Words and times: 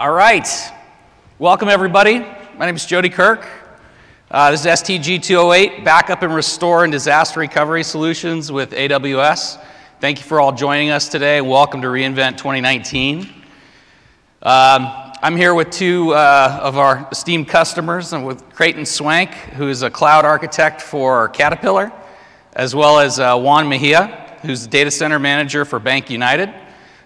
All 0.00 0.12
right. 0.12 0.48
Welcome, 1.38 1.68
everybody. 1.68 2.20
My 2.56 2.64
name 2.64 2.74
is 2.74 2.86
Jody 2.86 3.10
Kirk. 3.10 3.46
Uh, 4.30 4.50
this 4.50 4.64
is 4.64 4.66
STG 4.66 5.22
208, 5.22 5.84
Backup 5.84 6.22
and 6.22 6.34
Restore 6.34 6.84
and 6.84 6.90
Disaster 6.90 7.38
Recovery 7.38 7.84
Solutions 7.84 8.50
with 8.50 8.70
AWS. 8.70 9.62
Thank 10.00 10.16
you 10.16 10.24
for 10.24 10.40
all 10.40 10.52
joining 10.52 10.88
us 10.88 11.10
today. 11.10 11.42
Welcome 11.42 11.82
to 11.82 11.88
reInvent 11.88 12.38
2019. 12.38 13.28
Um, 14.40 14.90
I'm 15.22 15.36
here 15.36 15.52
with 15.52 15.68
two 15.68 16.14
uh, 16.14 16.60
of 16.62 16.78
our 16.78 17.06
esteemed 17.12 17.48
customers, 17.48 18.14
and 18.14 18.24
with 18.24 18.42
Creighton 18.54 18.86
Swank, 18.86 19.34
who 19.34 19.68
is 19.68 19.82
a 19.82 19.90
cloud 19.90 20.24
architect 20.24 20.80
for 20.80 21.28
Caterpillar, 21.28 21.92
as 22.54 22.74
well 22.74 23.00
as 23.00 23.20
uh, 23.20 23.38
Juan 23.38 23.68
Mejia, 23.68 24.38
who's 24.40 24.62
the 24.62 24.70
data 24.70 24.90
center 24.90 25.18
manager 25.18 25.66
for 25.66 25.78
Bank 25.78 26.08
United. 26.08 26.54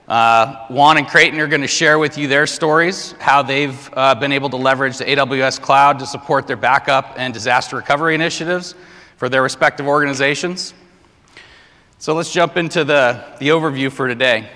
Uh, 0.07 0.66
Juan 0.66 0.98
and 0.98 1.09
Creighton 1.09 1.41
are 1.41 1.46
going 1.46 1.62
to 1.62 1.66
share 1.66 1.98
with 1.98 2.18
you 2.18 2.29
their 2.29 2.46
stories, 2.46 3.12
how 3.20 3.43
they've 3.43 3.91
uh, 3.95 4.14
been 4.14 4.32
able 4.32 4.50
to 4.50 4.57
leverage 4.57 4.98
the 4.98 5.05
AWS 5.05 5.59
cloud 5.59 5.98
to 6.01 6.06
support 6.06 6.47
their 6.47 6.59
backup 6.59 7.15
and 7.16 7.33
disaster 7.33 7.77
recovery 7.77 8.14
initiatives 8.14 8.75
for 9.16 9.30
their 9.30 9.42
respective 9.42 9.87
organizations. 9.87 10.75
So 11.98 12.12
let's 12.12 12.30
jump 12.30 12.59
into 12.59 12.84
the, 12.84 13.25
the 13.38 13.48
overview 13.48 13.91
for 13.91 14.06
today. 14.06 14.51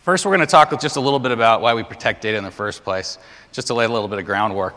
First, 0.00 0.24
we're 0.24 0.34
going 0.34 0.46
to 0.46 0.50
talk 0.50 0.80
just 0.80 0.96
a 0.96 1.00
little 1.00 1.18
bit 1.18 1.32
about 1.32 1.60
why 1.60 1.74
we 1.74 1.82
protect 1.82 2.22
data 2.22 2.38
in 2.38 2.44
the 2.44 2.50
first 2.50 2.82
place, 2.82 3.18
just 3.52 3.66
to 3.66 3.74
lay 3.74 3.84
a 3.84 3.90
little 3.90 4.08
bit 4.08 4.18
of 4.18 4.24
groundwork. 4.24 4.76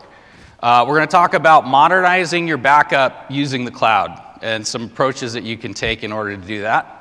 Uh, 0.62 0.84
we're 0.86 0.98
going 0.98 1.08
to 1.08 1.12
talk 1.12 1.34
about 1.34 1.66
modernizing 1.66 2.50
your 2.50 2.58
backup 2.58 3.28
using 3.32 3.64
the 3.64 3.72
cloud 3.72 4.40
and 4.42 4.68
some 4.68 4.84
approaches 4.84 5.32
that 5.32 5.44
you 5.44 5.56
can 5.56 5.74
take 5.74 6.04
in 6.04 6.12
order 6.12 6.36
to 6.36 6.46
do 6.46 6.64
that. 6.64 6.99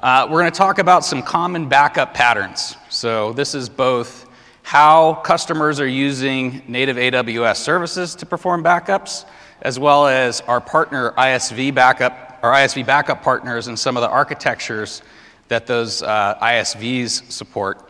Uh, 0.00 0.26
we're 0.28 0.40
going 0.40 0.50
to 0.50 0.58
talk 0.58 0.78
about 0.78 1.04
some 1.04 1.22
common 1.22 1.68
backup 1.68 2.14
patterns. 2.14 2.76
So, 2.90 3.32
this 3.32 3.54
is 3.54 3.68
both 3.68 4.28
how 4.62 5.14
customers 5.14 5.78
are 5.78 5.86
using 5.86 6.62
native 6.66 6.96
AWS 6.96 7.56
services 7.56 8.14
to 8.16 8.26
perform 8.26 8.64
backups, 8.64 9.24
as 9.62 9.78
well 9.78 10.06
as 10.08 10.40
our 10.42 10.60
partner 10.60 11.12
ISV 11.12 11.74
backup, 11.74 12.40
our 12.42 12.52
ISV 12.52 12.84
backup 12.84 13.22
partners, 13.22 13.68
and 13.68 13.78
some 13.78 13.96
of 13.96 14.00
the 14.00 14.08
architectures 14.08 15.02
that 15.48 15.66
those 15.66 16.02
uh, 16.02 16.38
ISVs 16.42 17.30
support, 17.30 17.88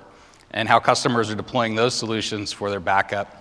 and 0.51 0.69
how 0.69 0.79
customers 0.79 1.31
are 1.31 1.35
deploying 1.35 1.75
those 1.75 1.95
solutions 1.95 2.53
for 2.53 2.69
their 2.69 2.81
backup. 2.81 3.35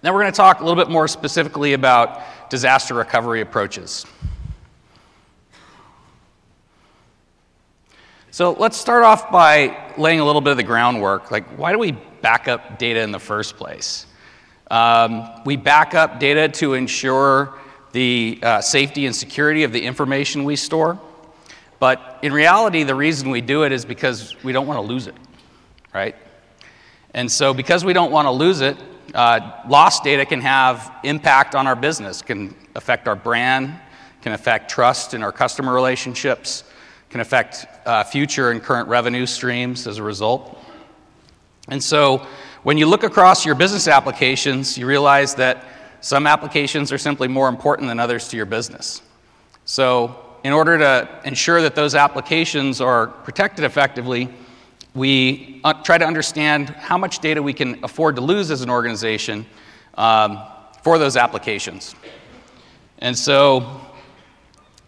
Then 0.00 0.12
we're 0.12 0.22
going 0.22 0.32
to 0.32 0.36
talk 0.36 0.60
a 0.60 0.64
little 0.64 0.82
bit 0.82 0.90
more 0.90 1.06
specifically 1.06 1.74
about 1.74 2.22
disaster 2.50 2.94
recovery 2.94 3.40
approaches. 3.40 4.04
So 8.32 8.52
let's 8.52 8.78
start 8.78 9.04
off 9.04 9.30
by 9.30 9.92
laying 9.98 10.18
a 10.20 10.24
little 10.24 10.40
bit 10.40 10.52
of 10.52 10.56
the 10.56 10.62
groundwork. 10.62 11.30
Like, 11.30 11.46
why 11.58 11.70
do 11.70 11.78
we 11.78 11.92
back 11.92 12.48
up 12.48 12.78
data 12.78 13.02
in 13.02 13.12
the 13.12 13.18
first 13.18 13.58
place? 13.58 14.06
Um, 14.70 15.28
we 15.44 15.56
back 15.56 15.94
up 15.94 16.18
data 16.18 16.48
to 16.48 16.72
ensure 16.72 17.58
the 17.92 18.38
uh, 18.42 18.62
safety 18.62 19.04
and 19.04 19.14
security 19.14 19.64
of 19.64 19.72
the 19.72 19.82
information 19.82 20.44
we 20.44 20.56
store. 20.56 20.98
But 21.78 22.20
in 22.22 22.32
reality, 22.32 22.84
the 22.84 22.94
reason 22.94 23.28
we 23.28 23.42
do 23.42 23.64
it 23.64 23.72
is 23.72 23.84
because 23.84 24.42
we 24.42 24.50
don't 24.54 24.66
want 24.66 24.78
to 24.78 24.90
lose 24.90 25.08
it, 25.08 25.16
right? 25.92 26.16
And 27.12 27.30
so, 27.30 27.52
because 27.52 27.84
we 27.84 27.92
don't 27.92 28.12
want 28.12 28.24
to 28.24 28.32
lose 28.32 28.62
it, 28.62 28.78
uh, 29.14 29.60
lost 29.68 30.04
data 30.04 30.24
can 30.24 30.40
have 30.40 30.90
impact 31.04 31.54
on 31.54 31.66
our 31.66 31.76
business, 31.76 32.22
can 32.22 32.54
affect 32.76 33.08
our 33.08 33.16
brand, 33.16 33.78
can 34.22 34.32
affect 34.32 34.70
trust 34.70 35.12
in 35.12 35.22
our 35.22 35.32
customer 35.32 35.74
relationships, 35.74 36.64
can 37.12 37.20
affect 37.20 37.66
uh, 37.86 38.02
future 38.02 38.50
and 38.50 38.62
current 38.62 38.88
revenue 38.88 39.26
streams 39.26 39.86
as 39.86 39.98
a 39.98 40.02
result. 40.02 40.58
And 41.68 41.82
so 41.82 42.26
when 42.62 42.78
you 42.78 42.86
look 42.86 43.04
across 43.04 43.44
your 43.44 43.54
business 43.54 43.86
applications, 43.86 44.78
you 44.78 44.86
realize 44.86 45.34
that 45.34 45.64
some 46.00 46.26
applications 46.26 46.90
are 46.90 46.98
simply 46.98 47.28
more 47.28 47.48
important 47.48 47.88
than 47.88 48.00
others 48.00 48.28
to 48.28 48.36
your 48.36 48.46
business. 48.46 49.02
So, 49.66 50.16
in 50.42 50.52
order 50.52 50.76
to 50.78 51.20
ensure 51.24 51.62
that 51.62 51.76
those 51.76 51.94
applications 51.94 52.80
are 52.80 53.06
protected 53.06 53.64
effectively, 53.64 54.28
we 54.94 55.60
uh, 55.62 55.74
try 55.84 55.98
to 55.98 56.04
understand 56.04 56.70
how 56.70 56.98
much 56.98 57.20
data 57.20 57.40
we 57.40 57.52
can 57.52 57.84
afford 57.84 58.16
to 58.16 58.22
lose 58.22 58.50
as 58.50 58.62
an 58.62 58.70
organization 58.70 59.46
um, 59.94 60.40
for 60.82 60.98
those 60.98 61.16
applications. 61.16 61.94
And 62.98 63.16
so, 63.16 63.80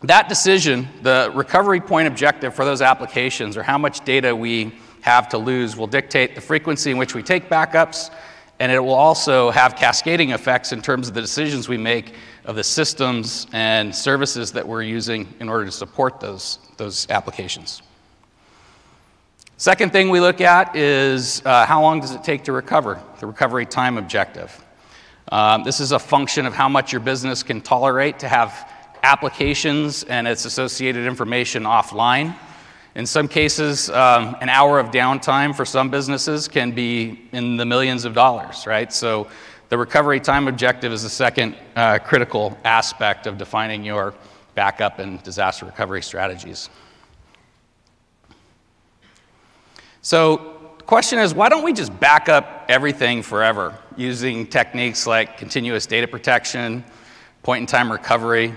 that 0.09 0.29
decision, 0.29 0.89
the 1.03 1.31
recovery 1.35 1.81
point 1.81 2.09
objective 2.09 2.55
for 2.55 2.65
those 2.65 2.83
applications, 2.83 3.57
or 3.57 3.63
how 3.63 3.79
much 3.79 4.05
data 4.05 4.35
we 4.35 4.73
have 5.03 5.29
to 5.29 5.39
lose, 5.39 5.77
will 5.77 5.87
dictate 5.87 6.35
the 6.35 6.41
frequency 6.41 6.91
in 6.91 6.99
which 6.99 7.15
we 7.15 7.23
take 7.23 7.49
backups, 7.49 8.11
and 8.61 8.73
it 8.73 8.79
will 8.79 8.95
also 8.95 9.51
have 9.51 9.77
cascading 9.77 10.31
effects 10.31 10.73
in 10.73 10.81
terms 10.81 11.09
of 11.09 11.15
the 11.15 11.21
decisions 11.21 11.69
we 11.69 11.77
make 11.77 12.15
of 12.45 12.57
the 12.57 12.65
systems 12.65 13.47
and 13.53 13.95
services 13.95 14.53
that 14.53 14.67
we're 14.67 14.83
using 14.83 15.33
in 15.41 15.49
order 15.49 15.65
to 15.65 15.73
support 15.73 16.21
those, 16.21 16.59
those 16.77 17.09
applications. 17.11 17.83
Second 19.57 19.93
thing 19.93 20.11
we 20.11 20.21
look 20.21 20.41
at 20.41 20.75
is 20.75 21.41
uh, 21.45 21.65
how 21.65 21.81
long 21.81 22.01
does 22.01 22.11
it 22.11 22.25
take 22.25 22.43
to 22.45 22.53
recover, 22.53 23.01
the 23.21 23.27
recovery 23.27 23.65
time 23.65 23.99
objective. 23.99 24.65
Um, 25.31 25.65
this 25.65 25.81
is 25.81 25.93
a 25.93 25.99
function 25.99 26.45
of 26.45 26.53
how 26.53 26.69
much 26.69 26.93
your 26.93 27.01
business 27.01 27.43
can 27.43 27.61
tolerate 27.61 28.19
to 28.19 28.29
have 28.29 28.71
applications 29.05 30.03
and 30.05 30.27
its 30.27 30.45
associated 30.45 31.07
information 31.07 31.65
offline. 31.65 32.35
In 32.95 33.07
some 33.07 33.29
cases, 33.29 33.91
um, 33.91 34.37
an 34.41 34.49
hour 34.49 34.79
of 34.79 34.87
downtime 34.89 35.55
for 35.55 35.65
some 35.65 35.91
businesses 35.91 36.49
can 36.49 36.73
be 36.73 37.29
in 37.33 37.57
the 37.57 37.65
millions 37.65 38.05
of 38.05 38.15
dollars, 38.15 38.67
right? 38.67 38.93
So 38.93 39.29
the 39.69 39.77
recovery 39.77 40.21
time 40.21 40.49
objective 40.49 40.93
is 40.93 41.03
the 41.03 41.09
second 41.09 41.57
uh, 41.77 41.99
critical 41.99 42.57
aspect 42.65 43.27
of 43.27 43.37
defining 43.37 43.85
your 43.85 44.15
backup 44.55 45.01
and 45.01 45.23
disaster 45.23 45.67
recovery 45.67 46.03
strategies. 46.03 46.71
So 50.03 50.37
the 50.79 50.85
question 50.85 51.19
is 51.19 51.35
why 51.35 51.49
don't 51.49 51.65
we 51.65 51.73
just 51.73 51.99
back 51.99 52.29
up 52.29 52.67
everything 52.69 53.23
forever 53.23 53.77
using 53.97 54.47
techniques 54.47 55.07
like 55.07 55.37
continuous 55.37 55.87
data 55.87 56.07
protection, 56.07 56.85
point 57.43 57.63
in 57.63 57.67
time 57.67 57.91
recovery, 57.91 58.55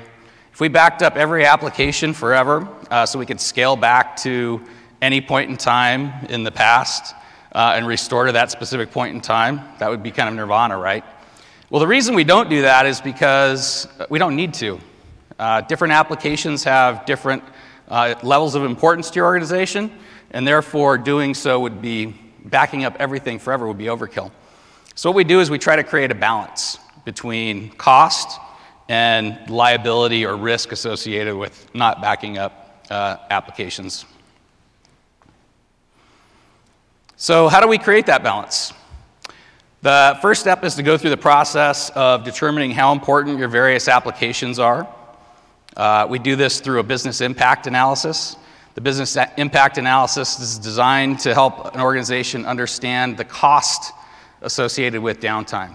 if 0.58 0.62
we 0.62 0.70
backed 0.70 1.04
up 1.04 1.18
every 1.18 1.46
application 1.46 2.14
forever 2.14 2.68
uh, 2.90 3.06
so 3.06 3.20
we 3.20 3.28
could 3.28 3.40
scale 3.40 3.76
back 3.76 4.18
to 4.18 4.60
any 5.04 5.22
point 5.22 5.52
in 5.52 5.56
time 5.56 6.26
in 6.32 6.44
the 6.44 6.52
past 6.52 7.14
uh, 7.52 7.74
and 7.76 7.86
restore 7.86 8.26
to 8.26 8.32
that 8.32 8.50
specific 8.50 8.90
point 8.90 9.14
in 9.14 9.22
time, 9.22 9.62
that 9.78 9.88
would 9.88 10.02
be 10.02 10.10
kind 10.10 10.28
of 10.28 10.34
nirvana, 10.34 10.76
right? 10.76 11.04
Well, 11.70 11.80
the 11.80 11.86
reason 11.86 12.16
we 12.16 12.24
don't 12.24 12.50
do 12.50 12.64
that 12.64 12.88
is 12.88 13.00
because 13.00 13.88
we 14.10 14.18
don't 14.18 14.36
need 14.36 14.56
to. 14.56 14.80
Uh, 15.38 15.62
different 15.62 15.94
applications 15.94 16.64
have 16.64 17.06
different 17.06 17.44
uh, 17.88 18.16
levels 18.24 18.56
of 18.56 18.64
importance 18.64 19.12
to 19.12 19.18
your 19.18 19.28
organization, 19.28 19.92
and 20.32 20.48
therefore 20.48 20.98
doing 20.98 21.36
so 21.36 21.60
would 21.60 21.84
be 21.84 22.16
backing 22.46 22.84
up 22.84 22.96
everything 22.98 23.38
forever 23.38 23.68
would 23.68 23.78
be 23.78 23.86
overkill. 23.86 24.32
So, 24.96 25.12
what 25.12 25.18
we 25.18 25.24
do 25.24 25.40
is 25.40 25.52
we 25.52 25.60
try 25.60 25.76
to 25.76 25.84
create 25.84 26.10
a 26.10 26.16
balance 26.16 26.80
between 27.06 27.70
cost 27.74 28.40
and 28.90 29.50
liability 29.50 30.26
or 30.26 30.36
risk 30.36 30.72
associated 30.72 31.36
with 31.36 31.74
not 31.74 32.02
backing 32.02 32.38
up 32.38 32.86
uh, 32.90 33.18
applications. 33.30 34.06
So, 37.16 37.48
how 37.48 37.60
do 37.60 37.68
we 37.68 37.78
create 37.78 38.06
that 38.06 38.24
balance? 38.24 38.74
The 39.82 40.18
first 40.22 40.42
step 40.42 40.64
is 40.64 40.76
to 40.76 40.84
go 40.84 40.98
through 40.98 41.12
the 41.12 41.18
process 41.18 41.90
of 41.92 42.24
determining 42.24 42.72
how 42.72 42.92
important 42.92 43.38
your 43.40 43.48
various 43.48 43.88
applications 43.88 44.60
are. 44.60 44.88
Uh, 45.76 46.08
we 46.10 46.18
do 46.20 46.36
this 46.36 46.60
through 46.60 46.80
a 46.80 46.84
business 46.84 47.22
impact 47.22 47.68
analysis. 47.68 48.36
The 48.74 48.82
business 48.82 49.18
impact 49.38 49.78
analysis 49.78 50.40
is 50.40 50.58
designed 50.58 51.20
to 51.22 51.34
help 51.34 51.74
an 51.74 51.82
organization 51.82 52.46
understand 52.46 53.18
the 53.18 53.26
cost 53.26 53.94
associated 54.42 55.02
with 55.02 55.20
downtime. 55.20 55.74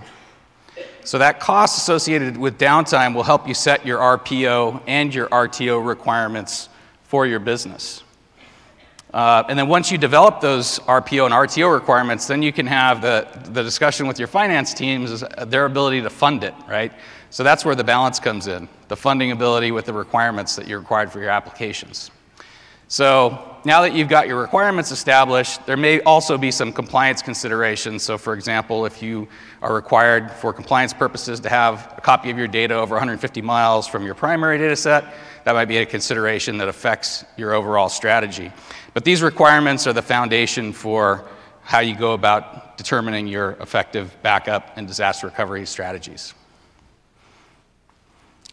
So 1.04 1.18
that 1.18 1.40
cost 1.40 1.78
associated 1.78 2.36
with 2.36 2.58
downtime 2.58 3.14
will 3.14 3.22
help 3.24 3.48
you 3.48 3.54
set 3.54 3.84
your 3.84 3.98
RPO 3.98 4.82
and 4.86 5.14
your 5.14 5.28
RTO 5.28 5.84
requirements 5.84 6.68
for 7.04 7.26
your 7.26 7.40
business. 7.40 8.02
Uh, 9.12 9.44
and 9.48 9.58
then 9.58 9.68
once 9.68 9.92
you 9.92 9.98
develop 9.98 10.40
those 10.40 10.78
RPO 10.80 11.26
and 11.26 11.34
RTO 11.34 11.72
requirements, 11.72 12.26
then 12.26 12.42
you 12.42 12.52
can 12.52 12.66
have 12.66 13.02
the, 13.02 13.28
the 13.50 13.62
discussion 13.62 14.06
with 14.06 14.18
your 14.18 14.28
finance 14.28 14.72
teams, 14.72 15.22
their 15.46 15.66
ability 15.66 16.00
to 16.00 16.08
fund 16.08 16.44
it, 16.44 16.54
right? 16.66 16.92
So 17.28 17.42
that's 17.42 17.64
where 17.64 17.74
the 17.74 17.84
balance 17.84 18.18
comes 18.18 18.46
in, 18.46 18.68
the 18.88 18.96
funding 18.96 19.30
ability 19.30 19.70
with 19.70 19.84
the 19.84 19.92
requirements 19.92 20.56
that 20.56 20.66
you're 20.66 20.78
required 20.78 21.12
for 21.12 21.20
your 21.20 21.30
applications. 21.30 22.10
So 22.88 23.51
now 23.64 23.82
that 23.82 23.94
you've 23.94 24.08
got 24.08 24.26
your 24.26 24.40
requirements 24.40 24.90
established, 24.90 25.64
there 25.66 25.76
may 25.76 26.00
also 26.00 26.36
be 26.36 26.50
some 26.50 26.72
compliance 26.72 27.22
considerations. 27.22 28.02
So, 28.02 28.18
for 28.18 28.34
example, 28.34 28.86
if 28.86 29.02
you 29.02 29.28
are 29.62 29.72
required 29.72 30.30
for 30.30 30.52
compliance 30.52 30.92
purposes 30.92 31.38
to 31.40 31.48
have 31.48 31.94
a 31.96 32.00
copy 32.00 32.30
of 32.30 32.38
your 32.38 32.48
data 32.48 32.74
over 32.74 32.94
150 32.94 33.40
miles 33.42 33.86
from 33.86 34.04
your 34.04 34.14
primary 34.14 34.58
data 34.58 34.74
set, 34.74 35.14
that 35.44 35.54
might 35.54 35.66
be 35.66 35.78
a 35.78 35.86
consideration 35.86 36.58
that 36.58 36.68
affects 36.68 37.24
your 37.36 37.52
overall 37.52 37.88
strategy. 37.88 38.50
But 38.94 39.04
these 39.04 39.22
requirements 39.22 39.86
are 39.86 39.92
the 39.92 40.02
foundation 40.02 40.72
for 40.72 41.28
how 41.62 41.78
you 41.78 41.96
go 41.96 42.14
about 42.14 42.76
determining 42.76 43.28
your 43.28 43.52
effective 43.60 44.16
backup 44.22 44.76
and 44.76 44.88
disaster 44.88 45.28
recovery 45.28 45.66
strategies. 45.66 46.34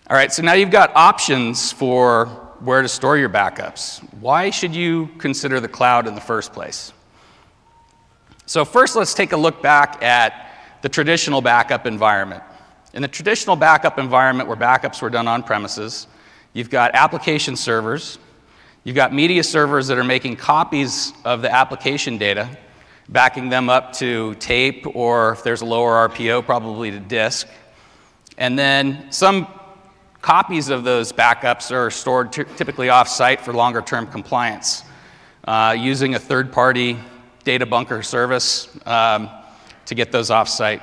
All 0.10 0.16
right, 0.16 0.32
so 0.32 0.44
now 0.44 0.54
you've 0.54 0.72
got 0.72 0.96
options 0.96 1.72
for 1.72 2.49
where 2.62 2.82
to 2.82 2.88
store 2.88 3.18
your 3.18 3.30
backups. 3.30 4.00
Why 4.20 4.50
should 4.50 4.76
you 4.76 5.10
consider 5.18 5.60
the 5.60 5.68
cloud 5.68 6.08
in 6.08 6.16
the 6.16 6.22
first 6.22 6.54
place? 6.54 6.94
So, 8.46 8.66
first, 8.66 8.96
let's 8.96 9.14
take 9.14 9.32
a 9.32 9.38
look 9.38 9.62
back 9.62 10.02
at 10.02 10.80
the 10.82 10.90
traditional 10.90 11.42
backup 11.42 11.86
environment. 11.86 12.44
In 12.94 13.02
the 13.02 13.08
traditional 13.08 13.56
backup 13.56 14.00
environment 14.00 14.50
where 14.50 14.58
backups 14.58 15.02
were 15.02 15.10
done 15.10 15.28
on 15.28 15.44
premises, 15.44 16.08
you've 16.54 16.70
got 16.70 16.96
application 16.96 17.56
servers, 17.56 18.18
you've 18.84 18.96
got 18.96 19.14
media 19.14 19.44
servers 19.44 19.88
that 19.88 19.98
are 19.98 20.04
making 20.04 20.36
copies 20.38 21.14
of 21.26 21.42
the 21.42 21.54
application 21.54 22.18
data, 22.18 22.50
backing 23.10 23.50
them 23.50 23.70
up 23.70 23.94
to 23.94 24.34
tape 24.36 24.86
or 24.96 25.34
if 25.34 25.44
there's 25.44 25.62
a 25.62 25.66
lower 25.66 26.10
RPO, 26.10 26.46
probably 26.46 26.90
to 26.92 27.00
disk. 27.00 27.48
And 28.38 28.58
then 28.58 29.12
some 29.12 29.48
copies 30.22 30.70
of 30.70 30.84
those 30.84 31.12
backups 31.12 31.72
are 31.72 31.90
stored 31.90 32.32
typically 32.32 32.90
off 32.90 33.08
site 33.08 33.42
for 33.42 33.54
longer 33.54 33.82
term 33.82 34.08
compliance 34.08 34.84
uh, 35.46 35.76
using 35.78 36.16
a 36.16 36.20
third 36.20 36.52
party 36.52 36.98
data 37.44 37.66
bunker 37.66 38.04
service 38.04 38.70
um, 38.86 39.30
to 39.86 39.96
get 39.96 40.12
those 40.12 40.30
off 40.30 40.50
site. 40.50 40.82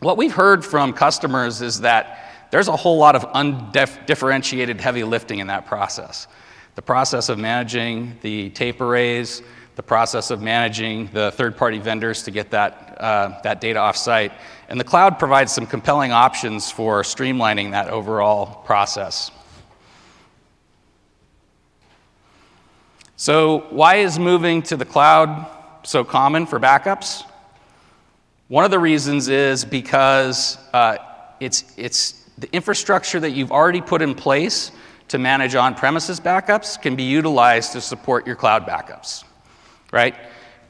What 0.00 0.16
we've 0.16 0.32
heard 0.32 0.64
from 0.64 0.92
customers 0.92 1.60
is 1.60 1.80
that 1.80 2.48
there's 2.50 2.68
a 2.68 2.76
whole 2.76 2.98
lot 2.98 3.16
of 3.16 3.26
undifferentiated 3.34 4.80
heavy 4.80 5.04
lifting 5.04 5.38
in 5.38 5.46
that 5.48 5.66
process. 5.66 6.26
The 6.74 6.82
process 6.82 7.28
of 7.28 7.38
managing 7.38 8.16
the 8.22 8.50
tape 8.50 8.80
arrays, 8.80 9.42
the 9.76 9.82
process 9.82 10.30
of 10.30 10.42
managing 10.42 11.06
the 11.12 11.30
third 11.32 11.56
party 11.56 11.78
vendors 11.78 12.22
to 12.24 12.30
get 12.30 12.50
that, 12.50 12.96
uh, 13.00 13.40
that 13.42 13.60
data 13.60 13.78
off 13.78 13.96
site. 13.96 14.32
And 14.68 14.78
the 14.78 14.84
cloud 14.84 15.18
provides 15.18 15.52
some 15.52 15.66
compelling 15.66 16.12
options 16.12 16.70
for 16.70 17.02
streamlining 17.02 17.70
that 17.72 17.88
overall 17.88 18.62
process. 18.64 19.30
So, 23.16 23.66
why 23.70 23.96
is 23.96 24.18
moving 24.18 24.62
to 24.62 24.76
the 24.76 24.86
cloud 24.86 25.46
so 25.82 26.04
common 26.04 26.46
for 26.46 26.58
backups? 26.58 27.24
One 28.48 28.64
of 28.64 28.70
the 28.70 28.78
reasons 28.78 29.28
is 29.28 29.64
because 29.64 30.58
uh, 30.72 30.96
it's, 31.38 31.72
it's 31.76 32.24
the 32.38 32.50
infrastructure 32.52 33.20
that 33.20 33.30
you've 33.30 33.52
already 33.52 33.80
put 33.80 34.02
in 34.02 34.14
place 34.14 34.72
to 35.08 35.18
manage 35.18 35.54
on 35.54 35.74
premises 35.74 36.18
backups 36.18 36.80
can 36.80 36.96
be 36.96 37.02
utilized 37.02 37.72
to 37.72 37.80
support 37.80 38.26
your 38.26 38.36
cloud 38.36 38.66
backups, 38.66 39.24
right? 39.92 40.14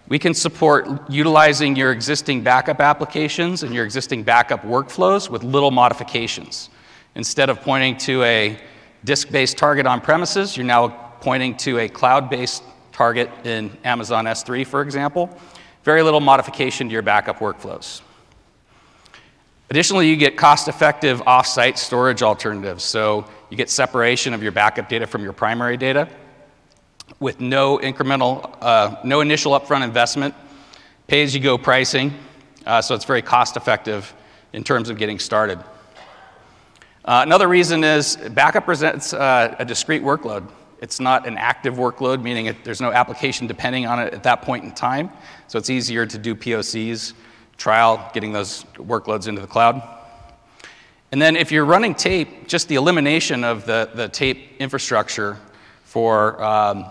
We 0.09 0.19
can 0.19 0.35
support 0.35 0.89
utilizing 1.11 1.77
your 1.77 1.93
existing 1.93 2.43
backup 2.43 2.81
applications 2.81 3.63
and 3.63 3.75
your 3.75 3.85
existing 3.85 4.25
backup 4.25 4.63
workflows 4.63 5.31
with 5.31 5.45
little 5.45 5.71
modifications. 5.71 6.71
Instead 7.15 7.49
of 7.51 7.61
pointing 7.61 7.97
to 7.99 8.23
a 8.23 8.59
disk 9.05 9.31
based 9.31 9.57
target 9.57 9.87
on 9.87 10.01
premises, 10.01 10.57
you're 10.57 10.67
now 10.67 10.89
pointing 11.21 11.57
to 11.59 11.79
a 11.79 11.89
cloud 11.89 12.29
based 12.29 12.63
target 12.93 13.31
in 13.45 13.71
Amazon 13.85 14.25
S3, 14.25 14.67
for 14.67 14.83
example 14.83 15.31
very 15.85 16.03
little 16.03 16.21
modification 16.21 16.89
to 16.89 16.93
your 16.93 17.03
backup 17.03 17.39
workflows. 17.39 18.03
Additionally, 19.71 20.09
you 20.09 20.17
get 20.17 20.37
cost 20.37 20.69
effective 20.69 21.23
off 21.27 21.47
site 21.47 21.79
storage 21.79 22.23
alternatives. 22.23 22.83
So 22.83 23.25
you 23.51 23.57
get 23.57 23.71
separation 23.71 24.35
of 24.35 24.43
your 24.43 24.53
backup 24.53 24.89
data 24.89 25.07
from 25.07 25.23
your 25.23 25.33
primary 25.33 25.77
data 25.77 26.09
with 27.21 27.39
no 27.39 27.77
incremental, 27.77 28.57
uh, 28.63 28.97
no 29.05 29.21
initial 29.21 29.53
upfront 29.53 29.85
investment, 29.85 30.35
pay 31.07 31.23
as 31.23 31.35
you 31.35 31.41
go 31.41 31.59
pricing. 31.59 32.15
Uh, 32.65 32.81
so 32.81 32.95
it's 32.95 33.05
very 33.05 33.21
cost 33.21 33.59
effective 33.59 34.15
in 34.55 34.65
terms 34.65 34.89
of 34.89 34.97
getting 34.97 35.19
started. 35.19 35.59
Uh, 37.05 37.21
another 37.23 37.47
reason 37.47 37.85
is 37.85 38.17
backup 38.17 38.65
presents 38.65 39.13
uh, 39.13 39.55
a 39.59 39.65
discrete 39.67 40.03
workload. 40.03 40.49
It's 40.81 40.99
not 40.99 41.27
an 41.27 41.37
active 41.37 41.75
workload, 41.75 42.23
meaning 42.23 42.47
it, 42.47 42.65
there's 42.65 42.81
no 42.81 42.91
application 42.91 43.47
depending 43.47 43.87
on 43.87 43.99
it 43.99 44.15
at 44.15 44.23
that 44.23 44.41
point 44.41 44.65
in 44.65 44.73
time. 44.73 45.11
So 45.47 45.59
it's 45.59 45.69
easier 45.69 46.07
to 46.07 46.17
do 46.17 46.35
POCs, 46.35 47.13
trial, 47.59 48.11
getting 48.15 48.33
those 48.33 48.65
workloads 48.77 49.29
into 49.29 49.43
the 49.43 49.47
cloud. 49.47 49.83
And 51.13 51.21
then 51.21 51.37
if 51.37 51.53
you're 51.53 51.67
running 51.67 51.95
tape, 51.95 52.49
just 52.49 52.69
the 52.69 52.77
elimination 52.77 53.45
of 53.45 53.67
the, 53.67 53.91
the 53.93 54.09
tape 54.09 54.57
infrastructure 54.59 55.37
for 55.85 56.43
um, 56.43 56.87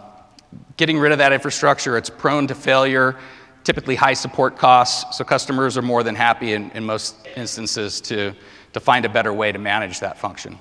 getting 0.79 0.97
rid 0.97 1.11
of 1.11 1.17
that 1.17 1.33
infrastructure, 1.33 1.97
it's 1.97 2.09
prone 2.09 2.47
to 2.47 2.55
failure, 2.55 3.17
typically 3.65 3.95
high 3.95 4.13
support 4.13 4.57
costs, 4.57 5.17
so 5.17 5.25
customers 5.25 5.77
are 5.77 5.81
more 5.81 6.03
than 6.03 6.15
happy 6.15 6.53
in, 6.53 6.71
in 6.71 6.85
most 6.85 7.17
instances 7.35 7.99
to, 7.99 8.33
to 8.71 8.79
find 8.79 9.03
a 9.03 9.09
better 9.09 9.33
way 9.33 9.51
to 9.51 9.59
manage 9.59 9.99
that 9.99 10.17
function. 10.17 10.57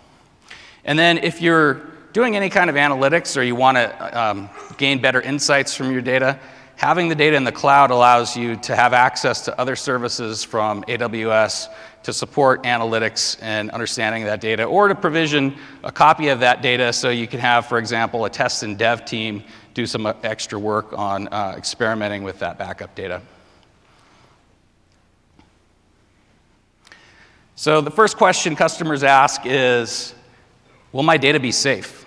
And 0.85 0.99
then 0.99 1.19
if 1.19 1.41
you're 1.41 1.75
doing 2.12 2.35
any 2.35 2.50
kind 2.50 2.69
of 2.69 2.75
analytics 2.75 3.37
or 3.37 3.43
you 3.43 3.55
want 3.55 3.76
to 3.76 4.20
um, 4.20 4.50
gain 4.76 5.00
better 5.00 5.20
insights 5.20 5.76
from 5.76 5.93
your 5.93 6.03
data, 6.03 6.41
having 6.75 7.09
the 7.09 7.15
data 7.15 7.37
in 7.37 7.44
the 7.44 7.53
cloud 7.53 7.93
allows 7.93 8.37
you 8.37 8.56
to 8.56 8.75
have 8.75 8.93
access 8.93 9.44
to 9.44 9.61
other 9.61 9.76
services 9.76 10.43
from 10.43 10.82
AWS 10.85 11.69
to 12.03 12.12
support 12.12 12.65
analytics 12.65 13.38
and 13.41 13.70
understanding 13.70 14.25
that 14.25 14.41
data, 14.41 14.65
or 14.65 14.88
to 14.88 14.97
provision 14.97 15.55
a 15.85 15.93
copy 15.93 16.29
of 16.29 16.41
that 16.41 16.61
data 16.61 16.93
so 16.93 17.09
you 17.09 17.29
can 17.29 17.38
have, 17.38 17.67
for 17.67 17.79
example, 17.79 18.25
a 18.25 18.31
test 18.31 18.65
and 18.65 18.76
dev 18.79 19.05
team 19.05 19.44
do 19.75 19.87
some 19.87 20.06
extra 20.23 20.59
work 20.59 20.93
on 20.93 21.29
uh, 21.29 21.55
experimenting 21.56 22.23
with 22.23 22.38
that 22.41 22.59
backup 22.59 22.94
data. 22.94 23.23
So, 27.56 27.81
the 27.81 27.91
first 27.91 28.17
question 28.17 28.55
customers 28.55 29.03
ask 29.03 29.43
is 29.44 30.15
Will 30.93 31.03
my 31.03 31.17
data 31.17 31.41
be 31.41 31.53
safe? 31.53 32.06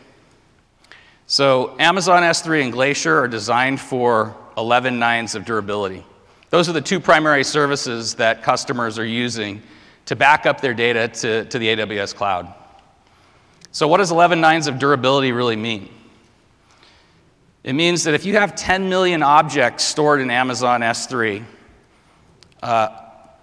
So, 1.28 1.75
Amazon 1.80 2.24
S3 2.24 2.63
and 2.63 2.72
Glacier 2.72 3.18
are 3.18 3.28
designed 3.28 3.80
for 3.80 4.36
11 4.58 4.98
nines 4.98 5.36
of 5.36 5.46
durability. 5.46 6.04
Those 6.50 6.68
are 6.68 6.74
the 6.74 6.81
two 6.81 7.00
primary 7.00 7.44
services 7.44 8.16
that 8.16 8.44
customers 8.44 9.00
are 9.00 9.06
using 9.06 9.62
to 10.06 10.16
back 10.16 10.46
up 10.46 10.60
their 10.62 10.74
data 10.74 11.08
to, 11.08 11.46
to 11.46 11.60
the 11.60 11.68
AWS 11.68 12.16
cloud. 12.16 12.54
So, 13.72 13.88
what 13.88 13.98
does 13.98 14.12
11 14.12 14.42
nines 14.42 14.68
of 14.68 14.80
durability 14.80 15.31
really 15.31 15.56
mean? 15.56 15.90
It 17.63 17.74
means 17.74 18.06
that 18.06 18.16
if 18.16 18.25
you 18.25 18.38
have 18.38 18.56
10 18.56 18.90
million 18.90 19.22
objects 19.22 19.84
stored 19.84 20.19
in 20.19 20.31
Amazon 20.31 20.81
S3, 20.81 21.44
uh, 22.63 22.88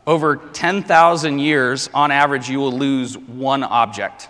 over 0.07 0.37
10,000 0.37 1.39
years, 1.39 1.89
on 1.95 2.11
average, 2.11 2.49
you 2.49 2.59
will 2.59 2.73
lose 2.73 3.17
one 3.17 3.63
object. 3.63 4.29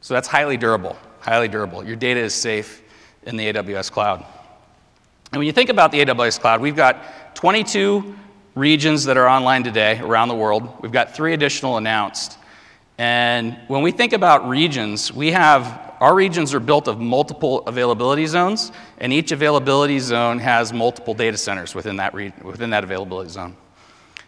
So 0.00 0.14
that's 0.14 0.28
highly 0.28 0.56
durable, 0.56 0.96
highly 1.20 1.48
durable. 1.48 1.84
Your 1.84 1.96
data 1.96 2.20
is 2.20 2.34
safe 2.34 2.82
in 3.24 3.36
the 3.36 3.52
AWS 3.52 3.90
cloud. 3.90 4.24
And 5.32 5.40
when 5.40 5.46
you 5.46 5.52
think 5.52 5.70
about 5.70 5.90
the 5.90 6.04
AWS 6.04 6.40
cloud, 6.40 6.60
we've 6.60 6.76
got 6.76 7.34
22 7.34 8.16
regions 8.54 9.04
that 9.04 9.16
are 9.16 9.28
online 9.28 9.64
today 9.64 9.98
around 10.00 10.28
the 10.28 10.34
world. 10.34 10.82
We've 10.82 10.92
got 10.92 11.14
three 11.14 11.34
additional 11.34 11.78
announced. 11.78 12.38
And 12.98 13.58
when 13.66 13.82
we 13.82 13.90
think 13.90 14.12
about 14.12 14.48
regions, 14.48 15.12
we 15.12 15.32
have 15.32 15.89
our 16.00 16.14
regions 16.14 16.54
are 16.54 16.60
built 16.60 16.88
of 16.88 16.98
multiple 16.98 17.60
availability 17.66 18.26
zones, 18.26 18.72
and 18.98 19.12
each 19.12 19.32
availability 19.32 19.98
zone 19.98 20.38
has 20.38 20.72
multiple 20.72 21.14
data 21.14 21.36
centers 21.36 21.74
within 21.74 21.96
that, 21.96 22.14
within 22.14 22.70
that 22.70 22.84
availability 22.84 23.30
zone. 23.30 23.56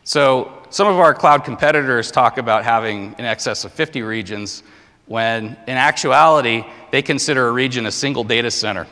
So 0.05 0.53
some 0.71 0.89
of 0.89 0.99
our 0.99 1.15
cloud 1.15 1.45
competitors 1.45 2.11
talk 2.11 2.37
about 2.37 2.65
having 2.65 3.15
in 3.19 3.25
excess 3.25 3.65
of 3.65 3.73
50 3.73 4.03
regions 4.03 4.63
when 5.07 5.57
in 5.67 5.77
actuality, 5.77 6.65
they 6.91 7.03
consider 7.03 7.49
a 7.49 7.53
region 7.53 7.87
a 7.87 7.91
single 7.91 8.25
data 8.25 8.51
center, 8.51 8.87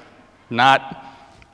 not 0.51 1.05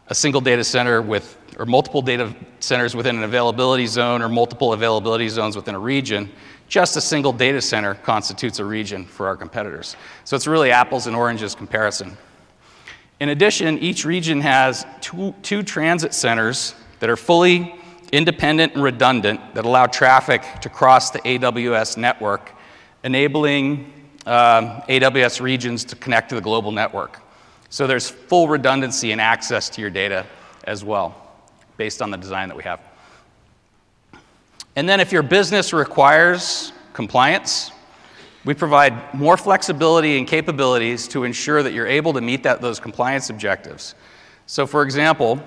a 0.09 0.15
single 0.15 0.41
data 0.41 0.65
center 0.65 1.03
with, 1.03 1.39
or 1.59 1.67
multiple 1.67 2.03
data 2.03 2.35
centers 2.61 2.95
within 2.95 3.17
an 3.17 3.23
availability 3.23 3.87
zone 3.87 4.23
or 4.23 4.29
multiple 4.29 4.73
availability 4.73 5.29
zones 5.29 5.57
within 5.57 5.75
a 5.75 5.79
region. 5.79 6.31
Just 6.69 6.97
a 6.97 7.01
single 7.01 7.33
data 7.33 7.61
center 7.61 7.95
constitutes 7.95 8.59
a 8.59 8.65
region 8.65 9.05
for 9.05 9.29
our 9.29 9.37
competitors. 9.37 9.97
So 10.25 10.35
it's 10.37 10.47
really 10.47 10.71
apples 10.71 11.07
and 11.07 11.15
oranges 11.15 11.55
comparison. 11.55 12.17
In 13.21 13.31
addition, 13.31 13.79
each 13.79 14.05
region 14.05 14.41
has 14.41 14.85
two, 15.01 15.35
two 15.43 15.63
transit 15.63 16.13
centers 16.13 16.75
that 16.99 17.09
are 17.09 17.17
fully 17.17 17.75
independent 18.13 18.75
and 18.75 18.83
redundant 18.83 19.55
that 19.55 19.65
allow 19.65 19.87
traffic 19.87 20.43
to 20.61 20.69
cross 20.69 21.11
the 21.11 21.21
AWS 21.21 21.97
network, 21.97 22.53
enabling 23.05 23.93
um, 24.27 24.83
AWS 24.89 25.41
regions 25.41 25.85
to 25.85 25.97
connect 25.97 26.29
to 26.31 26.35
the 26.35 26.41
global 26.41 26.73
network. 26.73 27.21
So 27.69 27.87
there's 27.87 28.09
full 28.09 28.49
redundancy 28.49 29.13
and 29.13 29.21
access 29.21 29.71
to 29.71 29.81
your 29.81 29.91
data 29.91 30.27
as 30.65 30.85
well, 30.85 31.15
based 31.77 32.03
on 32.03 32.11
the 32.11 32.17
design 32.17 32.49
that 32.49 32.57
we 32.57 32.65
have. 32.65 32.81
And 34.77 34.89
then 34.89 35.01
if 35.01 35.11
your 35.11 35.23
business 35.23 35.73
requires 35.73 36.73
compliance, 36.93 37.73
we 38.45 38.55
provide 38.55 39.13
more 39.15 39.37
flexibility 39.37 40.19
and 40.19 40.29
capabilities 40.29 41.09
to 41.09 41.25
ensure 41.25 41.63
that 41.63 41.73
you're 41.73 41.87
able 41.87 42.13
to 42.13 42.21
meet 42.21 42.43
that, 42.45 42.61
those 42.61 42.79
compliance 42.79 43.31
objectives. 43.31 43.95
So, 44.47 44.67
for 44.67 44.83
example, 44.83 45.43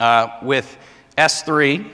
uh, 0.00 0.38
with 0.42 0.76
S3, 1.16 1.88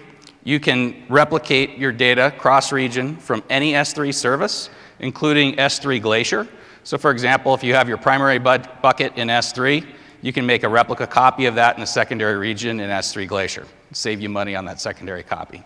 you 0.45 0.59
can 0.59 1.05
replicate 1.11 1.77
your 1.77 1.93
data 1.93 2.33
cross-region 2.39 3.17
from 3.17 3.43
any 3.51 3.73
S3 3.73 4.15
service, 4.15 4.71
including 5.01 5.57
S3 5.57 6.01
Glacier. 6.01 6.49
So 6.85 6.97
for 6.97 7.11
example, 7.11 7.53
if 7.55 7.63
you 7.63 7.75
have 7.75 7.87
your 7.87 7.99
primary 7.99 8.39
bucket 8.39 9.13
in 9.17 9.29
S3, 9.29 9.85
you 10.23 10.33
can 10.33 10.47
make 10.47 10.63
a 10.63 10.69
replica 10.69 11.07
copy 11.07 11.45
of 11.45 11.57
that 11.57 11.77
in 11.77 11.81
the 11.81 11.87
secondary 11.87 12.39
region 12.39 12.81
in 12.81 12.89
S3 12.89 13.29
Glacier. 13.29 13.67
Save 13.93 14.23
you 14.23 14.31
money 14.31 14.57
on 14.57 14.65
that 14.65 14.81
secondary 14.81 15.23
copy. 15.23 15.63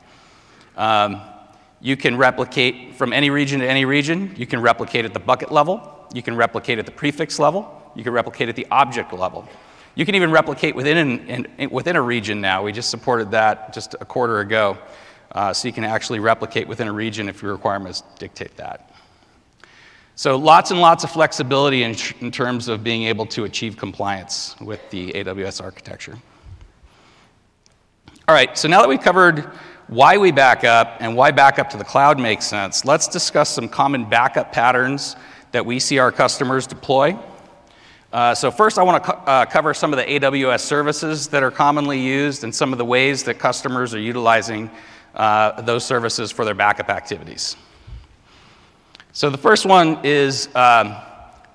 Um, 0.77 1.21
you 1.81 1.97
can 1.97 2.17
replicate 2.17 2.95
from 2.95 3.13
any 3.13 3.31
region 3.31 3.61
to 3.61 3.69
any 3.69 3.85
region. 3.85 4.35
You 4.37 4.47
can 4.47 4.61
replicate 4.61 5.05
at 5.05 5.13
the 5.13 5.21
bucket 5.21 5.51
level. 5.51 6.07
You 6.15 6.23
can 6.23 6.37
replicate 6.37 6.79
at 6.79 6.87
the 6.87 6.93
prefix 6.93 7.39
level. 7.39 7.93
You 7.97 8.05
can 8.05 8.13
replicate 8.13 8.49
at 8.49 8.57
the 8.57 8.67
object 8.71 9.13
level. 9.13 9.49
You 9.95 10.07
can 10.07 10.15
even 10.15 10.31
replicate 10.31 10.75
within, 10.75 10.97
an, 10.97 11.47
in, 11.59 11.71
within 11.71 11.97
a 11.97 12.03
region 12.03 12.41
now. 12.41 12.63
We 12.63 12.73
just 12.73 12.89
supported 12.89 13.33
that 13.33 13.75
just 13.75 13.95
a 14.01 14.05
quarter 14.05 14.41
ago. 14.41 14.79
Uh, 15.33 15.53
so 15.53 15.67
you 15.67 15.75
can 15.75 15.85
actually 15.85 16.19
replicate 16.19 16.69
within 16.69 16.89
a 16.89 16.93
region 16.93 17.29
if 17.29 17.43
your 17.43 17.53
requirements 17.53 18.03
dictate 18.19 18.57
that. 18.57 18.91
So 20.15 20.37
lots 20.37 20.71
and 20.71 20.81
lots 20.81 21.05
of 21.05 21.11
flexibility 21.11 21.83
in, 21.83 21.97
in 22.21 22.31
terms 22.31 22.69
of 22.69 22.85
being 22.85 23.05
able 23.05 23.27
to 23.27 23.45
achieve 23.45 23.77
compliance 23.77 24.55
with 24.61 24.89
the 24.91 25.13
AWS 25.13 25.63
architecture. 25.63 26.19
All 28.29 28.35
right, 28.35 28.57
so 28.57 28.69
now 28.69 28.81
that 28.81 28.89
we've 28.89 29.01
covered 29.01 29.51
why 29.93 30.17
we 30.17 30.33
back 30.33 30.65
up 30.65 30.97
and 31.01 31.17
why 31.17 31.31
backup 31.31 31.71
to 31.71 31.77
the 31.77 31.85
cloud 31.85 32.19
makes 32.19 32.47
sense, 32.47 32.85
let's 32.85 33.09
discuss 33.09 33.51
some 33.51 33.69
common 33.69 34.09
backup 34.09 34.53
patterns 34.53 35.17
that 35.53 35.65
we 35.65 35.79
see 35.79 35.99
our 35.99 36.11
customers 36.11 36.67
deploy 36.67 37.19
uh, 38.13 38.35
so 38.35 38.51
first 38.51 38.77
I 38.77 38.83
want 38.83 39.03
to 39.03 39.13
co 39.13 39.19
uh, 39.25 39.47
cover 39.47 39.73
some 39.73 39.95
of 39.95 39.99
the 39.99 40.05
AWS 40.05 40.61
services 40.61 41.29
that 41.29 41.43
are 41.43 41.51
commonly 41.51 41.99
used 41.99 42.45
and 42.45 42.55
some 42.55 42.71
of 42.73 42.77
the 42.77 42.85
ways 42.85 43.23
that 43.23 43.39
customers 43.39 43.95
are 43.95 44.01
utilizing 44.01 44.71
uh, 45.15 45.63
those 45.63 45.83
services 45.83 46.31
for 46.31 46.45
their 46.45 46.55
backup 46.55 46.91
activities. 46.91 47.57
So 49.13 49.31
the 49.31 49.39
first 49.39 49.65
one 49.65 49.99
is 50.05 50.49
um, 50.55 50.95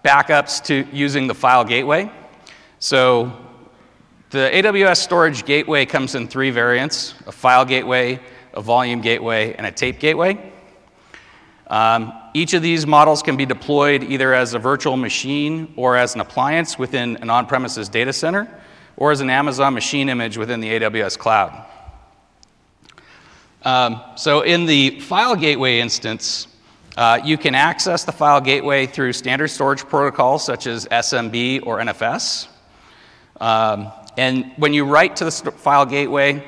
backups 0.03 0.63
to 0.65 0.87
using 0.91 1.27
the 1.27 1.35
file 1.35 1.63
gateway. 1.63 2.09
So 2.79 3.31
the 4.29 4.49
AWS 4.53 4.97
storage 4.97 5.45
gateway 5.45 5.85
comes 5.85 6.13
in 6.13 6.27
three 6.27 6.49
variants, 6.49 7.15
a 7.27 7.31
file 7.31 7.63
gateway, 7.63 8.19
a 8.53 8.61
volume 8.61 8.99
gateway, 8.99 9.53
and 9.53 9.65
a 9.65 9.71
tape 9.71 9.99
gateway. 9.99 10.51
Um, 11.67 12.11
each 12.33 12.53
of 12.53 12.61
these 12.61 12.85
models 12.85 13.23
can 13.23 13.37
be 13.37 13.45
deployed 13.45 14.03
either 14.03 14.33
as 14.33 14.53
a 14.53 14.59
virtual 14.59 14.97
machine 14.97 15.73
or 15.77 15.95
as 15.95 16.15
an 16.15 16.21
appliance 16.21 16.77
within 16.77 17.15
an 17.17 17.29
on-premises 17.29 17.87
data 17.87 18.11
center 18.11 18.49
or 18.97 19.11
as 19.11 19.21
an 19.21 19.29
Amazon 19.29 19.73
machine 19.73 20.09
image 20.09 20.37
within 20.37 20.59
the 20.59 20.69
AWS 20.69 21.17
cloud. 21.17 21.65
Um, 23.63 24.01
so 24.15 24.41
in 24.41 24.65
the 24.65 24.99
file 24.99 25.35
gateway 25.35 25.79
instance, 25.79 26.47
uh, 26.97 27.19
you 27.23 27.37
can 27.37 27.55
access 27.55 28.03
the 28.03 28.11
file 28.11 28.41
gateway 28.41 28.87
through 28.87 29.13
standard 29.13 29.49
storage 29.49 29.85
protocols 29.85 30.43
such 30.43 30.67
as 30.67 30.85
SMB 30.87 31.65
or 31.65 31.77
NFS. 31.79 32.47
Um, 33.39 33.91
and 34.17 34.51
when 34.57 34.73
you 34.73 34.83
write 34.83 35.15
to 35.17 35.25
the 35.25 35.31
file 35.31 35.85
gateway, 35.85 36.43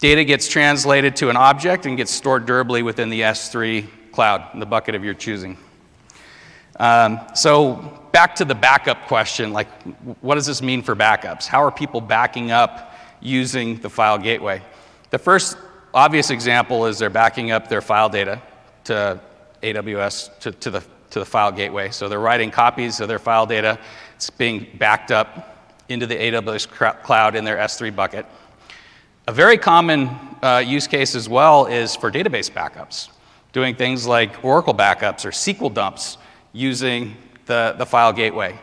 Data 0.00 0.24
gets 0.24 0.48
translated 0.48 1.14
to 1.16 1.28
an 1.28 1.36
object 1.36 1.84
and 1.84 1.94
gets 1.94 2.10
stored 2.10 2.46
durably 2.46 2.82
within 2.82 3.10
the 3.10 3.20
S3 3.20 3.86
cloud, 4.12 4.42
in 4.54 4.60
the 4.60 4.66
bucket 4.66 4.94
of 4.94 5.04
your 5.04 5.12
choosing. 5.12 5.58
Um, 6.78 7.20
so 7.34 8.08
back 8.10 8.34
to 8.36 8.46
the 8.46 8.54
backup 8.54 9.06
question, 9.06 9.52
like 9.52 9.68
what 10.22 10.36
does 10.36 10.46
this 10.46 10.62
mean 10.62 10.82
for 10.82 10.96
backups? 10.96 11.46
How 11.46 11.62
are 11.62 11.70
people 11.70 12.00
backing 12.00 12.50
up 12.50 12.94
using 13.20 13.76
the 13.76 13.90
file 13.90 14.16
gateway? 14.16 14.62
The 15.10 15.18
first 15.18 15.58
obvious 15.92 16.30
example 16.30 16.86
is 16.86 16.98
they're 16.98 17.10
backing 17.10 17.50
up 17.50 17.68
their 17.68 17.82
file 17.82 18.08
data 18.08 18.40
to 18.84 19.20
AWS, 19.62 20.38
to, 20.40 20.52
to, 20.52 20.70
the, 20.70 20.80
to 21.10 21.18
the 21.18 21.26
file 21.26 21.52
gateway. 21.52 21.90
So 21.90 22.08
they're 22.08 22.18
writing 22.18 22.50
copies 22.50 23.00
of 23.00 23.08
their 23.08 23.18
file 23.18 23.44
data. 23.44 23.78
It's 24.16 24.30
being 24.30 24.66
backed 24.78 25.10
up 25.10 25.59
into 25.90 26.06
the 26.06 26.16
AWS 26.16 27.02
cloud 27.02 27.34
in 27.34 27.44
their 27.44 27.56
S3 27.56 27.94
bucket. 27.94 28.26
A 29.28 29.32
very 29.32 29.58
common 29.58 30.08
uh, 30.42 30.62
use 30.64 30.86
case 30.86 31.14
as 31.14 31.28
well 31.28 31.66
is 31.66 31.94
for 31.94 32.10
database 32.10 32.50
backups, 32.50 33.10
doing 33.52 33.74
things 33.74 34.06
like 34.06 34.44
Oracle 34.44 34.74
backups 34.74 35.24
or 35.24 35.30
SQL 35.30 35.72
dumps 35.72 36.18
using 36.52 37.16
the, 37.46 37.74
the 37.78 37.86
file 37.86 38.12
gateway. 38.12 38.58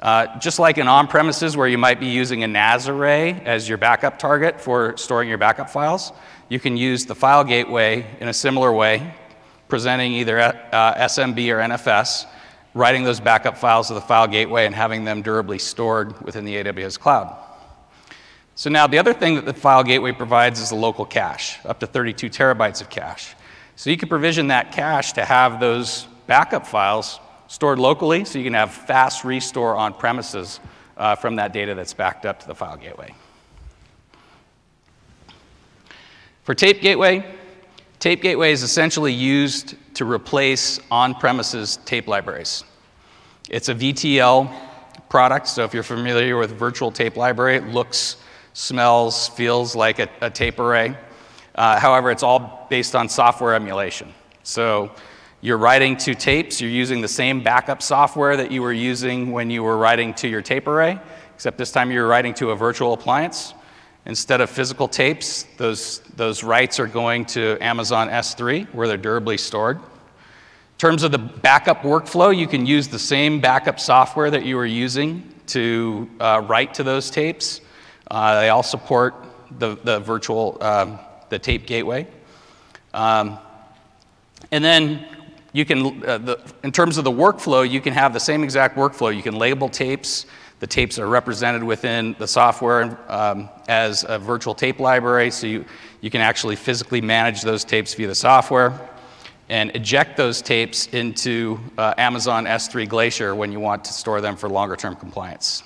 Uh, 0.00 0.38
just 0.38 0.58
like 0.58 0.76
in 0.76 0.88
on 0.88 1.06
premises 1.06 1.56
where 1.56 1.68
you 1.68 1.78
might 1.78 2.00
be 2.00 2.06
using 2.06 2.42
a 2.42 2.46
NAS 2.46 2.88
array 2.88 3.32
as 3.44 3.68
your 3.68 3.78
backup 3.78 4.18
target 4.18 4.60
for 4.60 4.96
storing 4.96 5.28
your 5.28 5.38
backup 5.38 5.70
files, 5.70 6.12
you 6.48 6.60
can 6.60 6.76
use 6.76 7.06
the 7.06 7.14
file 7.14 7.44
gateway 7.44 8.06
in 8.20 8.28
a 8.28 8.34
similar 8.34 8.72
way, 8.72 9.14
presenting 9.68 10.12
either 10.12 10.38
uh, 10.40 10.94
SMB 10.94 11.38
or 11.48 11.58
NFS, 11.60 12.26
writing 12.74 13.04
those 13.04 13.20
backup 13.20 13.56
files 13.56 13.88
to 13.88 13.94
the 13.94 14.00
file 14.00 14.26
gateway 14.26 14.66
and 14.66 14.74
having 14.74 15.04
them 15.04 15.22
durably 15.22 15.58
stored 15.58 16.20
within 16.22 16.44
the 16.44 16.56
AWS 16.56 16.98
cloud. 16.98 17.34
So 18.56 18.68
now 18.68 18.86
the 18.86 18.98
other 18.98 19.12
thing 19.12 19.36
that 19.36 19.46
the 19.46 19.54
file 19.54 19.82
gateway 19.82 20.12
provides 20.12 20.60
is 20.60 20.70
a 20.70 20.76
local 20.76 21.04
cache, 21.04 21.58
up 21.64 21.80
to 21.80 21.86
32 21.86 22.28
terabytes 22.28 22.80
of 22.80 22.90
cache. 22.90 23.34
So 23.76 23.90
you 23.90 23.96
can 23.96 24.08
provision 24.08 24.48
that 24.48 24.72
cache 24.72 25.12
to 25.14 25.24
have 25.24 25.58
those 25.58 26.06
backup 26.26 26.66
files 26.66 27.18
stored 27.48 27.78
locally 27.78 28.24
so 28.24 28.38
you 28.38 28.44
can 28.44 28.54
have 28.54 28.72
fast 28.72 29.24
restore 29.24 29.76
on 29.76 29.94
premises 29.94 30.60
uh, 30.96 31.16
from 31.16 31.36
that 31.36 31.52
data 31.52 31.74
that's 31.74 31.94
backed 31.94 32.26
up 32.26 32.40
to 32.40 32.46
the 32.46 32.54
file 32.54 32.76
gateway. 32.76 33.14
For 36.44 36.54
tape 36.54 36.80
gateway, 36.80 37.24
tape 38.04 38.20
gateway 38.20 38.52
is 38.52 38.62
essentially 38.62 39.14
used 39.14 39.76
to 39.94 40.04
replace 40.04 40.78
on-premises 40.90 41.78
tape 41.86 42.06
libraries. 42.06 42.62
It's 43.48 43.70
a 43.70 43.74
VTL 43.74 44.54
product, 45.08 45.48
so 45.48 45.64
if 45.64 45.72
you're 45.72 45.82
familiar 45.82 46.36
with 46.36 46.50
virtual 46.50 46.92
tape 46.92 47.16
library, 47.16 47.56
it 47.56 47.68
looks 47.68 48.18
smells, 48.52 49.28
feels 49.28 49.74
like 49.74 50.00
a, 50.00 50.10
a 50.20 50.28
tape 50.28 50.58
array. 50.58 50.94
Uh, 51.54 51.80
however, 51.80 52.10
it's 52.10 52.22
all 52.22 52.66
based 52.68 52.94
on 52.94 53.08
software 53.08 53.54
emulation. 53.54 54.12
So 54.42 54.90
you're 55.40 55.56
writing 55.56 55.96
to 55.96 56.14
tapes, 56.14 56.60
you're 56.60 56.70
using 56.70 57.00
the 57.00 57.08
same 57.08 57.42
backup 57.42 57.80
software 57.80 58.36
that 58.36 58.50
you 58.50 58.60
were 58.60 58.74
using 58.74 59.32
when 59.32 59.48
you 59.48 59.62
were 59.62 59.78
writing 59.78 60.12
to 60.16 60.28
your 60.28 60.42
tape 60.42 60.66
array, 60.66 61.00
except 61.34 61.56
this 61.56 61.72
time 61.72 61.90
you're 61.90 62.06
writing 62.06 62.34
to 62.34 62.50
a 62.50 62.54
virtual 62.54 62.92
appliance. 62.92 63.54
Instead 64.06 64.40
of 64.40 64.50
physical 64.50 64.86
tapes, 64.86 65.44
those, 65.56 66.00
those 66.16 66.44
writes 66.44 66.78
are 66.78 66.86
going 66.86 67.24
to 67.24 67.56
Amazon 67.60 68.08
S3, 68.08 68.66
where 68.74 68.86
they're 68.86 68.96
durably 68.96 69.38
stored. 69.38 69.76
In 69.78 70.78
terms 70.78 71.02
of 71.02 71.12
the 71.12 71.18
backup 71.18 71.82
workflow, 71.82 72.36
you 72.36 72.46
can 72.46 72.66
use 72.66 72.88
the 72.88 72.98
same 72.98 73.40
backup 73.40 73.80
software 73.80 74.30
that 74.30 74.44
you 74.44 74.56
were 74.56 74.66
using 74.66 75.32
to 75.46 76.10
uh, 76.20 76.42
write 76.46 76.74
to 76.74 76.82
those 76.82 77.10
tapes 77.10 77.60
uh, 78.10 78.40
they 78.40 78.48
all 78.48 78.62
support 78.62 79.14
the, 79.58 79.76
the 79.82 80.00
virtual, 80.00 80.58
um, 80.60 80.98
the 81.30 81.38
tape 81.38 81.66
gateway. 81.66 82.06
Um, 82.92 83.38
and 84.52 84.64
then 84.64 85.06
you 85.52 85.64
can, 85.64 86.04
uh, 86.04 86.18
the, 86.18 86.52
in 86.62 86.70
terms 86.70 86.98
of 86.98 87.04
the 87.04 87.10
workflow, 87.10 87.68
you 87.68 87.80
can 87.80 87.92
have 87.92 88.12
the 88.12 88.20
same 88.20 88.44
exact 88.44 88.76
workflow. 88.76 89.14
You 89.14 89.22
can 89.22 89.36
label 89.36 89.68
tapes. 89.68 90.26
The 90.60 90.66
tapes 90.66 90.98
are 90.98 91.06
represented 91.06 91.62
within 91.62 92.14
the 92.18 92.28
software 92.28 92.98
um, 93.10 93.48
as 93.68 94.04
a 94.08 94.18
virtual 94.18 94.54
tape 94.54 94.80
library, 94.80 95.30
so 95.30 95.46
you, 95.46 95.64
you 96.00 96.10
can 96.10 96.20
actually 96.20 96.56
physically 96.56 97.00
manage 97.00 97.42
those 97.42 97.64
tapes 97.64 97.94
via 97.94 98.06
the 98.06 98.14
software 98.14 98.80
and 99.48 99.74
eject 99.74 100.16
those 100.16 100.40
tapes 100.40 100.86
into 100.88 101.58
uh, 101.76 101.94
Amazon 101.98 102.46
S3 102.46 102.88
Glacier 102.88 103.34
when 103.34 103.52
you 103.52 103.60
want 103.60 103.84
to 103.84 103.92
store 103.92 104.20
them 104.20 104.36
for 104.36 104.48
longer 104.48 104.76
term 104.76 104.96
compliance. 104.96 105.62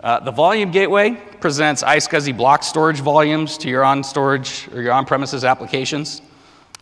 Uh, 0.00 0.18
the 0.20 0.30
volume 0.30 0.70
gateway 0.70 1.12
presents 1.40 1.82
iSCSI 1.82 2.36
block 2.36 2.62
storage 2.64 3.00
volumes 3.00 3.56
to 3.58 3.68
your 3.68 3.84
on 3.84 4.02
storage 4.02 4.68
or 4.72 4.82
your 4.82 4.92
on 4.92 5.04
premises 5.04 5.44
applications. 5.44 6.22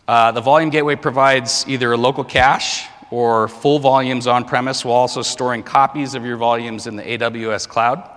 Uh, 0.08 0.32
the 0.32 0.40
volume 0.40 0.70
gateway 0.70 0.96
provides 0.96 1.64
either 1.68 1.92
a 1.92 1.96
local 1.96 2.24
cache 2.24 2.88
or 3.10 3.48
full 3.48 3.78
volumes 3.78 4.26
on 4.26 4.44
premise 4.44 4.84
while 4.84 4.96
also 4.96 5.22
storing 5.22 5.62
copies 5.62 6.14
of 6.14 6.24
your 6.24 6.36
volumes 6.36 6.86
in 6.86 6.96
the 6.96 7.02
AWS 7.02 7.68
cloud. 7.68 8.08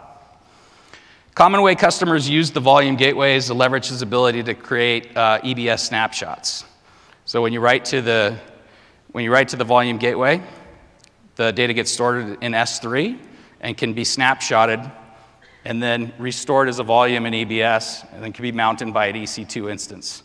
Common 1.36 1.64
way 1.64 1.74
customers 1.74 2.30
use 2.30 2.52
the 2.52 2.60
volume 2.60 2.96
gateway 2.96 3.36
is 3.36 3.48
to 3.48 3.56
leverage 3.56 3.92
its 3.92 4.04
ability 4.04 4.44
to 4.44 4.54
create 4.54 5.18
uh, 5.18 5.40
EBS 5.42 5.80
snapshots. 5.80 6.64
So 7.26 7.42
when 7.42 7.54
you 7.54 7.60
write 7.60 7.86
to 7.86 8.02
the 8.02 8.38
when 9.14 9.24
you 9.24 9.32
write 9.32 9.48
to 9.50 9.56
the 9.56 9.64
volume 9.64 9.98
gateway, 9.98 10.42
the 11.36 11.52
data 11.52 11.74
gets 11.74 11.92
stored 11.92 12.38
in 12.44 12.52
S3 12.52 13.20
and 13.62 13.78
can 13.78 13.94
be 13.94 14.04
snapshotted 14.04 14.92
and 15.66 15.82
then 15.82 16.12
restored 16.18 16.68
as 16.68 16.80
a 16.80 16.84
volume 16.84 17.26
in 17.26 17.34
EBS 17.34 18.12
and 18.14 18.24
then 18.24 18.34
can 18.34 18.44
be 18.44 18.52
mounted 18.52 18.94
by 18.94 19.08
an 19.08 19.16
EC2 19.16 19.72
instance. 19.72 20.24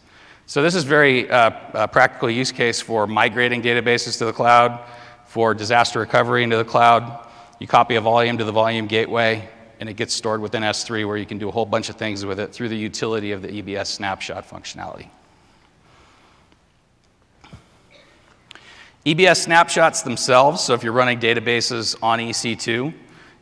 So 0.49 0.63
this 0.63 0.75
is 0.75 0.85
very 0.85 1.31
uh, 1.31 1.51
a 1.75 1.87
practical 1.87 2.31
use 2.31 2.53
case 2.53 2.81
for 2.81 3.07
migrating 3.07 3.61
databases 3.61 4.17
to 4.17 4.25
the 4.25 4.33
cloud, 4.33 4.83
for 5.27 5.53
disaster 5.53 6.01
recovery 6.01 6.43
into 6.43 6.57
the 6.57 6.65
cloud. 6.65 7.29
You 7.59 7.67
copy 7.67 7.97
a 7.97 8.01
volume 8.01 8.39
to 8.39 8.45
the 8.45 8.53
volume 8.53 8.87
gateway, 8.87 9.47
and 9.79 9.91
it 9.91 9.97
gets 9.99 10.15
stored 10.15 10.41
within 10.41 10.63
S3 10.63 11.07
where 11.07 11.19
you 11.19 11.27
can 11.27 11.37
do 11.37 11.51
a 11.51 11.53
whole 11.53 11.67
bunch 11.67 11.91
of 11.91 11.97
things 11.97 12.25
with 12.25 12.41
it 12.41 12.51
through 12.51 12.71
the 12.71 12.77
utility 12.79 13.33
of 13.33 13.43
the 13.43 13.49
EBS 13.49 13.89
snapshot 13.89 14.49
functionality. 14.49 15.11
EBS 19.05 19.43
snapshots 19.43 20.01
themselves, 20.01 20.63
so 20.63 20.73
if 20.73 20.83
you're 20.83 20.95
running 20.95 21.21
databases 21.21 21.95
on 22.03 22.21
EC2, 22.21 22.95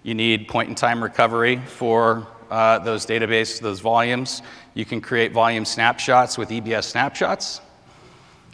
you 0.02 0.14
need 0.14 0.48
point 0.48 0.70
in 0.70 0.74
time 0.74 1.00
recovery 1.00 1.62
for 1.66 2.26
uh, 2.50 2.80
those 2.80 3.06
databases, 3.06 3.60
those 3.60 3.78
volumes. 3.78 4.42
You 4.76 4.84
can 4.84 5.00
create 5.00 5.32
volume 5.32 5.64
snapshots 5.64 6.36
with 6.36 6.50
EBS 6.50 6.84
snapshots. 6.84 7.62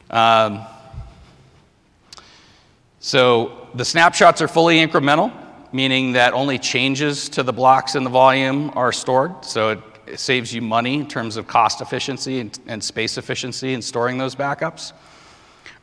Um, 0.08 0.64
so 3.00 3.66
the 3.74 3.84
snapshots 3.84 4.40
are 4.40 4.46
fully 4.46 4.76
incremental, 4.76 5.32
meaning 5.72 6.12
that 6.12 6.32
only 6.32 6.60
changes 6.60 7.28
to 7.30 7.42
the 7.42 7.52
blocks 7.52 7.96
in 7.96 8.04
the 8.04 8.10
volume 8.10 8.70
are 8.76 8.92
stored. 8.92 9.44
So 9.44 9.70
it, 9.70 9.80
it 10.06 10.20
saves 10.20 10.54
you 10.54 10.62
money 10.62 10.94
in 10.94 11.08
terms 11.08 11.36
of 11.36 11.48
cost 11.48 11.80
efficiency 11.80 12.38
and, 12.38 12.56
and 12.68 12.84
space 12.84 13.18
efficiency 13.18 13.74
in 13.74 13.82
storing 13.82 14.16
those 14.16 14.36
backups. 14.36 14.92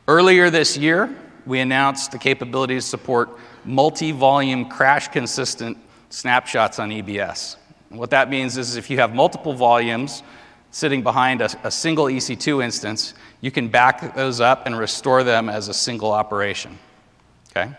Earlier 0.08 0.48
this 0.48 0.74
year, 0.74 1.14
we 1.44 1.60
announced 1.60 2.12
the 2.12 2.18
capability 2.18 2.76
to 2.76 2.80
support 2.80 3.28
multi 3.66 4.10
volume 4.10 4.70
crash 4.70 5.08
consistent 5.08 5.76
snapshots 6.08 6.78
on 6.78 6.88
EBS. 6.88 7.56
What 7.90 8.10
that 8.10 8.30
means 8.30 8.56
is 8.56 8.76
if 8.76 8.88
you 8.88 8.98
have 8.98 9.14
multiple 9.14 9.52
volumes 9.52 10.22
sitting 10.70 11.02
behind 11.02 11.40
a, 11.40 11.50
a, 11.64 11.70
single 11.70 12.04
EC2 12.04 12.62
instance, 12.62 13.14
you 13.40 13.50
can 13.50 13.68
back 13.68 14.14
those 14.14 14.40
up 14.40 14.66
and 14.66 14.78
restore 14.78 15.24
them 15.24 15.48
as 15.48 15.66
a 15.66 15.74
single 15.74 16.12
operation. 16.12 16.78
Okay? 17.50 17.72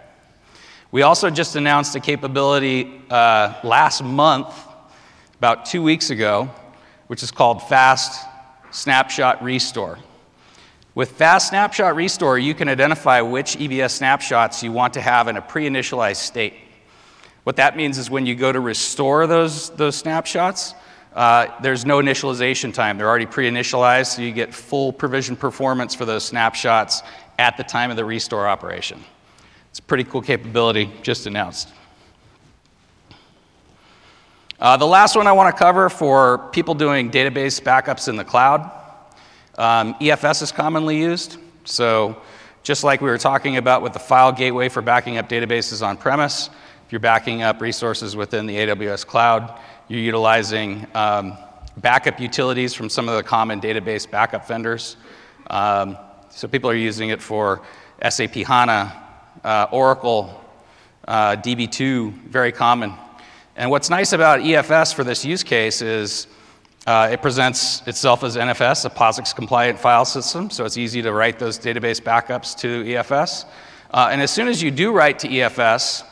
We 0.91 1.03
also 1.03 1.29
just 1.29 1.55
announced 1.55 1.95
a 1.95 2.01
capability 2.01 3.01
uh, 3.09 3.53
last 3.63 4.03
month, 4.03 4.53
about 5.37 5.65
two 5.65 5.81
weeks 5.81 6.09
ago, 6.09 6.49
which 7.07 7.23
is 7.23 7.31
called 7.31 7.63
Fast 7.63 8.27
Snapshot 8.71 9.41
Restore. 9.41 9.97
With 10.93 11.11
Fast 11.11 11.47
Snapshot 11.47 11.95
Restore, 11.95 12.37
you 12.37 12.53
can 12.53 12.67
identify 12.67 13.21
which 13.21 13.55
EBS 13.55 13.91
snapshots 13.91 14.61
you 14.61 14.73
want 14.73 14.93
to 14.95 15.01
have 15.01 15.29
in 15.29 15.37
a 15.37 15.41
pre 15.41 15.69
initialized 15.69 16.17
state. 16.17 16.53
What 17.43 17.55
that 17.55 17.75
means 17.75 17.97
is 17.97 18.09
when 18.09 18.25
you 18.25 18.35
go 18.35 18.51
to 18.51 18.59
restore 18.59 19.25
those, 19.27 19.71
those 19.71 19.95
snapshots, 19.95 20.75
uh, 21.15 21.47
there's 21.61 21.85
no 21.85 21.99
initialization 21.99 22.73
time. 22.73 22.97
They're 22.97 23.09
already 23.09 23.25
pre 23.25 23.49
initialized, 23.49 24.15
so 24.15 24.21
you 24.21 24.31
get 24.31 24.53
full 24.53 24.93
provision 24.93 25.35
performance 25.35 25.95
for 25.95 26.05
those 26.05 26.23
snapshots 26.23 27.03
at 27.39 27.57
the 27.57 27.63
time 27.63 27.89
of 27.89 27.97
the 27.97 28.05
restore 28.05 28.47
operation. 28.47 29.03
It's 29.71 29.79
a 29.79 29.83
pretty 29.83 30.03
cool 30.03 30.21
capability 30.21 30.91
just 31.01 31.25
announced. 31.25 31.69
Uh, 34.59 34.77
the 34.77 34.85
last 34.85 35.15
one 35.15 35.25
I 35.25 35.31
want 35.31 35.53
to 35.55 35.59
cover 35.59 35.89
for 35.89 36.37
people 36.51 36.75
doing 36.75 37.09
database 37.09 37.59
backups 37.61 38.07
in 38.07 38.15
the 38.15 38.23
cloud 38.23 38.69
um, 39.57 39.95
EFS 39.95 40.41
is 40.43 40.51
commonly 40.51 40.97
used. 40.97 41.37
So, 41.65 42.21
just 42.63 42.83
like 42.83 43.01
we 43.01 43.09
were 43.09 43.17
talking 43.17 43.57
about 43.57 43.81
with 43.81 43.93
the 43.93 43.99
file 43.99 44.31
gateway 44.31 44.69
for 44.69 44.81
backing 44.81 45.17
up 45.17 45.27
databases 45.27 45.85
on 45.85 45.97
premise, 45.97 46.49
if 46.91 46.93
you're 46.93 46.99
backing 46.99 47.41
up 47.41 47.61
resources 47.61 48.17
within 48.17 48.45
the 48.45 48.53
AWS 48.53 49.07
cloud, 49.07 49.57
you're 49.87 50.01
utilizing 50.01 50.85
um, 50.93 51.37
backup 51.77 52.19
utilities 52.19 52.73
from 52.73 52.89
some 52.89 53.07
of 53.07 53.15
the 53.15 53.23
common 53.23 53.61
database 53.61 54.11
backup 54.11 54.45
vendors. 54.45 54.97
Um, 55.49 55.97
so, 56.29 56.49
people 56.49 56.69
are 56.69 56.75
using 56.75 57.07
it 57.07 57.21
for 57.21 57.61
SAP 58.09 58.33
HANA, 58.33 58.91
uh, 59.41 59.67
Oracle, 59.71 60.43
uh, 61.07 61.37
DB2, 61.37 62.11
very 62.27 62.51
common. 62.51 62.91
And 63.55 63.71
what's 63.71 63.89
nice 63.89 64.11
about 64.11 64.41
EFS 64.41 64.93
for 64.93 65.05
this 65.05 65.23
use 65.23 65.45
case 65.45 65.81
is 65.81 66.27
uh, 66.87 67.07
it 67.09 67.21
presents 67.21 67.87
itself 67.87 68.21
as 68.21 68.35
NFS, 68.35 68.83
a 68.83 68.89
POSIX 68.89 69.33
compliant 69.33 69.79
file 69.79 70.03
system, 70.03 70.49
so 70.49 70.65
it's 70.65 70.77
easy 70.77 71.01
to 71.03 71.13
write 71.13 71.39
those 71.39 71.57
database 71.57 72.01
backups 72.01 72.53
to 72.57 72.83
EFS. 72.83 73.45
Uh, 73.91 74.09
and 74.11 74.21
as 74.21 74.29
soon 74.29 74.49
as 74.49 74.61
you 74.61 74.71
do 74.71 74.91
write 74.91 75.19
to 75.19 75.29
EFS, 75.29 76.03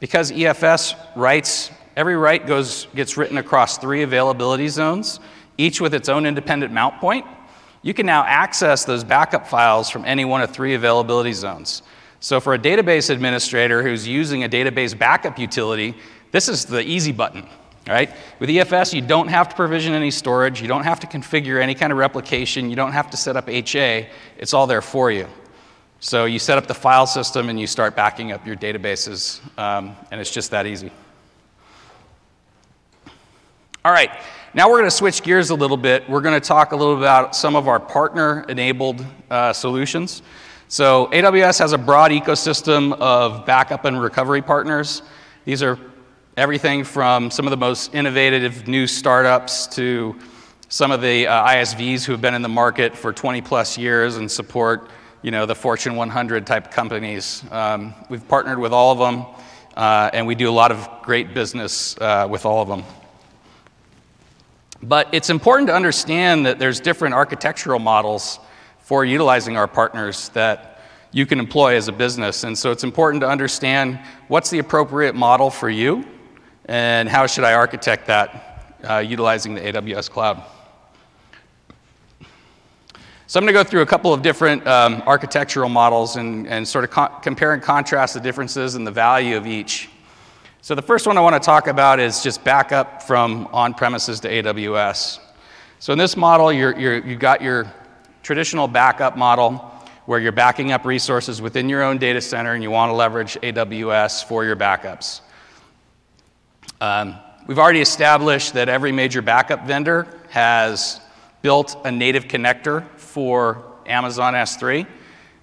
because 0.00 0.32
EFS 0.32 0.96
writes, 1.14 1.70
every 1.96 2.16
write 2.16 2.46
goes, 2.46 2.86
gets 2.94 3.16
written 3.16 3.38
across 3.38 3.78
three 3.78 4.02
availability 4.02 4.68
zones, 4.68 5.20
each 5.58 5.80
with 5.80 5.94
its 5.94 6.08
own 6.08 6.26
independent 6.26 6.72
mount 6.72 6.98
point, 7.00 7.26
you 7.82 7.94
can 7.94 8.06
now 8.06 8.24
access 8.24 8.84
those 8.84 9.04
backup 9.04 9.46
files 9.46 9.88
from 9.88 10.04
any 10.04 10.24
one 10.24 10.42
of 10.42 10.50
three 10.50 10.74
availability 10.74 11.32
zones. 11.32 11.82
So 12.18 12.40
for 12.40 12.54
a 12.54 12.58
database 12.58 13.08
administrator 13.08 13.82
who's 13.82 14.06
using 14.06 14.44
a 14.44 14.48
database 14.48 14.96
backup 14.98 15.38
utility, 15.38 15.94
this 16.32 16.48
is 16.48 16.64
the 16.64 16.82
easy 16.82 17.12
button. 17.12 17.46
Right? 17.88 18.14
With 18.38 18.50
EFS, 18.50 18.92
you 18.92 19.00
don't 19.00 19.28
have 19.28 19.48
to 19.48 19.56
provision 19.56 19.94
any 19.94 20.10
storage, 20.10 20.60
you 20.60 20.68
don't 20.68 20.84
have 20.84 21.00
to 21.00 21.06
configure 21.06 21.60
any 21.60 21.74
kind 21.74 21.92
of 21.92 21.98
replication, 21.98 22.68
you 22.68 22.76
don't 22.76 22.92
have 22.92 23.10
to 23.10 23.16
set 23.16 23.36
up 23.36 23.48
HA, 23.48 24.08
it's 24.36 24.52
all 24.52 24.66
there 24.66 24.82
for 24.82 25.10
you. 25.10 25.26
So 26.00 26.24
you 26.24 26.38
set 26.38 26.58
up 26.58 26.66
the 26.66 26.74
file 26.74 27.06
system 27.06 27.48
and 27.48 27.60
you 27.60 27.66
start 27.66 27.94
backing 27.94 28.32
up 28.32 28.46
your 28.46 28.56
databases, 28.56 29.40
um, 29.58 29.94
and 30.10 30.20
it's 30.20 30.30
just 30.30 30.50
that 30.50 30.66
easy. 30.66 30.90
All 33.84 33.92
right, 33.92 34.10
now 34.52 34.68
we're 34.68 34.78
going 34.78 34.90
to 34.90 34.96
switch 34.96 35.22
gears 35.22 35.50
a 35.50 35.54
little 35.54 35.76
bit. 35.76 36.08
We're 36.08 36.20
going 36.20 36.38
to 36.38 36.46
talk 36.46 36.72
a 36.72 36.76
little 36.76 36.98
about 36.98 37.36
some 37.36 37.54
of 37.54 37.68
our 37.68 37.78
partner 37.78 38.44
enabled 38.48 39.04
uh, 39.30 39.52
solutions. 39.52 40.22
So, 40.68 41.08
AWS 41.12 41.58
has 41.58 41.72
a 41.72 41.78
broad 41.78 42.10
ecosystem 42.10 42.92
of 42.94 43.44
backup 43.46 43.84
and 43.84 44.00
recovery 44.00 44.42
partners. 44.42 45.02
These 45.44 45.62
are 45.62 45.78
Everything 46.40 46.84
from 46.84 47.30
some 47.30 47.46
of 47.46 47.50
the 47.50 47.56
most 47.56 47.92
innovative 47.92 48.66
new 48.66 48.86
startups 48.86 49.66
to 49.66 50.16
some 50.70 50.90
of 50.90 51.02
the 51.02 51.26
uh, 51.26 51.48
ISVs 51.48 52.04
who 52.04 52.12
have 52.12 52.22
been 52.22 52.32
in 52.34 52.40
the 52.40 52.48
market 52.48 52.96
for 52.96 53.12
20 53.12 53.42
plus 53.42 53.76
years 53.76 54.16
and 54.16 54.30
support 54.30 54.88
you 55.22 55.30
know, 55.30 55.46
the 55.46 55.54
Fortune 55.54 55.96
100 55.96 56.46
type 56.46 56.70
companies. 56.70 57.44
Um, 57.50 57.94
we've 58.08 58.26
partnered 58.26 58.58
with 58.58 58.72
all 58.72 58.92
of 58.92 58.98
them, 58.98 59.26
uh, 59.76 60.10
and 60.12 60.26
we 60.26 60.34
do 60.34 60.48
a 60.48 60.52
lot 60.52 60.72
of 60.72 60.88
great 61.02 61.34
business 61.34 61.96
uh, 61.98 62.26
with 62.30 62.46
all 62.46 62.62
of 62.62 62.68
them. 62.68 62.84
But 64.82 65.12
it's 65.12 65.28
important 65.28 65.68
to 65.68 65.74
understand 65.74 66.46
that 66.46 66.58
there's 66.58 66.80
different 66.80 67.14
architectural 67.14 67.78
models 67.78 68.38
for 68.78 69.04
utilizing 69.04 69.56
our 69.56 69.68
partners 69.68 70.30
that 70.30 70.80
you 71.12 71.26
can 71.26 71.38
employ 71.38 71.76
as 71.76 71.88
a 71.88 71.92
business. 71.92 72.44
And 72.44 72.56
so 72.56 72.70
it's 72.70 72.84
important 72.84 73.20
to 73.20 73.28
understand 73.28 74.00
what's 74.28 74.48
the 74.48 74.58
appropriate 74.58 75.14
model 75.14 75.50
for 75.50 75.68
you 75.68 76.04
and 76.66 77.08
how 77.08 77.26
should 77.26 77.44
I 77.44 77.54
architect 77.54 78.06
that 78.06 78.78
uh, 78.88 78.98
utilizing 78.98 79.54
the 79.54 79.60
AWS 79.60 80.08
cloud? 80.08 80.42
So 83.30 83.38
I'm 83.38 83.44
going 83.44 83.54
to 83.54 83.62
go 83.62 83.62
through 83.62 83.82
a 83.82 83.86
couple 83.86 84.12
of 84.12 84.22
different 84.22 84.66
um, 84.66 85.04
architectural 85.06 85.68
models 85.68 86.16
and, 86.16 86.48
and 86.48 86.66
sort 86.66 86.82
of 86.82 86.90
co 86.90 87.06
compare 87.22 87.52
and 87.52 87.62
contrast 87.62 88.14
the 88.14 88.18
differences 88.18 88.74
and 88.74 88.84
the 88.84 88.90
value 88.90 89.36
of 89.36 89.46
each. 89.46 89.88
So 90.62 90.74
the 90.74 90.82
first 90.82 91.06
one 91.06 91.16
I 91.16 91.20
want 91.20 91.40
to 91.40 91.46
talk 91.46 91.68
about 91.68 92.00
is 92.00 92.24
just 92.24 92.42
backup 92.42 93.04
from 93.04 93.48
on-premises 93.52 94.18
to 94.18 94.28
AWS. 94.28 95.20
So 95.78 95.92
in 95.92 95.98
this 96.00 96.16
model, 96.16 96.52
you're, 96.52 96.76
you're, 96.76 97.06
you've 97.06 97.20
got 97.20 97.40
your 97.40 97.72
traditional 98.24 98.66
backup 98.66 99.16
model 99.16 99.58
where 100.06 100.18
you're 100.18 100.32
backing 100.32 100.72
up 100.72 100.84
resources 100.84 101.40
within 101.40 101.68
your 101.68 101.84
own 101.84 101.98
data 101.98 102.20
center 102.20 102.54
and 102.54 102.64
you 102.64 102.72
want 102.72 102.90
to 102.90 102.94
leverage 102.94 103.34
AWS 103.42 104.24
for 104.24 104.44
your 104.44 104.56
backups. 104.56 105.20
Um, 106.80 107.14
we've 107.46 107.60
already 107.60 107.80
established 107.80 108.54
that 108.54 108.68
every 108.68 108.90
major 108.90 109.22
backup 109.22 109.68
vendor 109.68 110.08
has 110.30 111.00
built 111.42 111.76
a 111.84 111.92
native 111.92 112.24
connector 112.24 112.84
for 113.10 113.62
Amazon 113.86 114.34
S3, 114.34 114.86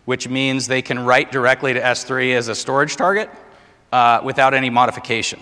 which 0.06 0.28
means 0.30 0.68
they 0.68 0.82
can 0.82 1.00
write 1.00 1.32
directly 1.32 1.74
to 1.74 1.82
S3 1.82 2.34
as 2.36 2.48
a 2.48 2.56
storage 2.56 2.96
target 2.96 3.30
uh, 3.92 4.22
without 4.24 4.54
any 4.54 4.70
modification. 4.70 5.40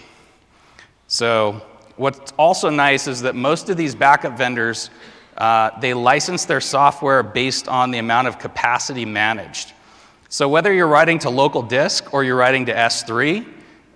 So, 1.08 1.62
what's 1.98 2.34
also 2.38 2.70
nice 2.70 3.08
is 3.08 3.22
that 3.22 3.36
most 3.36 3.70
of 3.70 3.78
these 3.78 3.94
backup 3.94 4.38
vendors 4.38 4.90
uh, 5.38 5.78
they 5.80 5.94
license 5.94 6.46
their 6.46 6.62
software 6.62 7.22
based 7.22 7.68
on 7.68 7.92
the 7.92 7.98
amount 7.98 8.28
of 8.28 8.40
capacity 8.40 9.06
managed. 9.06 9.74
So, 10.30 10.50
whether 10.50 10.74
you're 10.74 10.88
writing 10.88 11.20
to 11.20 11.30
local 11.30 11.62
disk 11.62 12.14
or 12.14 12.24
you're 12.24 12.38
writing 12.38 12.66
to 12.66 12.74
S3, 12.74 13.46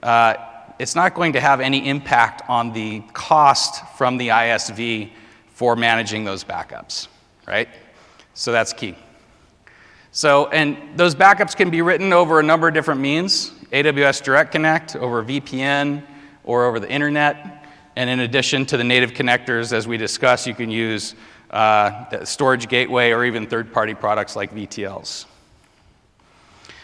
uh, 0.03 0.33
it's 0.77 0.95
not 0.95 1.13
going 1.13 1.33
to 1.33 1.41
have 1.41 1.61
any 1.61 1.87
impact 1.87 2.43
on 2.47 2.73
the 2.73 3.01
cost 3.13 3.85
from 3.97 4.17
the 4.17 4.29
ISV 4.29 5.11
for 5.47 5.75
managing 5.75 6.23
those 6.23 6.43
backups, 6.43 7.07
right? 7.45 7.67
So 8.39 8.53
that's 8.53 8.71
key. 8.71 8.95
So, 10.11 10.47
and 10.47 10.97
those 10.97 11.13
backups 11.13 11.57
can 11.57 11.69
be 11.69 11.81
written 11.81 12.13
over 12.13 12.39
a 12.39 12.43
number 12.43 12.69
of 12.69 12.73
different 12.73 13.01
means 13.01 13.49
AWS 13.73 14.23
Direct 14.23 14.53
Connect, 14.53 14.95
over 14.95 15.21
VPN, 15.25 16.01
or 16.45 16.63
over 16.63 16.79
the 16.79 16.89
internet. 16.89 17.65
And 17.97 18.09
in 18.09 18.21
addition 18.21 18.65
to 18.67 18.77
the 18.77 18.83
native 18.85 19.11
connectors, 19.11 19.73
as 19.73 19.89
we 19.89 19.97
discussed, 19.97 20.47
you 20.47 20.55
can 20.55 20.71
use 20.71 21.15
uh, 21.51 22.23
storage 22.23 22.69
gateway 22.69 23.11
or 23.11 23.25
even 23.25 23.45
third 23.45 23.73
party 23.73 23.93
products 23.93 24.37
like 24.37 24.55
VTLs. 24.55 25.25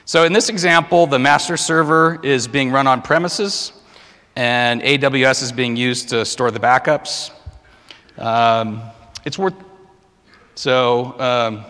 So, 0.03 0.25
in 0.25 0.33
this 0.33 0.49
example, 0.49 1.07
the 1.07 1.19
master 1.19 1.55
server 1.55 2.19
is 2.21 2.49
being 2.49 2.69
run 2.69 2.85
on 2.85 3.01
premises. 3.01 3.71
and 4.35 4.81
AWS 4.81 5.41
is 5.41 5.53
being 5.53 5.77
used 5.77 6.09
to 6.09 6.25
store 6.25 6.51
the 6.51 6.59
backups. 6.59 7.31
Um, 8.17 8.81
it's 9.23 9.39
worth, 9.39 9.55
so, 10.55 11.19
um, 11.19 11.65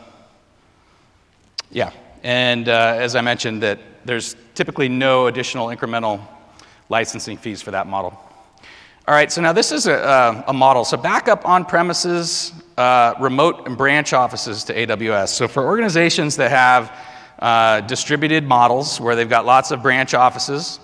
yeah. 1.71 1.91
And 2.23 2.69
uh, 2.69 2.95
as 2.97 3.15
I 3.15 3.21
mentioned, 3.21 3.61
that 3.63 3.79
there's 4.05 4.35
typically 4.53 4.89
no 4.89 5.27
additional 5.27 5.67
incremental 5.67 6.25
licensing 6.89 7.37
fees 7.37 7.61
for 7.61 7.71
that 7.71 7.87
model. 7.87 8.19
All 9.07 9.13
right, 9.13 9.31
so 9.31 9.39
now 9.41 9.53
this 9.53 9.71
is 9.71 9.85
a, 9.85 10.03
uh, 10.03 10.43
a 10.47 10.53
model. 10.53 10.83
So 10.83 10.97
backup 10.97 11.45
on 11.45 11.65
premises, 11.65 12.53
uh, 12.77 13.13
remote 13.19 13.67
and 13.67 13.77
branch 13.77 14.13
offices 14.13 14.63
to 14.63 14.75
AWS. 14.75 15.29
So 15.29 15.47
for 15.47 15.63
organizations 15.63 16.35
that 16.37 16.49
have 16.49 16.91
uh, 17.37 17.81
distributed 17.81 18.43
models 18.43 18.99
where 18.99 19.15
they've 19.15 19.29
got 19.29 19.45
lots 19.45 19.69
of 19.69 19.83
branch 19.83 20.15
offices, 20.15 20.79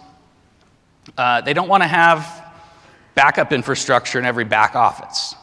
uh, 1.17 1.41
they 1.41 1.53
don't 1.53 1.67
want 1.67 1.81
to 1.81 1.87
have 1.87 2.53
backup 3.15 3.51
infrastructure 3.51 4.19
in 4.19 4.25
every 4.25 4.45
back 4.45 4.75
office, 4.75 5.35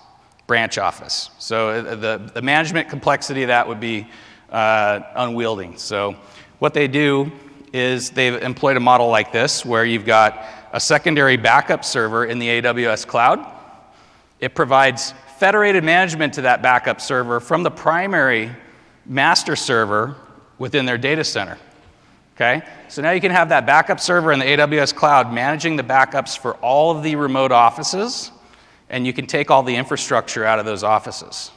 branch 0.49 0.79
office. 0.79 1.31
So 1.39 1.69
uh, 1.69 1.95
the, 1.95 2.31
the 2.35 2.43
management 2.43 2.89
complexity 2.89 3.43
of 3.43 3.49
that 3.49 3.69
would 3.69 3.79
be 3.79 4.09
uh, 4.51 5.01
unwieldy. 5.15 5.75
So 5.77 6.17
what 6.59 6.75
they 6.75 6.89
do 6.89 7.31
is 7.73 8.11
they've 8.11 8.43
employed 8.43 8.79
a 8.79 8.81
model 8.81 9.09
like 9.09 9.31
this 9.31 9.65
where 9.65 9.85
you've 9.85 10.07
got 10.07 10.43
a 10.73 10.81
secondary 10.81 11.37
backup 11.37 11.85
server 11.85 12.25
in 12.25 12.39
the 12.39 12.49
AWS 12.49 13.07
cloud. 13.07 13.47
It 14.41 14.55
provides 14.55 15.13
federated 15.37 15.85
management 15.85 16.35
to 16.35 16.43
that 16.43 16.63
backup 16.63 17.01
server 17.01 17.41
from 17.41 17.63
the 17.63 17.71
primary 17.71 18.51
master 19.05 19.55
server 19.55 20.17
within 20.59 20.87
their 20.87 20.99
data 20.99 21.25
center. 21.25 21.59
Okay? 22.37 22.63
So 22.89 23.03
now 23.03 23.11
you 23.11 23.21
can 23.21 23.33
have 23.33 23.51
that 23.51 23.67
backup 23.67 24.01
server 24.01 24.33
in 24.33 24.39
the 24.39 24.47
AWS 24.47 24.95
cloud 24.95 25.31
managing 25.31 25.77
the 25.77 25.83
backups 25.83 26.39
for 26.39 26.55
all 26.57 26.97
of 26.97 27.03
the 27.03 27.17
remote 27.17 27.53
offices, 27.53 28.31
and 28.91 29.07
you 29.07 29.13
can 29.13 29.27
take 29.27 29.51
all 29.51 29.63
the 29.63 29.77
infrastructure 29.77 30.45
out 30.45 30.59
of 30.59 30.65
those 30.65 30.83
offices. 30.83 31.51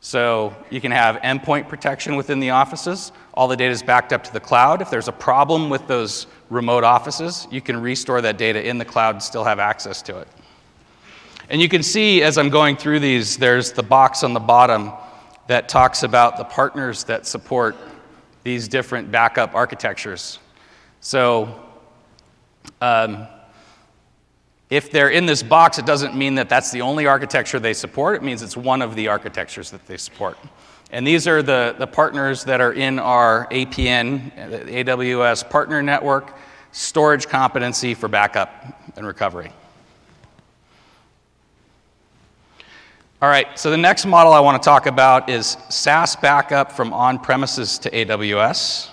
So 0.00 0.54
you 0.68 0.82
can 0.82 0.92
have 0.92 1.16
endpoint 1.22 1.68
protection 1.68 2.16
within 2.16 2.38
the 2.38 2.50
offices. 2.50 3.10
All 3.32 3.48
the 3.48 3.56
data 3.56 3.72
is 3.72 3.82
backed 3.82 4.12
up 4.12 4.22
to 4.24 4.32
the 4.32 4.40
cloud. 4.40 4.82
If 4.82 4.90
there's 4.90 5.08
a 5.08 5.12
problem 5.12 5.70
with 5.70 5.86
those 5.86 6.26
remote 6.50 6.84
offices, 6.84 7.48
you 7.50 7.62
can 7.62 7.80
restore 7.80 8.20
that 8.20 8.36
data 8.36 8.66
in 8.66 8.76
the 8.76 8.84
cloud 8.84 9.14
and 9.14 9.22
still 9.22 9.44
have 9.44 9.58
access 9.58 10.02
to 10.02 10.18
it. 10.18 10.28
And 11.48 11.60
you 11.60 11.68
can 11.68 11.82
see 11.82 12.22
as 12.22 12.36
I'm 12.36 12.50
going 12.50 12.76
through 12.76 13.00
these, 13.00 13.36
there's 13.36 13.72
the 13.72 13.82
box 13.82 14.22
on 14.22 14.34
the 14.34 14.40
bottom 14.40 14.92
that 15.46 15.68
talks 15.68 16.02
about 16.02 16.36
the 16.36 16.44
partners 16.44 17.04
that 17.04 17.26
support 17.26 17.76
these 18.42 18.68
different 18.68 19.10
backup 19.10 19.54
architectures. 19.54 20.38
So 21.00 21.62
um, 22.80 23.26
if 24.70 24.90
they're 24.90 25.10
in 25.10 25.26
this 25.26 25.42
box, 25.42 25.78
it 25.78 25.86
doesn't 25.86 26.16
mean 26.16 26.34
that 26.36 26.48
that's 26.48 26.70
the 26.70 26.80
only 26.80 27.06
architecture 27.06 27.60
they 27.60 27.74
support. 27.74 28.16
It 28.16 28.22
means 28.22 28.42
it's 28.42 28.56
one 28.56 28.82
of 28.82 28.94
the 28.96 29.08
architectures 29.08 29.70
that 29.70 29.86
they 29.86 29.96
support. 29.96 30.38
And 30.90 31.06
these 31.06 31.26
are 31.26 31.42
the, 31.42 31.74
the 31.78 31.86
partners 31.86 32.44
that 32.44 32.60
are 32.60 32.72
in 32.72 32.98
our 32.98 33.46
APN, 33.48 34.30
uh, 34.38 34.64
AWS 34.66 35.48
Partner 35.50 35.82
Network, 35.82 36.34
storage 36.72 37.28
competency 37.28 37.94
for 37.94 38.08
backup 38.08 38.80
and 38.96 39.06
recovery. 39.06 39.52
All 43.22 43.28
right, 43.28 43.58
so 43.58 43.70
the 43.70 43.76
next 43.76 44.06
model 44.06 44.32
I 44.32 44.40
want 44.40 44.62
to 44.62 44.66
talk 44.66 44.86
about 44.86 45.30
is 45.30 45.56
SaaS 45.70 46.14
backup 46.14 46.70
from 46.70 46.92
on 46.92 47.18
premises 47.18 47.78
to 47.78 47.90
AWS. 47.90 48.90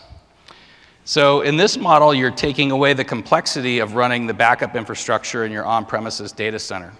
So, 1.11 1.41
in 1.41 1.57
this 1.57 1.75
model, 1.77 2.13
you're 2.13 2.31
taking 2.31 2.71
away 2.71 2.93
the 2.93 3.03
complexity 3.03 3.79
of 3.79 3.95
running 3.95 4.27
the 4.27 4.33
backup 4.33 4.77
infrastructure 4.77 5.43
in 5.43 5.51
your 5.51 5.65
on 5.65 5.85
premises 5.85 6.31
data 6.31 6.57
center. 6.57 6.93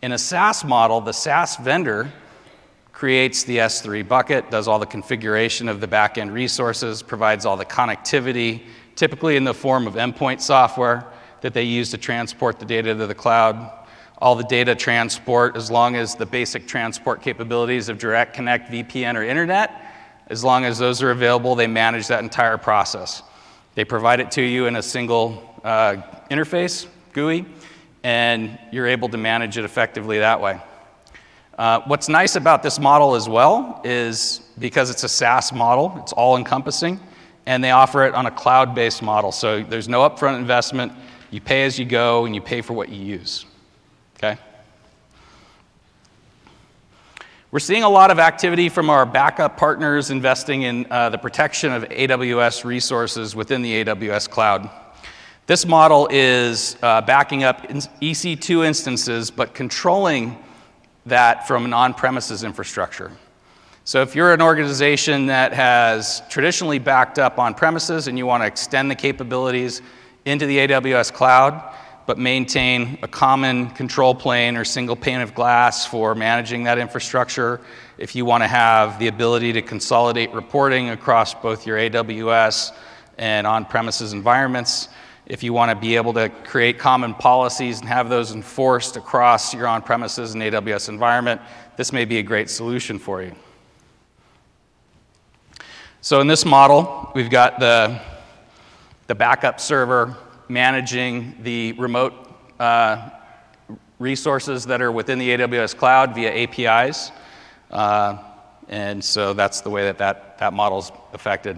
In 0.00 0.12
a 0.12 0.18
SaaS 0.18 0.62
model, 0.62 1.00
the 1.00 1.10
SaaS 1.10 1.56
vendor 1.56 2.08
creates 2.92 3.42
the 3.42 3.56
S3 3.56 4.06
bucket, 4.06 4.48
does 4.52 4.68
all 4.68 4.78
the 4.78 4.86
configuration 4.86 5.68
of 5.68 5.80
the 5.80 5.88
backend 5.88 6.32
resources, 6.32 7.02
provides 7.02 7.44
all 7.44 7.56
the 7.56 7.64
connectivity, 7.64 8.62
typically 8.94 9.34
in 9.34 9.42
the 9.42 9.52
form 9.52 9.88
of 9.88 9.94
endpoint 9.94 10.40
software 10.40 11.04
that 11.40 11.52
they 11.52 11.64
use 11.64 11.90
to 11.90 11.98
transport 11.98 12.60
the 12.60 12.64
data 12.64 12.94
to 12.94 13.08
the 13.08 13.12
cloud. 13.12 13.72
All 14.18 14.36
the 14.36 14.44
data 14.44 14.76
transport, 14.76 15.56
as 15.56 15.68
long 15.68 15.96
as 15.96 16.14
the 16.14 16.26
basic 16.26 16.68
transport 16.68 17.20
capabilities 17.22 17.88
of 17.88 17.98
Direct 17.98 18.34
Connect, 18.34 18.70
VPN, 18.70 19.16
or 19.16 19.24
Internet 19.24 19.88
as 20.28 20.44
long 20.44 20.64
as 20.64 20.78
those 20.78 21.02
are 21.02 21.10
available, 21.10 21.54
they 21.54 21.66
manage 21.66 22.06
that 22.06 22.22
entire 22.22 22.56
process. 22.56 23.24
They 23.74 23.84
provide 23.84 24.20
it 24.20 24.30
to 24.32 24.42
you 24.42 24.66
in 24.66 24.76
a 24.76 24.82
single 24.82 25.58
uh, 25.64 25.96
interface, 26.30 26.86
GUI, 27.12 27.46
and 28.02 28.58
you're 28.70 28.86
able 28.86 29.08
to 29.08 29.16
manage 29.16 29.56
it 29.56 29.64
effectively 29.64 30.18
that 30.18 30.40
way. 30.40 30.60
Uh, 31.58 31.80
what's 31.86 32.08
nice 32.08 32.36
about 32.36 32.62
this 32.62 32.78
model 32.78 33.14
as 33.14 33.28
well 33.28 33.80
is 33.84 34.40
because 34.58 34.90
it's 34.90 35.04
a 35.04 35.08
SaaS 35.08 35.52
model, 35.52 35.94
it's 36.02 36.12
all 36.12 36.36
encompassing, 36.36 36.98
and 37.46 37.62
they 37.62 37.70
offer 37.70 38.04
it 38.04 38.14
on 38.14 38.26
a 38.26 38.30
cloud 38.30 38.74
based 38.74 39.02
model. 39.02 39.32
So 39.32 39.62
there's 39.62 39.88
no 39.88 40.08
upfront 40.08 40.38
investment. 40.38 40.92
You 41.30 41.40
pay 41.40 41.64
as 41.64 41.78
you 41.78 41.84
go, 41.84 42.26
and 42.26 42.34
you 42.34 42.40
pay 42.40 42.60
for 42.60 42.74
what 42.74 42.88
you 42.88 43.04
use. 43.04 43.46
Okay? 44.16 44.38
We're 47.52 47.58
seeing 47.58 47.82
a 47.82 47.88
lot 47.90 48.10
of 48.10 48.18
activity 48.18 48.70
from 48.70 48.88
our 48.88 49.04
backup 49.04 49.58
partners 49.58 50.10
investing 50.10 50.62
in 50.62 50.86
uh, 50.90 51.10
the 51.10 51.18
protection 51.18 51.70
of 51.70 51.82
AWS 51.82 52.64
resources 52.64 53.36
within 53.36 53.60
the 53.60 53.84
AWS 53.84 54.30
cloud. 54.30 54.70
This 55.46 55.66
model 55.66 56.08
is 56.10 56.78
uh, 56.82 57.02
backing 57.02 57.44
up 57.44 57.68
EC2 57.68 58.64
instances, 58.64 59.30
but 59.30 59.52
controlling 59.52 60.42
that 61.04 61.46
from 61.46 61.66
an 61.66 61.74
on 61.74 61.92
premises 61.92 62.42
infrastructure. 62.42 63.12
So, 63.84 64.00
if 64.00 64.16
you're 64.16 64.32
an 64.32 64.40
organization 64.40 65.26
that 65.26 65.52
has 65.52 66.22
traditionally 66.30 66.78
backed 66.78 67.18
up 67.18 67.38
on 67.38 67.52
premises 67.52 68.08
and 68.08 68.16
you 68.16 68.24
want 68.24 68.42
to 68.42 68.46
extend 68.46 68.90
the 68.90 68.94
capabilities 68.94 69.82
into 70.24 70.46
the 70.46 70.56
AWS 70.56 71.12
cloud, 71.12 71.74
but 72.06 72.18
maintain 72.18 72.98
a 73.02 73.08
common 73.08 73.70
control 73.70 74.14
plane 74.14 74.56
or 74.56 74.64
single 74.64 74.96
pane 74.96 75.20
of 75.20 75.34
glass 75.34 75.86
for 75.86 76.14
managing 76.14 76.64
that 76.64 76.78
infrastructure. 76.78 77.60
If 77.98 78.14
you 78.14 78.24
want 78.24 78.42
to 78.42 78.48
have 78.48 78.98
the 78.98 79.08
ability 79.08 79.52
to 79.54 79.62
consolidate 79.62 80.32
reporting 80.32 80.90
across 80.90 81.34
both 81.34 81.66
your 81.66 81.78
AWS 81.78 82.72
and 83.18 83.46
on 83.46 83.64
premises 83.64 84.12
environments, 84.12 84.88
if 85.26 85.42
you 85.42 85.52
want 85.52 85.70
to 85.70 85.76
be 85.76 85.94
able 85.94 86.12
to 86.14 86.28
create 86.44 86.78
common 86.78 87.14
policies 87.14 87.78
and 87.78 87.88
have 87.88 88.08
those 88.08 88.32
enforced 88.32 88.96
across 88.96 89.54
your 89.54 89.68
on 89.68 89.80
premises 89.80 90.34
and 90.34 90.42
AWS 90.42 90.88
environment, 90.88 91.40
this 91.76 91.92
may 91.92 92.04
be 92.04 92.18
a 92.18 92.22
great 92.22 92.50
solution 92.50 92.98
for 92.98 93.22
you. 93.22 93.32
So, 96.00 96.20
in 96.20 96.26
this 96.26 96.44
model, 96.44 97.12
we've 97.14 97.30
got 97.30 97.60
the, 97.60 98.00
the 99.06 99.14
backup 99.14 99.60
server 99.60 100.16
managing 100.52 101.34
the 101.42 101.72
remote 101.72 102.12
uh, 102.60 103.08
resources 103.98 104.66
that 104.66 104.82
are 104.82 104.92
within 104.92 105.18
the 105.18 105.30
AWS 105.30 105.76
cloud 105.76 106.14
via 106.14 106.30
APIs. 106.30 107.10
Uh, 107.70 108.18
and 108.68 109.02
so 109.02 109.32
that's 109.32 109.62
the 109.62 109.70
way 109.70 109.84
that 109.84 109.98
that, 109.98 110.38
that 110.38 110.52
model's 110.52 110.92
affected. 111.14 111.56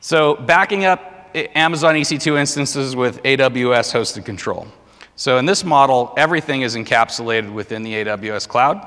So 0.00 0.34
backing 0.34 0.86
up 0.86 1.30
Amazon 1.34 1.94
EC2 1.94 2.38
instances 2.38 2.96
with 2.96 3.22
AWS 3.22 3.92
hosted 3.92 4.24
control. 4.24 4.66
So 5.16 5.36
in 5.36 5.44
this 5.44 5.64
model, 5.64 6.14
everything 6.16 6.62
is 6.62 6.76
encapsulated 6.76 7.52
within 7.52 7.82
the 7.82 7.92
AWS 7.92 8.48
cloud. 8.48 8.86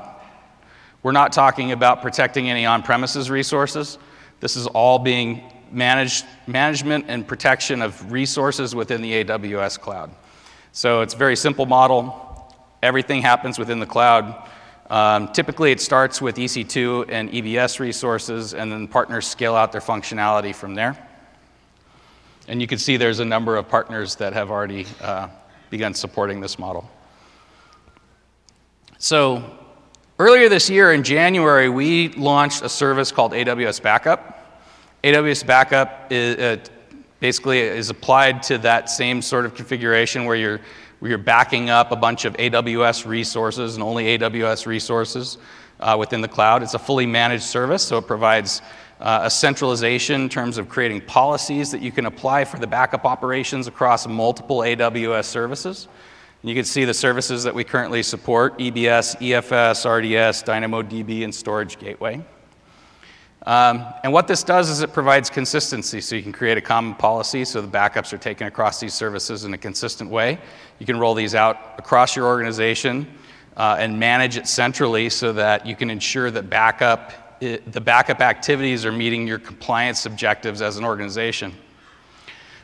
We're 1.04 1.12
not 1.12 1.32
talking 1.32 1.70
about 1.70 2.02
protecting 2.02 2.50
any 2.50 2.66
on-premises 2.66 3.30
resources. 3.30 3.98
This 4.40 4.56
is 4.56 4.66
all 4.66 4.98
being 4.98 5.44
manage, 5.74 6.22
management 6.46 7.06
and 7.08 7.26
protection 7.26 7.82
of 7.82 8.12
resources 8.12 8.74
within 8.74 9.02
the 9.02 9.24
AWS 9.24 9.78
cloud. 9.80 10.10
So 10.72 11.02
it's 11.02 11.14
a 11.14 11.16
very 11.16 11.36
simple 11.36 11.66
model. 11.66 12.54
Everything 12.82 13.22
happens 13.22 13.58
within 13.58 13.80
the 13.80 13.86
cloud. 13.86 14.48
Um, 14.90 15.32
typically, 15.32 15.72
it 15.72 15.80
starts 15.80 16.20
with 16.20 16.36
EC2 16.36 17.06
and 17.08 17.30
EBS 17.30 17.80
resources, 17.80 18.54
and 18.54 18.70
then 18.70 18.86
partners 18.86 19.26
scale 19.26 19.54
out 19.54 19.72
their 19.72 19.80
functionality 19.80 20.54
from 20.54 20.74
there. 20.74 20.96
And 22.48 22.60
you 22.60 22.66
can 22.66 22.78
see 22.78 22.96
there's 22.96 23.20
a 23.20 23.24
number 23.24 23.56
of 23.56 23.68
partners 23.68 24.16
that 24.16 24.34
have 24.34 24.50
already 24.50 24.86
uh, 25.00 25.28
begun 25.70 25.94
supporting 25.94 26.40
this 26.40 26.58
model. 26.58 26.88
So, 28.98 29.42
earlier 30.18 30.48
this 30.48 30.68
year 30.68 30.92
in 30.92 31.02
January, 31.02 31.68
we 31.68 32.10
launched 32.10 32.62
a 32.62 32.68
service 32.68 33.10
called 33.10 33.32
AWS 33.32 33.82
Backup. 33.82 34.43
AWS 35.04 35.46
Backup 35.46 36.10
is, 36.10 36.36
uh, 36.38 36.56
basically 37.20 37.58
is 37.58 37.90
applied 37.90 38.42
to 38.44 38.56
that 38.56 38.88
same 38.88 39.20
sort 39.20 39.44
of 39.44 39.54
configuration 39.54 40.24
where 40.24 40.34
you're 40.34 40.60
where 41.00 41.10
you're 41.10 41.18
backing 41.18 41.68
up 41.68 41.92
a 41.92 41.96
bunch 41.96 42.24
of 42.24 42.34
AWS 42.38 43.04
resources 43.04 43.74
and 43.74 43.82
only 43.82 44.16
AWS 44.16 44.64
resources 44.64 45.36
uh, 45.80 45.94
within 46.00 46.22
the 46.22 46.28
cloud. 46.28 46.62
It's 46.62 46.72
a 46.72 46.78
fully 46.78 47.04
managed 47.04 47.42
service, 47.42 47.82
so 47.82 47.98
it 47.98 48.06
provides 48.06 48.62
uh, 49.00 49.20
a 49.24 49.30
centralization 49.30 50.22
in 50.22 50.28
terms 50.30 50.56
of 50.56 50.70
creating 50.70 51.02
policies 51.02 51.70
that 51.72 51.82
you 51.82 51.92
can 51.92 52.06
apply 52.06 52.46
for 52.46 52.58
the 52.58 52.66
backup 52.66 53.04
operations 53.04 53.66
across 53.66 54.06
multiple 54.06 54.60
AWS 54.60 55.24
services. 55.26 55.88
And 56.40 56.48
you 56.48 56.56
can 56.56 56.64
see 56.64 56.86
the 56.86 56.94
services 56.94 57.44
that 57.44 57.54
we 57.54 57.64
currently 57.64 58.02
support 58.02 58.58
EBS, 58.58 59.18
EFS, 59.20 59.84
RDS, 59.84 60.42
DynamoDB, 60.44 61.24
and 61.24 61.34
Storage 61.34 61.78
Gateway. 61.78 62.24
Um, 63.46 63.84
and 64.02 64.12
what 64.12 64.26
this 64.26 64.42
does 64.42 64.70
is 64.70 64.80
it 64.80 64.92
provides 64.92 65.28
consistency. 65.28 66.00
So 66.00 66.16
you 66.16 66.22
can 66.22 66.32
create 66.32 66.56
a 66.56 66.62
common 66.62 66.94
policy 66.94 67.44
so 67.44 67.60
the 67.60 67.68
backups 67.68 68.12
are 68.12 68.18
taken 68.18 68.46
across 68.46 68.80
these 68.80 68.94
services 68.94 69.44
in 69.44 69.52
a 69.52 69.58
consistent 69.58 70.10
way. 70.10 70.38
You 70.78 70.86
can 70.86 70.98
roll 70.98 71.14
these 71.14 71.34
out 71.34 71.74
across 71.78 72.16
your 72.16 72.26
organization 72.26 73.06
uh, 73.56 73.76
and 73.78 73.98
manage 73.98 74.38
it 74.38 74.48
centrally 74.48 75.10
so 75.10 75.32
that 75.34 75.66
you 75.66 75.76
can 75.76 75.90
ensure 75.90 76.30
that 76.30 76.48
backup, 76.48 77.36
it, 77.40 77.70
the 77.70 77.80
backup 77.80 78.20
activities 78.20 78.86
are 78.86 78.92
meeting 78.92 79.26
your 79.26 79.38
compliance 79.38 80.06
objectives 80.06 80.62
as 80.62 80.78
an 80.78 80.84
organization. 80.84 81.54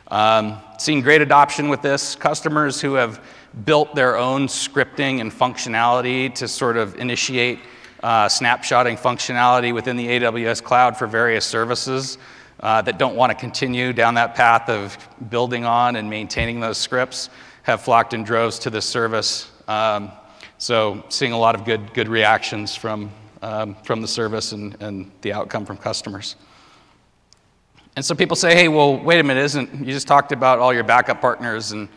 Um, 0.09 0.61
seeing 0.79 1.03
great 1.03 1.21
adoption 1.21 1.69
with 1.69 1.83
this. 1.83 2.17
Customers 2.17 2.81
who 2.81 2.95
have 2.95 3.23
built 3.65 3.95
their 3.95 4.17
own 4.17 4.47
scripting 4.47 5.21
and 5.21 5.31
functionality 5.31 6.35
to 6.37 6.49
sort 6.49 6.77
of 6.77 6.97
initiate 6.97 7.59
uh, 8.03 8.27
snapshotting 8.27 8.99
functionality 8.99 9.75
within 9.75 9.97
the 9.97 10.07
AWS 10.07 10.63
cloud 10.63 10.97
for 10.97 11.07
various 11.07 11.45
services 11.45 12.19
uh, 12.61 12.83
that 12.83 12.99
don't 12.99 13.17
want 13.17 13.31
to 13.31 13.37
continue 13.37 13.93
down 13.93 14.15
that 14.15 14.35
path 14.35 14.69
of 14.69 14.97
building 15.31 15.65
on 15.65 15.97
and 15.97 16.09
maintaining 16.09 16.61
those 16.61 16.79
scripts 16.79 17.31
have 17.63 17.81
flocked 17.81 18.15
in 18.15 18.25
droves 18.25 18.59
to 18.61 18.71
this 18.71 18.85
service. 18.85 19.51
Um, 19.69 20.11
so 20.59 21.05
seeing 21.09 21.33
a 21.33 21.39
lot 21.39 21.55
of 21.55 21.65
good, 21.65 21.93
good 21.95 22.09
reactions 22.09 22.75
from, 22.75 23.11
um, 23.43 23.77
from 23.83 24.03
the 24.03 24.09
service 24.09 24.53
and, 24.53 24.81
and 24.81 25.11
the 25.23 25.33
outcome 25.33 25.65
from 25.65 25.77
customers. 25.77 26.37
And 27.97 28.05
so 28.05 28.15
people 28.15 28.37
say, 28.37 28.55
hey, 28.55 28.69
well, 28.69 28.99
wait 28.99 29.21
a 29.21 29.23
minute, 29.23 29.45
isn't, 29.45 29.75
you 29.75 29.93
just 29.93 30.07
talked 30.07 30.33
about 30.33 30.59
all 30.59 30.73
your 30.73 30.85
backup 30.85 31.21
partners 31.21 31.73
and 31.73 31.89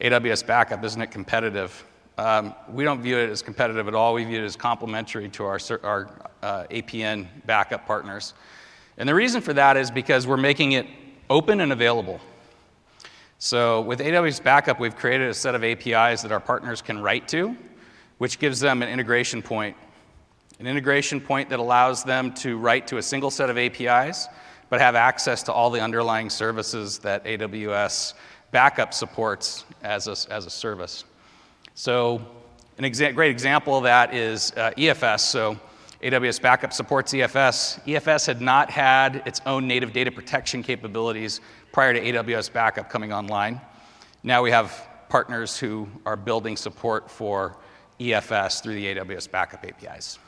AWS 0.00 0.46
backup, 0.46 0.82
isn't 0.84 1.00
it 1.00 1.10
competitive? 1.10 1.84
Um, 2.22 2.54
we 2.68 2.84
don't 2.84 3.02
view 3.02 3.18
it 3.18 3.30
as 3.30 3.42
competitive 3.42 3.88
at 3.88 3.96
all. 3.96 4.14
We 4.14 4.22
view 4.22 4.40
it 4.40 4.44
as 4.44 4.54
complementary 4.54 5.28
to 5.30 5.44
our, 5.44 5.58
our 5.82 6.30
uh, 6.40 6.64
APN 6.70 7.26
backup 7.46 7.84
partners. 7.84 8.34
And 8.96 9.08
the 9.08 9.14
reason 9.14 9.40
for 9.40 9.52
that 9.54 9.76
is 9.76 9.90
because 9.90 10.24
we're 10.24 10.36
making 10.36 10.70
it 10.70 10.86
open 11.28 11.60
and 11.60 11.72
available. 11.72 12.20
So 13.40 13.80
with 13.80 13.98
AWS 13.98 14.40
Backup, 14.40 14.78
we've 14.78 14.94
created 14.94 15.30
a 15.30 15.34
set 15.34 15.56
of 15.56 15.64
APIs 15.64 16.22
that 16.22 16.30
our 16.30 16.38
partners 16.38 16.80
can 16.80 17.02
write 17.02 17.26
to, 17.26 17.56
which 18.18 18.38
gives 18.38 18.60
them 18.60 18.82
an 18.82 18.88
integration 18.88 19.42
point. 19.42 19.76
An 20.60 20.68
integration 20.68 21.20
point 21.20 21.50
that 21.50 21.58
allows 21.58 22.04
them 22.04 22.32
to 22.34 22.56
write 22.56 22.86
to 22.86 22.98
a 22.98 23.02
single 23.02 23.32
set 23.32 23.50
of 23.50 23.58
APIs, 23.58 24.28
but 24.70 24.80
have 24.80 24.94
access 24.94 25.42
to 25.42 25.52
all 25.52 25.70
the 25.70 25.80
underlying 25.80 26.30
services 26.30 27.00
that 27.00 27.24
AWS 27.24 28.14
Backup 28.52 28.94
supports 28.94 29.64
as 29.82 30.06
a, 30.06 30.32
as 30.32 30.46
a 30.46 30.50
service. 30.50 31.02
So 31.82 32.24
a 32.78 32.82
exa 32.82 33.12
great 33.12 33.32
example 33.32 33.76
of 33.76 33.82
that 33.82 34.14
is 34.14 34.52
uh, 34.52 34.70
EFS. 34.78 35.18
So 35.18 35.58
AWS 36.00 36.40
Backup 36.40 36.72
supports 36.72 37.12
EFS. 37.12 37.84
EFS 37.84 38.24
had 38.24 38.40
not 38.40 38.70
had 38.70 39.20
its 39.26 39.40
own 39.46 39.66
native 39.66 39.92
data 39.92 40.12
protection 40.12 40.62
capabilities 40.62 41.40
prior 41.72 41.92
to 41.92 42.00
AWS 42.00 42.52
Backup 42.52 42.88
coming 42.88 43.12
online. 43.12 43.60
Now 44.22 44.44
we 44.44 44.52
have 44.52 44.88
partners 45.08 45.58
who 45.58 45.88
are 46.06 46.14
building 46.14 46.56
support 46.56 47.10
for 47.10 47.56
EFS 47.98 48.62
through 48.62 48.74
the 48.74 48.94
AWS 48.94 49.28
Backup 49.28 49.64
APIs. 49.64 50.20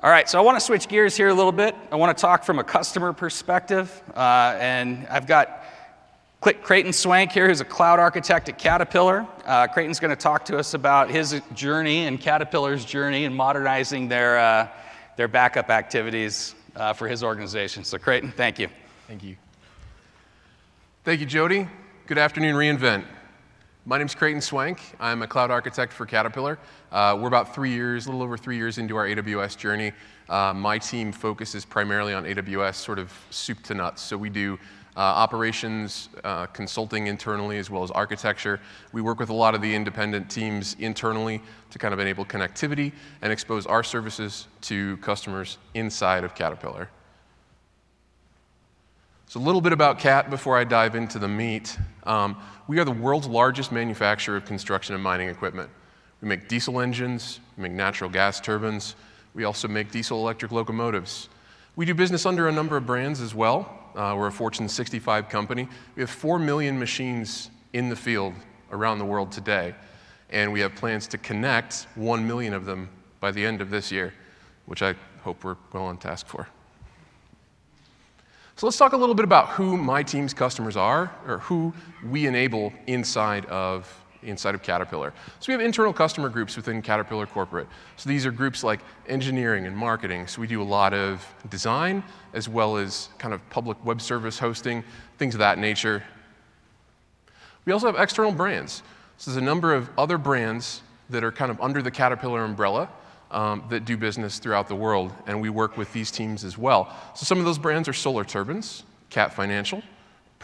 All 0.00 0.10
right, 0.10 0.28
so 0.28 0.36
I 0.36 0.42
want 0.42 0.58
to 0.58 0.64
switch 0.64 0.88
gears 0.88 1.16
here 1.16 1.28
a 1.28 1.34
little 1.34 1.52
bit. 1.52 1.76
I 1.92 1.94
want 1.94 2.18
to 2.18 2.20
talk 2.20 2.42
from 2.42 2.58
a 2.58 2.64
customer 2.64 3.12
perspective, 3.12 4.02
uh, 4.16 4.56
and 4.58 5.06
I've 5.08 5.28
got 5.28 5.63
Creighton 6.52 6.92
Swank 6.92 7.32
here, 7.32 7.48
who's 7.48 7.62
a 7.62 7.64
cloud 7.64 7.98
architect 7.98 8.50
at 8.50 8.58
Caterpillar. 8.58 9.26
Uh, 9.46 9.66
Creighton's 9.66 9.98
going 9.98 10.10
to 10.10 10.16
talk 10.16 10.44
to 10.44 10.58
us 10.58 10.74
about 10.74 11.10
his 11.10 11.40
journey 11.54 12.06
and 12.06 12.20
Caterpillar's 12.20 12.84
journey 12.84 13.24
in 13.24 13.32
modernizing 13.32 14.08
their, 14.08 14.38
uh, 14.38 14.68
their 15.16 15.26
backup 15.26 15.70
activities 15.70 16.54
uh, 16.76 16.92
for 16.92 17.08
his 17.08 17.24
organization. 17.24 17.82
So, 17.82 17.96
Creighton, 17.96 18.30
thank 18.30 18.58
you. 18.58 18.68
Thank 19.08 19.24
you. 19.24 19.36
Thank 21.02 21.20
you, 21.20 21.26
Jody. 21.26 21.66
Good 22.06 22.18
afternoon, 22.18 22.56
reInvent. 22.56 23.06
My 23.86 23.96
name 23.96 24.06
is 24.06 24.14
Creighton 24.14 24.42
Swank. 24.42 24.80
I'm 25.00 25.22
a 25.22 25.26
cloud 25.26 25.50
architect 25.50 25.94
for 25.94 26.04
Caterpillar. 26.04 26.58
Uh, 26.92 27.16
we're 27.18 27.28
about 27.28 27.54
three 27.54 27.72
years, 27.72 28.04
a 28.04 28.10
little 28.10 28.22
over 28.22 28.36
three 28.36 28.56
years 28.56 28.76
into 28.76 28.96
our 28.96 29.06
AWS 29.06 29.56
journey. 29.56 29.92
Uh, 30.28 30.52
my 30.52 30.76
team 30.76 31.10
focuses 31.10 31.64
primarily 31.64 32.12
on 32.12 32.24
AWS, 32.24 32.74
sort 32.74 32.98
of 32.98 33.10
soup 33.30 33.62
to 33.62 33.74
nuts. 33.74 34.02
So 34.02 34.18
we 34.18 34.28
do 34.28 34.58
uh, 34.96 35.00
operations, 35.00 36.08
uh, 36.22 36.46
consulting 36.46 37.08
internally, 37.08 37.58
as 37.58 37.68
well 37.68 37.82
as 37.82 37.90
architecture. 37.90 38.60
We 38.92 39.02
work 39.02 39.18
with 39.18 39.30
a 39.30 39.34
lot 39.34 39.54
of 39.54 39.60
the 39.60 39.74
independent 39.74 40.30
teams 40.30 40.76
internally 40.78 41.40
to 41.70 41.78
kind 41.78 41.92
of 41.92 42.00
enable 42.00 42.24
connectivity 42.24 42.92
and 43.22 43.32
expose 43.32 43.66
our 43.66 43.82
services 43.82 44.46
to 44.62 44.96
customers 44.98 45.58
inside 45.74 46.24
of 46.24 46.34
Caterpillar. 46.34 46.88
So, 49.26 49.40
a 49.40 49.42
little 49.42 49.60
bit 49.60 49.72
about 49.72 49.98
CAT 49.98 50.30
before 50.30 50.56
I 50.56 50.62
dive 50.62 50.94
into 50.94 51.18
the 51.18 51.26
meat. 51.26 51.76
Um, 52.04 52.36
we 52.68 52.78
are 52.78 52.84
the 52.84 52.92
world's 52.92 53.26
largest 53.26 53.72
manufacturer 53.72 54.36
of 54.36 54.44
construction 54.44 54.94
and 54.94 55.02
mining 55.02 55.28
equipment. 55.28 55.70
We 56.20 56.28
make 56.28 56.48
diesel 56.48 56.80
engines, 56.80 57.40
we 57.56 57.64
make 57.64 57.72
natural 57.72 58.08
gas 58.08 58.40
turbines, 58.40 58.94
we 59.34 59.42
also 59.42 59.66
make 59.66 59.90
diesel 59.90 60.20
electric 60.20 60.52
locomotives. 60.52 61.28
We 61.74 61.84
do 61.84 61.94
business 61.94 62.24
under 62.24 62.46
a 62.46 62.52
number 62.52 62.76
of 62.76 62.86
brands 62.86 63.20
as 63.20 63.34
well. 63.34 63.83
Uh, 63.94 64.14
we're 64.18 64.26
a 64.26 64.32
Fortune 64.32 64.68
65 64.68 65.28
company. 65.28 65.68
We 65.94 66.02
have 66.02 66.10
4 66.10 66.40
million 66.40 66.78
machines 66.78 67.50
in 67.72 67.88
the 67.88 67.94
field 67.94 68.34
around 68.72 68.98
the 68.98 69.04
world 69.04 69.30
today, 69.30 69.74
and 70.30 70.52
we 70.52 70.60
have 70.60 70.74
plans 70.74 71.06
to 71.08 71.18
connect 71.18 71.86
1 71.94 72.26
million 72.26 72.54
of 72.54 72.64
them 72.64 72.88
by 73.20 73.30
the 73.30 73.46
end 73.46 73.60
of 73.60 73.70
this 73.70 73.92
year, 73.92 74.12
which 74.66 74.82
I 74.82 74.96
hope 75.22 75.44
we're 75.44 75.56
well 75.72 75.84
on 75.84 75.96
task 75.96 76.26
for. 76.26 76.48
So 78.56 78.66
let's 78.66 78.76
talk 78.76 78.94
a 78.94 78.96
little 78.96 79.14
bit 79.14 79.24
about 79.24 79.50
who 79.50 79.76
my 79.76 80.02
team's 80.02 80.34
customers 80.34 80.76
are, 80.76 81.12
or 81.26 81.38
who 81.38 81.72
we 82.04 82.26
enable 82.26 82.72
inside 82.88 83.46
of, 83.46 84.03
inside 84.24 84.54
of 84.54 84.62
Caterpillar. 84.62 85.12
So 85.40 85.46
we 85.48 85.52
have 85.52 85.60
internal 85.60 85.92
customer 85.92 86.28
groups 86.28 86.56
within 86.56 86.82
Caterpillar 86.82 87.26
Corporate. 87.26 87.68
So 87.96 88.08
these 88.08 88.26
are 88.26 88.30
groups 88.30 88.64
like 88.64 88.80
engineering 89.08 89.66
and 89.66 89.76
marketing. 89.76 90.26
So 90.26 90.40
we 90.40 90.46
do 90.46 90.60
a 90.60 90.64
lot 90.64 90.92
of 90.92 91.26
design, 91.50 92.02
as 92.32 92.48
well 92.48 92.76
as 92.76 93.08
kind 93.18 93.34
of 93.34 93.40
public 93.50 93.82
web 93.84 94.00
service 94.00 94.38
hosting, 94.38 94.82
things 95.18 95.34
of 95.34 95.38
that 95.38 95.58
nature. 95.58 96.02
We 97.64 97.72
also 97.72 97.86
have 97.86 97.96
external 97.96 98.32
brands. 98.32 98.82
So 99.16 99.30
there's 99.30 99.42
a 99.42 99.44
number 99.44 99.72
of 99.72 99.88
other 99.96 100.18
brands 100.18 100.82
that 101.10 101.22
are 101.22 101.32
kind 101.32 101.50
of 101.50 101.60
under 101.60 101.82
the 101.82 101.90
Caterpillar 101.90 102.44
umbrella 102.44 102.88
um, 103.30 103.64
that 103.68 103.84
do 103.84 103.96
business 103.96 104.38
throughout 104.38 104.68
the 104.68 104.74
world, 104.74 105.12
and 105.26 105.40
we 105.40 105.50
work 105.50 105.76
with 105.76 105.92
these 105.92 106.10
teams 106.10 106.44
as 106.44 106.56
well. 106.56 106.94
So 107.14 107.24
some 107.24 107.38
of 107.38 107.44
those 107.44 107.58
brands 107.58 107.88
are 107.88 107.92
Solar 107.92 108.24
Turbines, 108.24 108.84
Cat 109.10 109.32
Financial, 109.34 109.82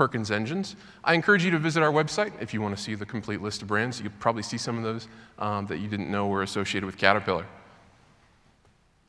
Perkins 0.00 0.30
Engines. 0.30 0.76
I 1.04 1.12
encourage 1.12 1.44
you 1.44 1.50
to 1.50 1.58
visit 1.58 1.82
our 1.82 1.92
website 1.92 2.32
if 2.40 2.54
you 2.54 2.62
want 2.62 2.74
to 2.74 2.82
see 2.82 2.94
the 2.94 3.04
complete 3.04 3.42
list 3.42 3.60
of 3.60 3.68
brands. 3.68 4.00
You'll 4.00 4.12
probably 4.18 4.42
see 4.42 4.56
some 4.56 4.78
of 4.78 4.82
those 4.82 5.08
um, 5.38 5.66
that 5.66 5.76
you 5.76 5.88
didn't 5.88 6.10
know 6.10 6.26
were 6.26 6.42
associated 6.42 6.86
with 6.86 6.96
Caterpillar. 6.96 7.44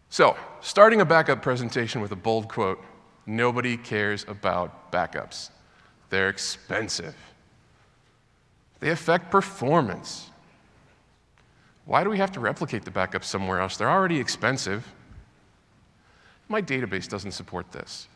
So, 0.10 0.36
starting 0.60 1.00
a 1.00 1.06
backup 1.06 1.42
presentation 1.42 2.02
with 2.02 2.12
a 2.12 2.18
bold 2.18 2.50
quote 2.50 2.84
Nobody 3.26 3.78
cares 3.78 4.26
about 4.28 4.92
backups. 4.92 5.52
They're 6.10 6.28
expensive. 6.28 7.16
They 8.82 8.90
affect 8.90 9.32
performance. 9.32 10.30
Why 11.86 12.04
do 12.04 12.10
we 12.10 12.18
have 12.18 12.34
to 12.34 12.42
replicate 12.42 12.84
the 12.84 12.92
backups 12.92 13.24
somewhere 13.24 13.62
else? 13.62 13.78
They're 13.78 13.90
already 13.90 14.20
expensive. 14.20 14.86
My 16.50 16.62
database 16.62 17.08
doesn't 17.08 17.32
support 17.32 17.72
this. 17.72 18.10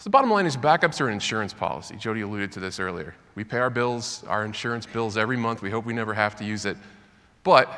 So 0.00 0.04
the 0.04 0.10
bottom 0.10 0.30
line 0.30 0.46
is 0.46 0.56
backups 0.56 1.00
are 1.00 1.06
an 1.06 1.12
insurance 1.12 1.52
policy. 1.52 1.94
Jody 1.94 2.22
alluded 2.22 2.50
to 2.52 2.60
this 2.60 2.80
earlier. 2.80 3.14
We 3.36 3.44
pay 3.44 3.58
our 3.58 3.70
bills, 3.70 4.24
our 4.26 4.44
insurance 4.44 4.86
bills 4.86 5.16
every 5.16 5.36
month. 5.36 5.62
We 5.62 5.70
hope 5.70 5.84
we 5.84 5.92
never 5.92 6.14
have 6.14 6.34
to 6.36 6.44
use 6.44 6.64
it. 6.64 6.76
But 7.44 7.70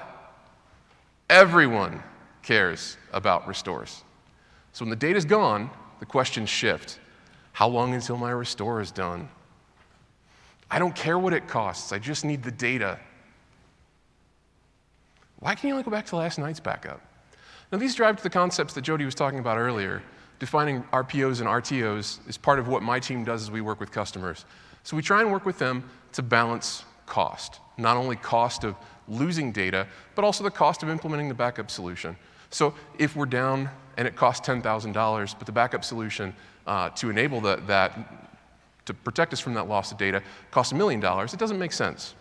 everyone 1.29 2.03
cares 2.43 2.97
about 3.13 3.47
restores. 3.47 4.03
So 4.73 4.85
when 4.85 4.91
the 4.91 4.97
data's 4.97 5.27
gone, 5.27 5.69
the 6.01 6.07
questions 6.07 6.49
shift. 6.49 6.99
How 7.53 7.69
long 7.69 7.93
until 7.93 8.17
my 8.17 8.31
restore 8.31 8.81
is 8.81 8.91
done? 8.91 9.29
I 10.71 10.79
don't 10.79 10.95
care 10.95 11.19
what 11.19 11.35
it 11.35 11.47
costs. 11.47 11.93
I 11.93 11.99
just 11.99 12.25
need 12.25 12.43
the 12.43 12.53
data 12.53 12.99
why 15.43 15.57
can't 15.57 15.65
you 15.65 15.73
only 15.73 15.83
go 15.83 15.91
back 15.91 16.07
to 16.07 16.17
last 16.17 16.39
night's 16.39 16.61
backup? 16.61 17.01
Now, 17.73 17.79
these 17.79 17.97
drive 17.97 18.17
to 18.17 18.23
the 18.23 18.31
concepts 18.31 18.75
that 18.75 18.83
Jody 18.83 19.05
was 19.05 19.17
talking 19.17 19.41
about 19.41 19.59
earlier. 19.59 20.01
Defining 20.43 20.83
RPOs 20.93 21.39
and 21.39 21.49
RTOs 21.49 22.19
is 22.29 22.37
part 22.37 22.59
of 22.59 22.67
what 22.67 22.83
my 22.83 22.99
team 22.99 23.23
does 23.23 23.43
as 23.43 23.51
we 23.53 23.61
work 23.61 23.79
with 23.79 23.93
customers. 23.93 24.45
So 24.83 24.97
we 24.97 25.03
try 25.05 25.21
and 25.21 25.31
work 25.31 25.47
with 25.47 25.57
them 25.61 25.89
to 26.15 26.23
balance 26.25 26.85
cost. 27.07 27.61
Not 27.79 27.97
only 27.97 28.17
cost 28.17 28.65
of 28.65 28.75
losing 29.07 29.53
data, 29.53 29.87
but 30.17 30.25
also 30.25 30.43
the 30.43 30.51
cost 30.51 30.83
of 30.83 30.89
implementing 30.89 31.29
the 31.29 31.35
backup 31.35 31.71
solution. 31.71 32.17
So 32.51 32.75
if 32.99 33.15
we're 33.15 33.27
down 33.27 33.71
and 33.97 34.09
it 34.09 34.17
costs 34.17 34.45
$10,000, 34.45 35.35
but 35.39 35.47
the 35.47 35.53
backup 35.53 35.85
solution 35.85 36.35
uh, 36.67 36.91
to 36.91 37.09
enable 37.09 37.41
the, 37.41 37.63
that, 37.69 37.97
to 38.87 38.95
protect 38.95 39.33
us 39.33 39.39
from 39.39 39.55
that 39.55 39.69
loss 39.69 39.93
of 39.93 39.97
data 39.97 40.25
costs 40.51 40.73
a 40.73 40.75
million 40.75 40.99
dollars, 40.99 41.33
it 41.33 41.39
doesn't 41.39 41.61
make 41.61 41.73
sense. 41.73 42.15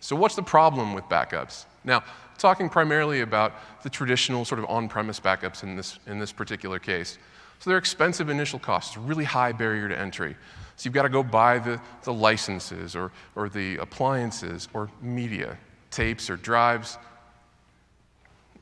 So 0.00 0.14
what's 0.14 0.34
the 0.34 0.42
problem 0.42 0.92
with 0.92 1.04
backups? 1.04 1.64
Now, 1.82 2.02
talking 2.40 2.68
primarily 2.68 3.20
about 3.20 3.52
the 3.82 3.90
traditional 3.90 4.44
sort 4.44 4.58
of 4.58 4.64
on-premise 4.68 5.20
backups 5.20 5.62
in 5.62 5.76
this, 5.76 5.98
in 6.06 6.18
this 6.18 6.32
particular 6.32 6.78
case. 6.78 7.18
So 7.58 7.68
they're 7.68 7.78
expensive 7.78 8.30
initial 8.30 8.58
costs, 8.58 8.96
really 8.96 9.24
high 9.24 9.52
barrier 9.52 9.88
to 9.88 9.98
entry. 9.98 10.34
So 10.76 10.86
you've 10.86 10.94
got 10.94 11.02
to 11.02 11.10
go 11.10 11.22
buy 11.22 11.58
the, 11.58 11.78
the 12.04 12.12
licenses 12.12 12.96
or, 12.96 13.12
or 13.36 13.50
the 13.50 13.76
appliances 13.76 14.66
or 14.72 14.88
media, 15.02 15.58
tapes 15.90 16.30
or 16.30 16.36
drives. 16.36 16.96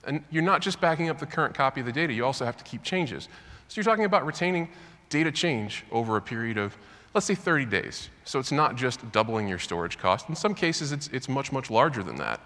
And 0.05 0.25
you're 0.31 0.43
not 0.43 0.61
just 0.61 0.81
backing 0.81 1.11
up 1.11 1.21
the 1.21 1.27
current 1.27 1.55
copy 1.55 1.79
of 1.79 1.87
the 1.87 1.93
data, 1.93 2.13
you 2.13 2.25
also 2.25 2.45
have 2.45 2.57
to 2.57 2.65
keep 2.65 2.83
changes. 2.83 3.29
So 3.69 3.77
you're 3.77 3.85
talking 3.85 4.05
about 4.05 4.27
retaining 4.27 4.69
data 5.11 5.31
change 5.31 5.85
over 5.93 6.17
a 6.17 6.21
period 6.21 6.59
of, 6.59 6.77
let's 7.15 7.27
say, 7.27 7.37
30 7.37 7.67
days. 7.67 8.09
So 8.25 8.41
it's 8.41 8.51
not 8.51 8.75
just 8.75 9.13
doubling 9.13 9.47
your 9.47 9.61
storage 9.61 9.97
cost. 9.97 10.29
In 10.29 10.35
some 10.35 10.55
cases, 10.55 10.91
it's, 10.91 11.09
it's 11.09 11.29
much, 11.29 11.53
much 11.53 11.71
larger 11.71 12.03
than 12.03 12.17
that. 12.17 12.41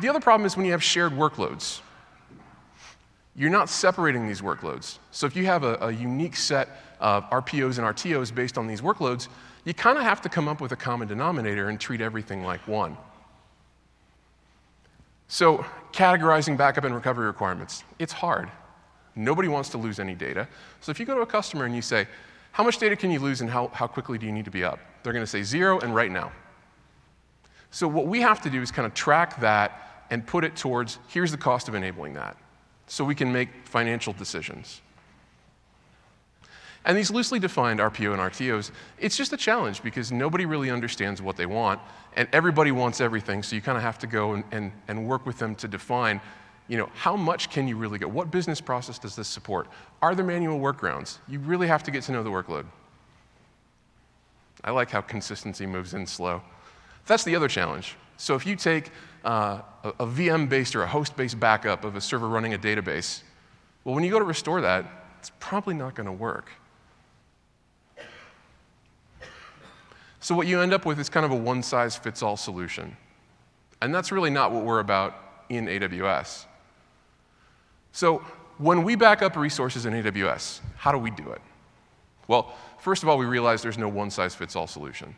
The 0.00 0.08
other 0.08 0.20
problem 0.20 0.46
is 0.46 0.56
when 0.56 0.66
you 0.66 0.72
have 0.72 0.82
shared 0.82 1.12
workloads. 1.12 1.80
You're 3.36 3.50
not 3.50 3.68
separating 3.68 4.28
these 4.28 4.40
workloads. 4.40 4.98
So 5.10 5.26
if 5.26 5.34
you 5.34 5.46
have 5.46 5.64
a, 5.64 5.76
a 5.80 5.90
unique 5.90 6.36
set 6.36 6.68
of 7.00 7.28
RPOs 7.30 7.78
and 7.78 7.96
RTOs 7.96 8.32
based 8.32 8.56
on 8.56 8.66
these 8.66 8.80
workloads, 8.80 9.28
you 9.64 9.74
kind 9.74 9.98
of 9.98 10.04
have 10.04 10.20
to 10.22 10.28
come 10.28 10.46
up 10.46 10.60
with 10.60 10.72
a 10.72 10.76
common 10.76 11.08
denominator 11.08 11.68
and 11.68 11.80
treat 11.80 12.00
everything 12.00 12.44
like 12.44 12.66
one. 12.68 12.96
So 15.26 15.64
categorizing 15.92 16.56
backup 16.56 16.84
and 16.84 16.94
recovery 16.94 17.26
requirements, 17.26 17.82
it's 17.98 18.12
hard. 18.12 18.50
Nobody 19.16 19.48
wants 19.48 19.68
to 19.70 19.78
lose 19.78 19.98
any 19.98 20.14
data. 20.14 20.46
So 20.80 20.90
if 20.90 21.00
you 21.00 21.06
go 21.06 21.14
to 21.14 21.22
a 21.22 21.26
customer 21.26 21.64
and 21.64 21.74
you 21.74 21.82
say, 21.82 22.06
how 22.52 22.62
much 22.62 22.78
data 22.78 22.94
can 22.94 23.10
you 23.10 23.18
lose 23.18 23.40
and 23.40 23.50
how, 23.50 23.68
how 23.68 23.86
quickly 23.86 24.18
do 24.18 24.26
you 24.26 24.32
need 24.32 24.44
to 24.44 24.50
be 24.50 24.62
up? 24.62 24.78
They're 25.02 25.12
going 25.12 25.24
to 25.24 25.30
say 25.30 25.42
zero 25.42 25.80
and 25.80 25.94
right 25.94 26.10
now. 26.10 26.30
So 27.74 27.88
what 27.88 28.06
we 28.06 28.20
have 28.20 28.40
to 28.42 28.50
do 28.50 28.62
is 28.62 28.70
kind 28.70 28.86
of 28.86 28.94
track 28.94 29.40
that 29.40 30.04
and 30.08 30.24
put 30.24 30.44
it 30.44 30.54
towards 30.54 31.00
here's 31.08 31.32
the 31.32 31.36
cost 31.36 31.66
of 31.66 31.74
enabling 31.74 32.14
that 32.14 32.36
so 32.86 33.04
we 33.04 33.16
can 33.16 33.32
make 33.32 33.48
financial 33.64 34.12
decisions. 34.12 34.80
And 36.84 36.96
these 36.96 37.10
loosely 37.10 37.40
defined 37.40 37.80
RPO 37.80 38.12
and 38.12 38.22
RTOs, 38.22 38.70
it's 39.00 39.16
just 39.16 39.32
a 39.32 39.36
challenge 39.36 39.82
because 39.82 40.12
nobody 40.12 40.46
really 40.46 40.70
understands 40.70 41.20
what 41.20 41.36
they 41.36 41.46
want, 41.46 41.80
and 42.14 42.28
everybody 42.32 42.70
wants 42.70 43.00
everything, 43.00 43.42
so 43.42 43.56
you 43.56 43.62
kind 43.62 43.76
of 43.76 43.82
have 43.82 43.98
to 43.98 44.06
go 44.06 44.34
and, 44.34 44.44
and, 44.52 44.70
and 44.86 45.08
work 45.08 45.26
with 45.26 45.40
them 45.40 45.56
to 45.56 45.66
define, 45.66 46.20
you 46.68 46.78
know, 46.78 46.88
how 46.94 47.16
much 47.16 47.50
can 47.50 47.66
you 47.66 47.76
really 47.76 47.98
get? 47.98 48.08
What 48.08 48.30
business 48.30 48.60
process 48.60 49.00
does 49.00 49.16
this 49.16 49.26
support? 49.26 49.66
Are 50.00 50.14
there 50.14 50.24
manual 50.24 50.60
workarounds? 50.60 51.18
You 51.26 51.40
really 51.40 51.66
have 51.66 51.82
to 51.82 51.90
get 51.90 52.04
to 52.04 52.12
know 52.12 52.22
the 52.22 52.30
workload. 52.30 52.66
I 54.62 54.70
like 54.70 54.90
how 54.90 55.00
consistency 55.00 55.66
moves 55.66 55.92
in 55.94 56.06
slow. 56.06 56.40
That's 57.06 57.24
the 57.24 57.36
other 57.36 57.48
challenge. 57.48 57.96
So 58.16 58.34
if 58.34 58.46
you 58.46 58.56
take 58.56 58.90
uh, 59.24 59.60
a, 59.82 59.88
a 60.00 60.06
VM-based 60.06 60.74
or 60.74 60.82
a 60.82 60.86
host-based 60.86 61.38
backup 61.38 61.84
of 61.84 61.96
a 61.96 62.00
server 62.00 62.28
running 62.28 62.54
a 62.54 62.58
database, 62.58 63.22
well, 63.84 63.94
when 63.94 64.04
you 64.04 64.10
go 64.10 64.18
to 64.18 64.24
restore 64.24 64.60
that, 64.62 64.86
it's 65.18 65.30
probably 65.40 65.74
not 65.74 65.94
going 65.94 66.06
to 66.06 66.12
work. 66.12 66.50
So 70.20 70.34
what 70.34 70.46
you 70.46 70.60
end 70.62 70.72
up 70.72 70.86
with 70.86 70.98
is 70.98 71.10
kind 71.10 71.26
of 71.26 71.32
a 71.32 71.36
one-size-fits-all 71.36 72.38
solution. 72.38 72.96
And 73.82 73.94
that's 73.94 74.10
really 74.10 74.30
not 74.30 74.52
what 74.52 74.64
we're 74.64 74.80
about 74.80 75.14
in 75.50 75.66
AWS. 75.66 76.46
So 77.92 78.24
when 78.56 78.84
we 78.84 78.96
back 78.96 79.20
up 79.20 79.36
resources 79.36 79.84
in 79.84 79.92
AWS, 79.92 80.60
how 80.76 80.92
do 80.92 80.98
we 80.98 81.10
do 81.10 81.30
it? 81.32 81.42
Well, 82.26 82.54
first 82.78 83.02
of 83.02 83.10
all, 83.10 83.18
we 83.18 83.26
realize 83.26 83.60
there's 83.60 83.76
no 83.76 83.88
one-size-fits-all 83.88 84.66
solution. 84.66 85.14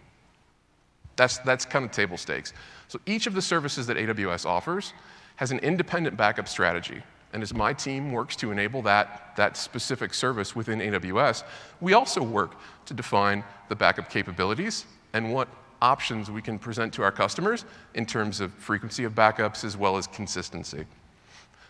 That's, 1.17 1.39
that's 1.39 1.65
kind 1.65 1.85
of 1.85 1.91
table 1.91 2.17
stakes. 2.17 2.53
So 2.89 3.01
each 3.07 3.27
of 3.27 3.35
the 3.35 3.43
services 3.43 3.87
that 3.87 3.97
AWS 3.97 4.47
offers 4.47 4.93
has 5.37 5.51
an 5.51 5.59
independent 5.61 6.17
backup 6.17 6.49
strategy. 6.49 7.03
And 7.33 7.43
as 7.43 7.53
my 7.53 7.73
team 7.73 8.13
works 8.13 8.37
to 8.37 8.51
enable 8.51 8.83
that, 8.83 9.33
that 9.37 9.57
specific 9.57 10.15
service 10.15 10.55
within 10.55 10.79
AWS, 10.79 11.45
we 11.81 11.93
also 11.93 12.23
work 12.23 12.57
to 12.87 12.95
define 12.95 13.45
the 13.69 13.77
backup 13.77 14.09
capabilities 14.09 14.87
and 15.13 15.33
what 15.33 15.49
options 15.83 16.31
we 16.31 16.41
can 16.41 16.59
present 16.59 16.93
to 16.95 17.03
our 17.03 17.13
customers 17.13 17.65
in 17.95 18.07
terms 18.07 18.41
of 18.41 18.53
frequency 18.55 19.05
of 19.05 19.15
backups 19.15 19.65
as 19.65 19.77
well 19.77 19.97
as 19.97 20.07
consistency. 20.07 20.87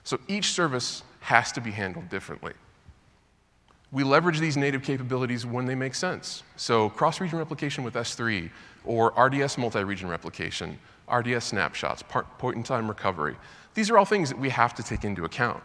So 0.04 0.20
each 0.28 0.52
service 0.52 1.02
has 1.20 1.50
to 1.52 1.60
be 1.60 1.72
handled 1.72 2.08
differently. 2.08 2.52
We 3.90 4.04
leverage 4.04 4.38
these 4.38 4.56
native 4.56 4.82
capabilities 4.82 5.46
when 5.46 5.64
they 5.66 5.74
make 5.74 5.94
sense. 5.94 6.42
So 6.56 6.90
cross-region 6.90 7.38
replication 7.38 7.82
with 7.82 7.94
S3, 7.94 8.50
or 8.86 9.12
RDS 9.16 9.58
multi-region 9.58 10.08
replication, 10.08 10.78
RDS 11.12 11.44
snapshots, 11.44 12.02
point-in-time 12.38 12.88
recovery. 12.88 13.36
These 13.74 13.90
are 13.90 13.98
all 13.98 14.04
things 14.04 14.30
that 14.30 14.38
we 14.38 14.48
have 14.50 14.74
to 14.74 14.82
take 14.82 15.04
into 15.04 15.24
account. 15.24 15.62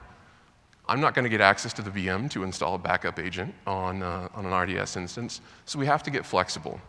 I'm 0.87 0.99
not 0.99 1.13
going 1.13 1.23
to 1.23 1.29
get 1.29 1.41
access 1.41 1.71
to 1.73 1.81
the 1.81 1.89
VM 1.89 2.29
to 2.31 2.43
install 2.43 2.75
a 2.75 2.77
backup 2.77 3.19
agent 3.19 3.53
on, 3.65 4.03
uh, 4.03 4.27
on 4.33 4.45
an 4.45 4.53
RDS 4.53 4.97
instance, 4.97 5.41
so 5.65 5.79
we 5.79 5.85
have 5.85 6.03
to 6.03 6.11
get 6.11 6.25
flexible. 6.25 6.81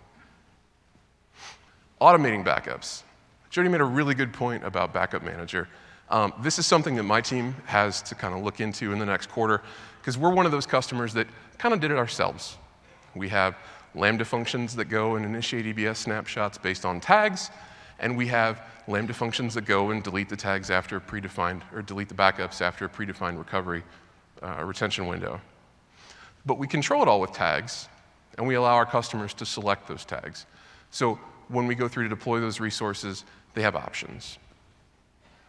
Automating 2.01 2.45
backups. 2.45 3.03
Jody 3.51 3.69
made 3.69 3.81
a 3.81 3.85
really 3.85 4.15
good 4.15 4.33
point 4.33 4.65
about 4.65 4.93
Backup 4.93 5.23
Manager. 5.23 5.69
Um, 6.09 6.33
this 6.41 6.59
is 6.59 6.67
something 6.67 6.97
that 6.97 7.03
my 7.03 7.21
team 7.21 7.55
has 7.67 8.03
to 8.03 8.15
kind 8.15 8.35
of 8.35 8.43
look 8.43 8.61
into 8.61 8.93
in 8.93 8.99
the 8.99 9.07
next 9.07 9.29
quarter 9.29 9.63
because 10.01 10.19
we're 10.19 10.33
one 10.33 10.47
of 10.47 10.53
those 10.53 10.67
customers 10.67 11.15
that 11.15 11.27
kind 11.59 11.73
of 11.73 11.81
did 11.81 11.91
it 11.91 11.97
ourselves. 11.97 12.57
We 13.15 13.29
have 13.29 13.57
Lambda 13.95 14.25
functions 14.25 14.75
that 14.77 14.87
go 14.87 15.17
and 15.17 15.25
initiate 15.25 15.67
EBS 15.67 15.97
snapshots 15.97 16.59
based 16.59 16.85
on 16.85 17.01
tags, 17.01 17.51
and 17.99 18.17
we 18.17 18.27
have 18.29 18.63
Lambda 18.89 19.15
functions 19.15 19.55
that 19.55 19.65
go 19.65 19.91
and 19.91 20.03
delete 20.03 20.29
the 20.29 20.37
tags 20.37 20.71
after 20.71 20.97
a 20.97 21.01
predefined, 21.01 21.63
or 21.73 21.83
delete 21.83 22.09
the 22.09 22.15
backups 22.15 22.61
after 22.61 22.85
a 22.85 22.89
predefined 22.89 23.39
recovery 23.39 23.83
uh, 24.43 24.65
retention 24.65 25.07
window. 25.07 25.41
But 26.45 26.59
we 26.59 26.67
control 26.67 27.03
it 27.03 27.09
all 27.09 27.21
with 27.21 27.33
tags, 27.33 27.89
and 28.39 28.47
we 28.47 28.55
allow 28.55 28.75
our 28.75 28.87
customers 28.87 29.35
to 29.35 29.47
select 29.47 29.87
those 29.87 30.05
tags. 30.05 30.47
So 30.91 31.19
when 31.49 31.67
we 31.67 31.75
go 31.75 31.87
through 31.87 32.05
to 32.05 32.09
deploy 32.09 32.41
those 32.41 32.61
resources, 32.61 33.25
they 33.55 33.63
have 33.63 33.77
options. 33.77 34.39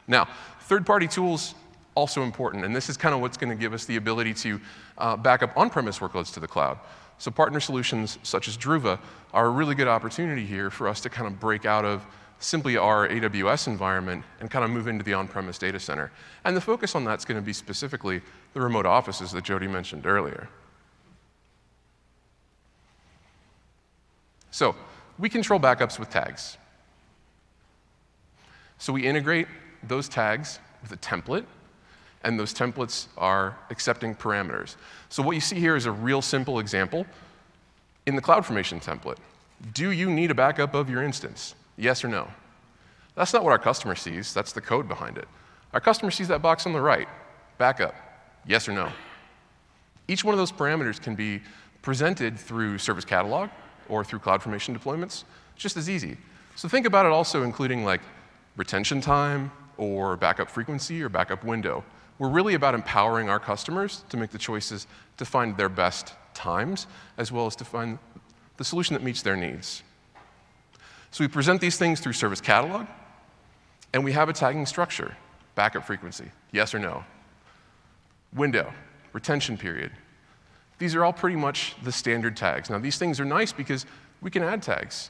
Now, 0.08 0.28
third-party 0.62 1.08
tools 1.08 1.56
also 1.96 2.24
important, 2.24 2.66
and 2.66 2.76
this 2.76 2.90
is 2.90 2.98
kind 2.98 3.16
of 3.16 3.22
what's 3.22 3.38
going 3.38 3.50
to 3.50 3.56
give 3.56 3.74
us 3.74 3.86
the 3.86 3.96
ability 3.96 4.34
to 4.34 4.60
uh, 4.98 5.16
back 5.16 5.44
up 5.44 5.56
on-premise 5.56 6.00
workloads 6.00 6.34
to 6.34 6.40
the 6.40 6.48
cloud. 6.48 6.78
So 7.18 7.32
partner 7.32 7.60
solutions 7.60 8.20
such 8.24 8.48
as 8.48 8.58
Druva 8.58 9.00
are 9.34 9.48
a 9.48 9.50
really 9.50 9.76
good 9.76 9.88
opportunity 9.88 10.46
here 10.46 10.70
for 10.70 10.88
us 10.88 11.00
to 11.02 11.10
kind 11.10 11.28
of 11.28 11.40
break 11.40 11.66
out 11.66 11.86
of 11.86 12.06
simply 12.40 12.76
our 12.78 13.08
AWS 13.08 13.68
environment 13.68 14.24
and 14.40 14.52
kind 14.52 14.66
of 14.66 14.72
move 14.72 14.88
into 14.88 15.04
the 15.04 15.14
on-premise 15.14 15.58
data 15.58 15.80
center. 15.80 16.12
And 16.44 16.56
the 16.56 16.62
focus 16.62 16.96
on 16.96 17.06
that's 17.06 17.24
going 17.24 17.40
to 17.40 17.46
be 17.46 17.54
specifically 17.54 18.22
the 18.54 18.62
remote 18.62 18.86
offices 18.86 19.32
that 19.32 19.44
Jody 19.44 19.68
mentioned 19.68 20.06
earlier. 20.06 20.50
So 24.52 24.76
we 25.18 25.30
control 25.30 25.60
backups 25.60 25.98
with 25.98 26.10
tags. 26.10 26.58
So 28.78 28.92
we 28.92 29.08
integrate 29.08 29.48
those 29.84 30.10
tags 30.10 30.60
with 30.82 30.92
a 30.92 30.98
template, 30.98 31.46
and 32.24 32.40
those 32.40 32.54
templates 32.54 33.08
are 33.18 33.58
accepting 33.70 34.16
parameters. 34.16 34.76
So 35.10 35.22
what 35.22 35.34
you 35.34 35.42
see 35.42 35.60
here 35.60 35.76
is 35.76 35.86
a 35.86 35.92
real 35.92 36.22
simple 36.22 36.60
example 36.60 37.06
in 38.06 38.16
the 38.16 38.22
CloudFormation 38.22 38.84
template. 38.84 39.18
Do 39.74 39.92
you 39.92 40.10
need 40.10 40.32
a 40.32 40.36
backup 40.36 40.74
of 40.74 40.90
your 40.90 41.04
instance? 41.04 41.56
Yes 41.78 42.04
or 42.04 42.08
no? 42.08 42.30
That's 43.16 43.34
not 43.34 43.44
what 43.44 43.52
our 43.52 43.60
customer 43.60 43.96
sees, 43.96 44.34
that's 44.34 44.54
the 44.54 44.62
code 44.62 44.88
behind 44.88 45.18
it. 45.18 45.28
Our 45.74 45.80
customer 45.80 46.12
sees 46.12 46.28
that 46.30 46.42
box 46.42 46.66
on 46.66 46.74
the 46.74 46.82
right, 46.82 47.08
backup, 47.58 47.96
yes 48.46 48.68
or 48.68 48.74
no. 48.74 48.92
Each 50.08 50.24
one 50.24 50.34
of 50.34 50.40
those 50.40 50.52
parameters 50.52 51.02
can 51.02 51.16
be 51.16 51.42
presented 51.82 52.38
through 52.38 52.78
Service 52.78 53.06
Catalog 53.06 53.50
or 53.90 54.04
through 54.04 54.20
CloudFormation 54.20 54.78
deployments, 54.78 55.24
It's 55.54 55.64
just 55.64 55.78
as 55.78 55.90
easy. 55.90 56.18
So 56.56 56.68
think 56.68 56.86
about 56.86 57.06
it 57.06 57.12
also 57.12 57.44
including 57.44 57.84
like 57.84 58.02
retention 58.58 59.02
time 59.02 59.52
or 59.78 60.16
backup 60.18 60.50
frequency 60.50 61.02
or 61.02 61.10
backup 61.10 61.44
window. 61.44 61.84
We're 62.24 62.30
really 62.30 62.54
about 62.54 62.74
empowering 62.74 63.28
our 63.28 63.38
customers 63.38 64.06
to 64.08 64.16
make 64.16 64.30
the 64.30 64.38
choices 64.38 64.88
to 65.18 65.26
find 65.26 65.58
their 65.58 65.68
best 65.68 66.14
times, 66.34 66.88
as 67.18 67.34
well 67.34 67.48
as 67.48 67.56
to 67.58 67.66
find 67.66 68.00
the 68.56 68.64
solution 68.64 68.94
that 68.94 69.04
meets 69.04 69.22
their 69.22 69.36
needs. 69.36 69.84
So 71.12 71.26
we 71.26 71.28
present 71.28 71.60
these 71.60 71.78
things 71.78 72.00
through 72.00 72.14
Service 72.14 72.40
Catalog, 72.40 72.88
and 73.92 74.06
we 74.06 74.14
have 74.14 74.30
a 74.30 74.34
tagging 74.34 74.66
structure. 74.66 75.18
Backup 75.56 75.84
frequency, 75.84 76.32
yes 76.54 76.74
or 76.74 76.80
no. 76.80 77.04
Window, 78.34 78.72
retention 79.12 79.58
period. 79.58 79.92
These 80.80 80.96
are 80.96 81.04
all 81.04 81.12
pretty 81.12 81.36
much 81.36 81.76
the 81.84 81.92
standard 81.92 82.38
tags. 82.38 82.70
Now, 82.70 82.80
these 82.80 82.98
things 82.98 83.20
are 83.20 83.26
nice 83.26 83.52
because 83.52 83.86
we 84.22 84.32
can 84.32 84.44
add 84.44 84.64
tags. 84.64 85.10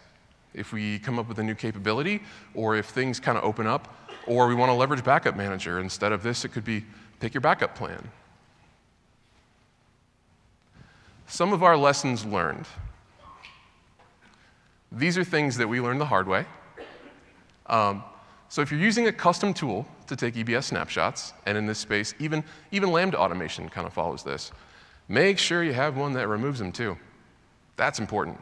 If 0.54 0.72
we 0.72 0.99
come 0.99 1.20
up 1.20 1.28
with 1.28 1.39
a 1.39 1.43
new 1.43 1.56
capability, 1.56 2.22
or 2.54 2.76
if 2.76 2.88
things 2.88 3.20
kind 3.20 3.38
of 3.38 3.43
open 3.43 3.68
up, 3.68 3.95
or 4.28 4.47
we 4.47 4.56
want 4.56 4.70
to 4.70 4.74
leverage 4.74 5.04
Backup 5.04 5.36
Manager. 5.36 5.80
Instead 5.80 6.12
of 6.12 6.24
this, 6.24 6.45
it 6.45 6.49
could 6.49 6.64
be 6.64 6.86
pick 7.20 7.34
your 7.34 7.41
backup 7.41 7.76
plan. 7.76 8.10
Some 11.28 11.54
of 11.54 11.64
our 11.64 11.76
lessons 11.76 12.26
learned. 12.26 12.68
These 14.91 15.18
are 15.18 15.24
things 15.24 15.58
that 15.58 15.68
we 15.68 15.82
learned 15.82 15.99
the 15.99 16.06
hard 16.06 16.28
way. 16.28 16.45
Um, 17.66 18.04
so 18.49 18.62
if 18.62 18.72
you're 18.72 18.80
using 18.80 19.08
a 19.08 19.12
custom 19.12 19.54
tool 19.54 19.88
to 20.06 20.16
take 20.16 20.36
EBS 20.36 20.66
snapshots, 20.66 21.34
and 21.47 21.58
in 21.58 21.66
this 21.66 21.80
space, 21.80 22.14
even, 22.20 22.43
even 22.72 22.91
Lambda 22.91 23.18
automation 23.18 23.68
kind 23.68 23.88
of 23.88 23.93
follows 23.93 24.24
this, 24.24 24.51
make 25.08 25.39
sure 25.39 25.64
you 25.64 25.74
have 25.74 25.97
one 25.97 26.14
that 26.14 26.28
removes 26.28 26.60
them 26.60 26.72
too. 26.72 26.97
That's 27.78 27.97
important. 27.97 28.39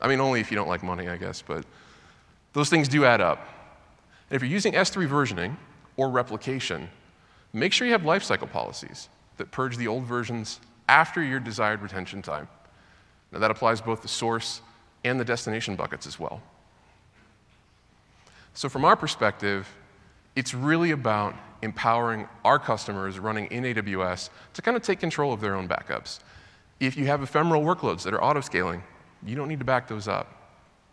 I 0.00 0.08
mean, 0.08 0.20
only 0.20 0.40
if 0.40 0.50
you 0.50 0.56
don't 0.56 0.68
like 0.68 0.82
money, 0.82 1.08
I 1.08 1.16
guess, 1.16 1.42
but 1.42 1.64
those 2.52 2.68
things 2.68 2.88
do 2.88 3.04
add 3.04 3.20
up. 3.20 3.38
And 4.30 4.36
if 4.36 4.42
you're 4.42 4.50
using 4.50 4.72
S3 4.72 5.08
versioning 5.08 5.56
or 5.96 6.08
replication, 6.08 6.88
make 7.52 7.72
sure 7.72 7.86
you 7.86 7.92
have 7.92 8.02
lifecycle 8.02 8.50
policies 8.50 9.08
that 9.36 9.50
purge 9.50 9.76
the 9.76 9.88
old 9.88 10.04
versions 10.04 10.60
after 10.88 11.22
your 11.22 11.40
desired 11.40 11.82
retention 11.82 12.22
time. 12.22 12.48
Now, 13.32 13.38
that 13.38 13.50
applies 13.50 13.80
both 13.80 14.02
the 14.02 14.08
source 14.08 14.60
and 15.04 15.20
the 15.20 15.24
destination 15.24 15.76
buckets 15.76 16.06
as 16.06 16.18
well. 16.18 16.42
So, 18.54 18.68
from 18.68 18.84
our 18.84 18.96
perspective, 18.96 19.68
it's 20.34 20.54
really 20.54 20.90
about 20.90 21.34
empowering 21.62 22.28
our 22.44 22.58
customers 22.58 23.18
running 23.18 23.46
in 23.46 23.64
AWS 23.64 24.30
to 24.54 24.62
kind 24.62 24.76
of 24.76 24.82
take 24.82 24.98
control 24.98 25.32
of 25.32 25.40
their 25.40 25.54
own 25.54 25.68
backups. 25.68 26.20
If 26.80 26.96
you 26.96 27.06
have 27.06 27.22
ephemeral 27.22 27.62
workloads 27.62 28.02
that 28.04 28.14
are 28.14 28.22
auto 28.22 28.40
scaling, 28.40 28.82
you 29.24 29.36
don't 29.36 29.48
need 29.48 29.58
to 29.58 29.64
back 29.64 29.88
those 29.88 30.08
up. 30.08 30.36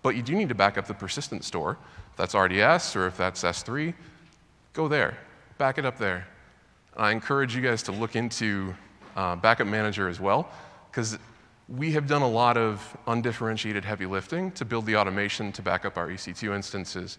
But 0.04 0.16
you 0.16 0.22
do 0.22 0.36
need 0.36 0.50
to 0.50 0.56
back 0.56 0.78
up 0.78 0.88
the 0.88 0.94
persistent 0.94 1.44
store. 1.44 1.78
If 2.12 2.18
that's 2.18 2.36
RDS 2.36 2.96
or 2.96 3.08
if 3.08 3.18
that's 3.18 3.44
S3, 3.44 3.94
go 4.74 4.88
there, 4.88 5.18
back 5.58 5.78
it 5.78 5.86
up 5.86 5.98
there. 5.98 6.28
I 6.96 7.12
encourage 7.12 7.56
you 7.56 7.62
guys 7.62 7.84
to 7.84 7.92
look 7.92 8.16
into 8.16 8.74
uh, 9.16 9.36
Backup 9.36 9.68
Manager 9.68 10.08
as 10.08 10.20
well, 10.20 10.50
because 10.90 11.18
we 11.70 11.92
have 11.92 12.08
done 12.08 12.22
a 12.22 12.28
lot 12.28 12.58
of 12.58 12.96
undifferentiated 13.08 13.84
heavy 13.84 14.06
lifting 14.06 14.52
to 14.52 14.66
build 14.66 14.86
the 14.86 14.96
automation 14.96 15.52
to 15.52 15.62
back 15.62 15.86
up 15.86 15.98
our 15.98 16.08
EC2 16.08 16.56
instances, 16.56 17.18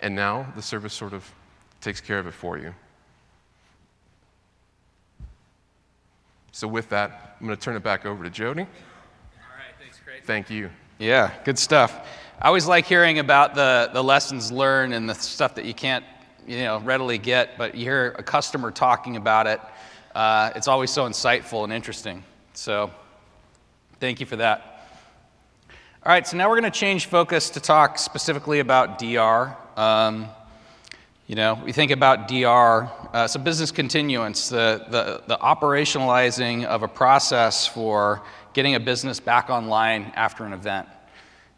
and 0.00 0.14
now 0.14 0.50
the 0.56 0.62
service 0.62 0.94
sort 0.94 1.12
of 1.12 1.30
takes 1.80 2.00
care 2.00 2.18
of 2.18 2.26
it 2.26 2.34
for 2.34 2.58
you. 2.58 2.74
So, 6.52 6.66
with 6.66 6.88
that, 6.88 7.36
I'm 7.40 7.46
going 7.46 7.56
to 7.56 7.62
turn 7.62 7.76
it 7.76 7.82
back 7.82 8.06
over 8.06 8.24
to 8.24 8.30
Jody. 8.30 8.66
Thank 10.30 10.48
you. 10.48 10.70
Yeah, 11.00 11.32
good 11.42 11.58
stuff. 11.58 12.06
I 12.40 12.46
always 12.46 12.68
like 12.68 12.86
hearing 12.86 13.18
about 13.18 13.56
the, 13.56 13.90
the 13.92 14.04
lessons 14.04 14.52
learned 14.52 14.94
and 14.94 15.10
the 15.10 15.14
stuff 15.14 15.56
that 15.56 15.64
you 15.64 15.74
can't 15.74 16.04
you 16.46 16.58
know, 16.58 16.78
readily 16.78 17.18
get, 17.18 17.58
but 17.58 17.74
you 17.74 17.82
hear 17.82 18.14
a 18.16 18.22
customer 18.22 18.70
talking 18.70 19.16
about 19.16 19.48
it. 19.48 19.60
Uh, 20.14 20.52
it's 20.54 20.68
always 20.68 20.92
so 20.92 21.04
insightful 21.08 21.64
and 21.64 21.72
interesting. 21.72 22.22
So 22.54 22.92
thank 23.98 24.20
you 24.20 24.26
for 24.26 24.36
that. 24.36 24.86
All 26.06 26.12
right, 26.12 26.24
so 26.24 26.36
now 26.36 26.48
we're 26.48 26.60
going 26.60 26.70
to 26.70 26.78
change 26.78 27.06
focus 27.06 27.50
to 27.50 27.58
talk 27.58 27.98
specifically 27.98 28.60
about 28.60 29.00
DR. 29.00 29.56
Um, 29.76 30.28
you 31.30 31.36
know, 31.36 31.56
we 31.64 31.70
think 31.70 31.92
about 31.92 32.26
DR, 32.26 32.90
uh, 33.14 33.28
so 33.28 33.38
business 33.38 33.70
continuance, 33.70 34.48
the, 34.48 34.84
the, 34.88 35.22
the 35.28 35.36
operationalizing 35.36 36.64
of 36.64 36.82
a 36.82 36.88
process 36.88 37.68
for 37.68 38.22
getting 38.52 38.74
a 38.74 38.80
business 38.80 39.20
back 39.20 39.48
online 39.48 40.10
after 40.16 40.44
an 40.44 40.52
event. 40.52 40.88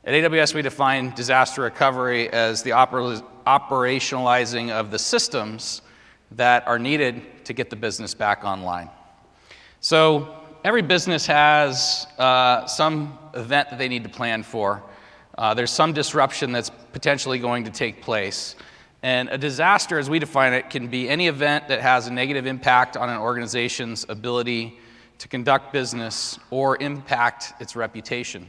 At 0.05 0.13
AWS, 0.13 0.53
we 0.53 0.61
define 0.61 1.15
disaster 1.15 1.63
recovery 1.63 2.31
as 2.35 2.63
the 2.63 2.73
oper- 2.73 3.25
operationalizing 3.47 4.71
of 4.71 4.91
the 4.91 4.99
systems 4.99 5.81
that 6.33 6.69
are 6.69 6.79
needed 6.79 7.43
to 7.47 7.55
get 7.55 7.71
the 7.71 7.77
business 7.77 8.13
back 8.13 8.45
online. 8.45 8.91
So, 9.81 10.37
every 10.65 10.83
business 10.83 11.25
has 11.25 12.07
uh, 12.19 12.67
some 12.67 13.19
event 13.33 13.71
that 13.71 13.79
they 13.79 13.89
need 13.89 14.05
to 14.05 14.11
plan 14.11 14.43
for. 14.43 14.83
Uh, 15.39 15.55
there's 15.55 15.71
some 15.71 15.95
disruption 15.95 16.53
that's 16.53 16.69
potentially 16.93 17.39
going 17.39 17.65
to 17.65 17.71
take 17.71 18.03
place. 18.03 18.55
And 19.03 19.29
a 19.31 19.39
disaster, 19.39 19.99
as 19.99 20.09
we 20.09 20.21
define 20.21 20.53
it, 20.53 20.71
can 20.71 20.87
be 20.87 21.09
any 21.09 21.27
event 21.27 21.69
that 21.69 21.81
has 21.81 22.07
a 22.07 22.13
negative 22.13 22.47
impact 22.47 22.97
on 22.97 23.11
an 23.11 23.19
organization's 23.19 24.07
ability 24.09 24.79
to 25.19 25.29
conduct 25.29 25.73
business 25.73 26.39
or 26.51 26.81
impact 26.81 27.55
its 27.61 27.75
reputation. 27.75 28.47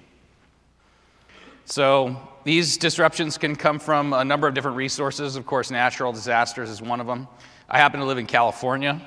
So, 1.66 2.18
these 2.44 2.78
disruptions 2.78 3.38
can 3.38 3.56
come 3.56 3.80
from 3.80 4.14
a 4.14 4.26
number 4.26 4.48
of 4.48 4.54
different 4.54 4.78
resources. 4.78 5.38
Of 5.38 5.46
course, 5.46 5.72
natural 5.72 6.12
disasters 6.12 6.70
is 6.70 6.82
one 6.82 7.00
of 7.00 7.08
them. 7.08 7.28
I 7.70 7.78
happen 7.78 8.02
to 8.02 8.06
live 8.06 8.18
in 8.18 8.26
California. 8.26 9.02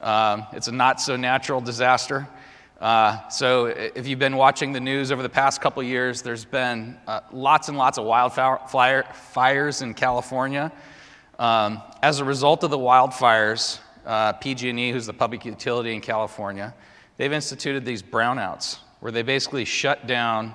Um, 0.00 0.46
it's 0.52 0.68
a 0.68 0.72
not 0.72 1.00
so 1.00 1.16
natural 1.16 1.60
disaster. 1.60 2.28
Uh, 2.80 3.28
so, 3.28 3.66
if 3.66 4.08
you've 4.08 4.18
been 4.18 4.36
watching 4.36 4.72
the 4.72 4.80
news 4.80 5.12
over 5.12 5.22
the 5.22 5.28
past 5.28 5.60
couple 5.60 5.82
years, 5.82 6.22
there's 6.22 6.46
been 6.46 6.96
uh, 7.06 7.20
lots 7.30 7.68
and 7.68 7.76
lots 7.76 7.98
of 7.98 8.06
wildfires 8.06 9.82
in 9.82 9.92
California. 9.92 10.72
Um, 11.38 11.82
as 12.02 12.20
a 12.20 12.24
result 12.24 12.64
of 12.64 12.70
the 12.70 12.78
wildfires, 12.78 13.80
uh, 14.06 14.32
PG&E, 14.32 14.92
who's 14.92 15.04
the 15.04 15.12
public 15.12 15.44
utility 15.44 15.92
in 15.92 16.00
California, 16.00 16.74
they've 17.18 17.32
instituted 17.32 17.84
these 17.84 18.02
brownouts 18.02 18.78
where 19.00 19.12
they 19.12 19.22
basically 19.22 19.66
shut 19.66 20.06
down 20.06 20.54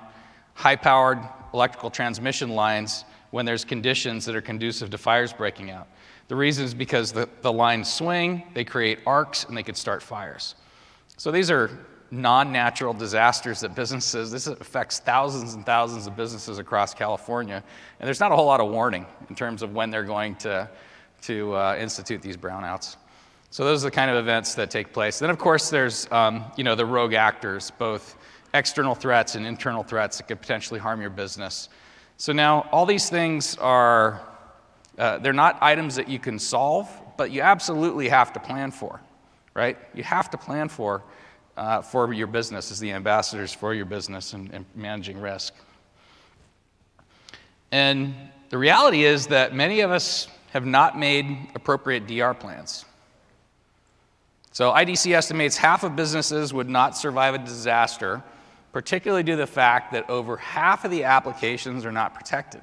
high-powered 0.54 1.20
electrical 1.54 1.90
transmission 1.90 2.48
lines 2.50 3.04
when 3.30 3.46
there's 3.46 3.64
conditions 3.64 4.24
that 4.24 4.34
are 4.34 4.40
conducive 4.40 4.90
to 4.90 4.98
fires 4.98 5.32
breaking 5.32 5.70
out. 5.70 5.86
The 6.26 6.34
reason 6.34 6.64
is 6.64 6.74
because 6.74 7.12
the, 7.12 7.28
the 7.42 7.52
lines 7.52 7.92
swing, 7.92 8.42
they 8.52 8.64
create 8.64 8.98
arcs, 9.06 9.44
and 9.44 9.56
they 9.56 9.62
could 9.62 9.76
start 9.76 10.02
fires. 10.02 10.56
So 11.16 11.30
these 11.30 11.52
are 11.52 11.70
non-natural 12.10 12.94
disasters 12.94 13.60
that 13.60 13.74
businesses, 13.74 14.30
this 14.30 14.46
affects 14.46 15.00
thousands 15.00 15.54
and 15.54 15.66
thousands 15.66 16.06
of 16.06 16.16
businesses 16.16 16.58
across 16.58 16.94
California, 16.94 17.62
and 18.00 18.06
there's 18.06 18.20
not 18.20 18.32
a 18.32 18.36
whole 18.36 18.46
lot 18.46 18.60
of 18.60 18.70
warning 18.70 19.06
in 19.28 19.34
terms 19.34 19.62
of 19.62 19.74
when 19.74 19.90
they're 19.90 20.04
going 20.04 20.34
to, 20.36 20.68
to 21.22 21.54
uh, 21.54 21.76
institute 21.78 22.22
these 22.22 22.36
brownouts. 22.36 22.96
So 23.50 23.64
those 23.64 23.84
are 23.84 23.88
the 23.88 23.94
kind 23.94 24.10
of 24.10 24.16
events 24.16 24.54
that 24.56 24.70
take 24.70 24.92
place. 24.92 25.18
Then, 25.18 25.30
of 25.30 25.38
course, 25.38 25.70
there's 25.70 26.10
um, 26.12 26.44
you 26.56 26.64
know 26.64 26.74
the 26.74 26.86
rogue 26.86 27.14
actors, 27.14 27.70
both 27.70 28.16
external 28.54 28.94
threats 28.94 29.34
and 29.34 29.46
internal 29.46 29.82
threats 29.82 30.18
that 30.18 30.28
could 30.28 30.40
potentially 30.40 30.80
harm 30.80 31.00
your 31.00 31.10
business. 31.10 31.68
So 32.16 32.32
now 32.32 32.68
all 32.72 32.86
these 32.86 33.10
things 33.10 33.56
are 33.58 34.20
uh, 34.98 35.18
they're 35.18 35.32
not 35.32 35.58
items 35.62 35.94
that 35.96 36.08
you 36.08 36.18
can 36.18 36.38
solve, 36.38 36.88
but 37.16 37.30
you 37.30 37.42
absolutely 37.42 38.08
have 38.08 38.32
to 38.32 38.40
plan 38.40 38.70
for, 38.70 39.00
right? 39.54 39.76
You 39.94 40.02
have 40.02 40.30
to 40.30 40.38
plan 40.38 40.68
for 40.68 41.02
uh, 41.56 41.82
for 41.82 42.12
your 42.12 42.26
business 42.26 42.70
as 42.70 42.78
the 42.78 42.92
ambassadors 42.92 43.52
for 43.52 43.74
your 43.74 43.86
business 43.86 44.32
and, 44.32 44.52
and 44.52 44.64
managing 44.74 45.20
risk. 45.20 45.54
And 47.72 48.14
the 48.50 48.58
reality 48.58 49.04
is 49.04 49.26
that 49.28 49.54
many 49.54 49.80
of 49.80 49.90
us 49.90 50.28
have 50.50 50.66
not 50.66 50.98
made 50.98 51.36
appropriate 51.54 52.06
DR 52.06 52.34
plans. 52.34 52.84
So 54.52 54.72
IDC 54.72 55.12
estimates 55.12 55.56
half 55.56 55.82
of 55.84 55.96
businesses 55.96 56.54
would 56.54 56.68
not 56.68 56.96
survive 56.96 57.34
a 57.34 57.38
disaster, 57.38 58.22
particularly 58.72 59.22
due 59.22 59.32
to 59.32 59.38
the 59.38 59.46
fact 59.46 59.92
that 59.92 60.08
over 60.08 60.36
half 60.36 60.84
of 60.84 60.90
the 60.90 61.04
applications 61.04 61.84
are 61.84 61.92
not 61.92 62.14
protected. 62.14 62.62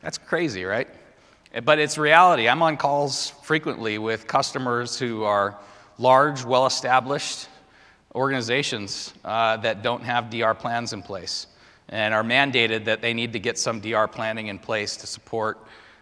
That's 0.00 0.18
crazy, 0.18 0.64
right? 0.64 0.88
But 1.64 1.78
it's 1.78 1.98
reality. 1.98 2.48
I'm 2.48 2.62
on 2.62 2.76
calls 2.76 3.30
frequently 3.42 3.98
with 3.98 4.26
customers 4.26 4.98
who 4.98 5.24
are 5.24 5.58
large, 5.98 6.44
well 6.44 6.66
established 6.66 7.48
organizations 8.14 9.14
uh, 9.24 9.56
that 9.58 9.82
don't 9.82 10.02
have 10.02 10.30
DR 10.30 10.54
plans 10.54 10.92
in 10.92 11.02
place 11.02 11.46
and 11.88 12.14
are 12.14 12.22
mandated 12.22 12.84
that 12.86 13.02
they 13.02 13.14
need 13.14 13.32
to 13.32 13.38
get 13.38 13.58
some 13.58 13.80
DR 13.80 14.06
planning 14.06 14.48
in 14.48 14.58
place 14.58 14.96
to 14.96 15.06
support 15.06 15.58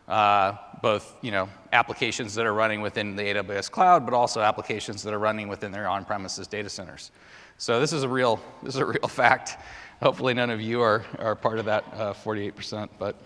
uh, 0.09 0.57
both 0.83 1.17
you 1.21 1.31
know, 1.31 1.49
applications 1.73 2.35
that 2.35 2.47
are 2.47 2.53
running 2.53 2.81
within 2.81 3.15
the 3.15 3.23
AWS 3.23 3.71
cloud, 3.71 4.05
but 4.05 4.15
also 4.15 4.41
applications 4.41 5.03
that 5.03 5.15
are 5.15 5.19
running 5.19 5.49
within 5.49 5.71
their 5.71 5.89
on-premises 5.89 6.47
data 6.47 6.69
centers. 6.69 7.11
So 7.59 7.79
this 7.79 7.93
is 7.93 8.03
a 8.03 8.09
real, 8.09 8.41
this 8.63 8.75
is 8.75 8.81
a 8.81 8.87
real 8.87 9.09
fact. 9.09 9.57
Hopefully 10.03 10.35
none 10.35 10.51
of 10.51 10.61
you 10.61 10.81
are, 10.81 11.05
are 11.19 11.37
part 11.37 11.59
of 11.59 11.67
that 11.67 11.85
uh, 11.95 12.13
48%. 12.13 12.89
But 12.99 13.17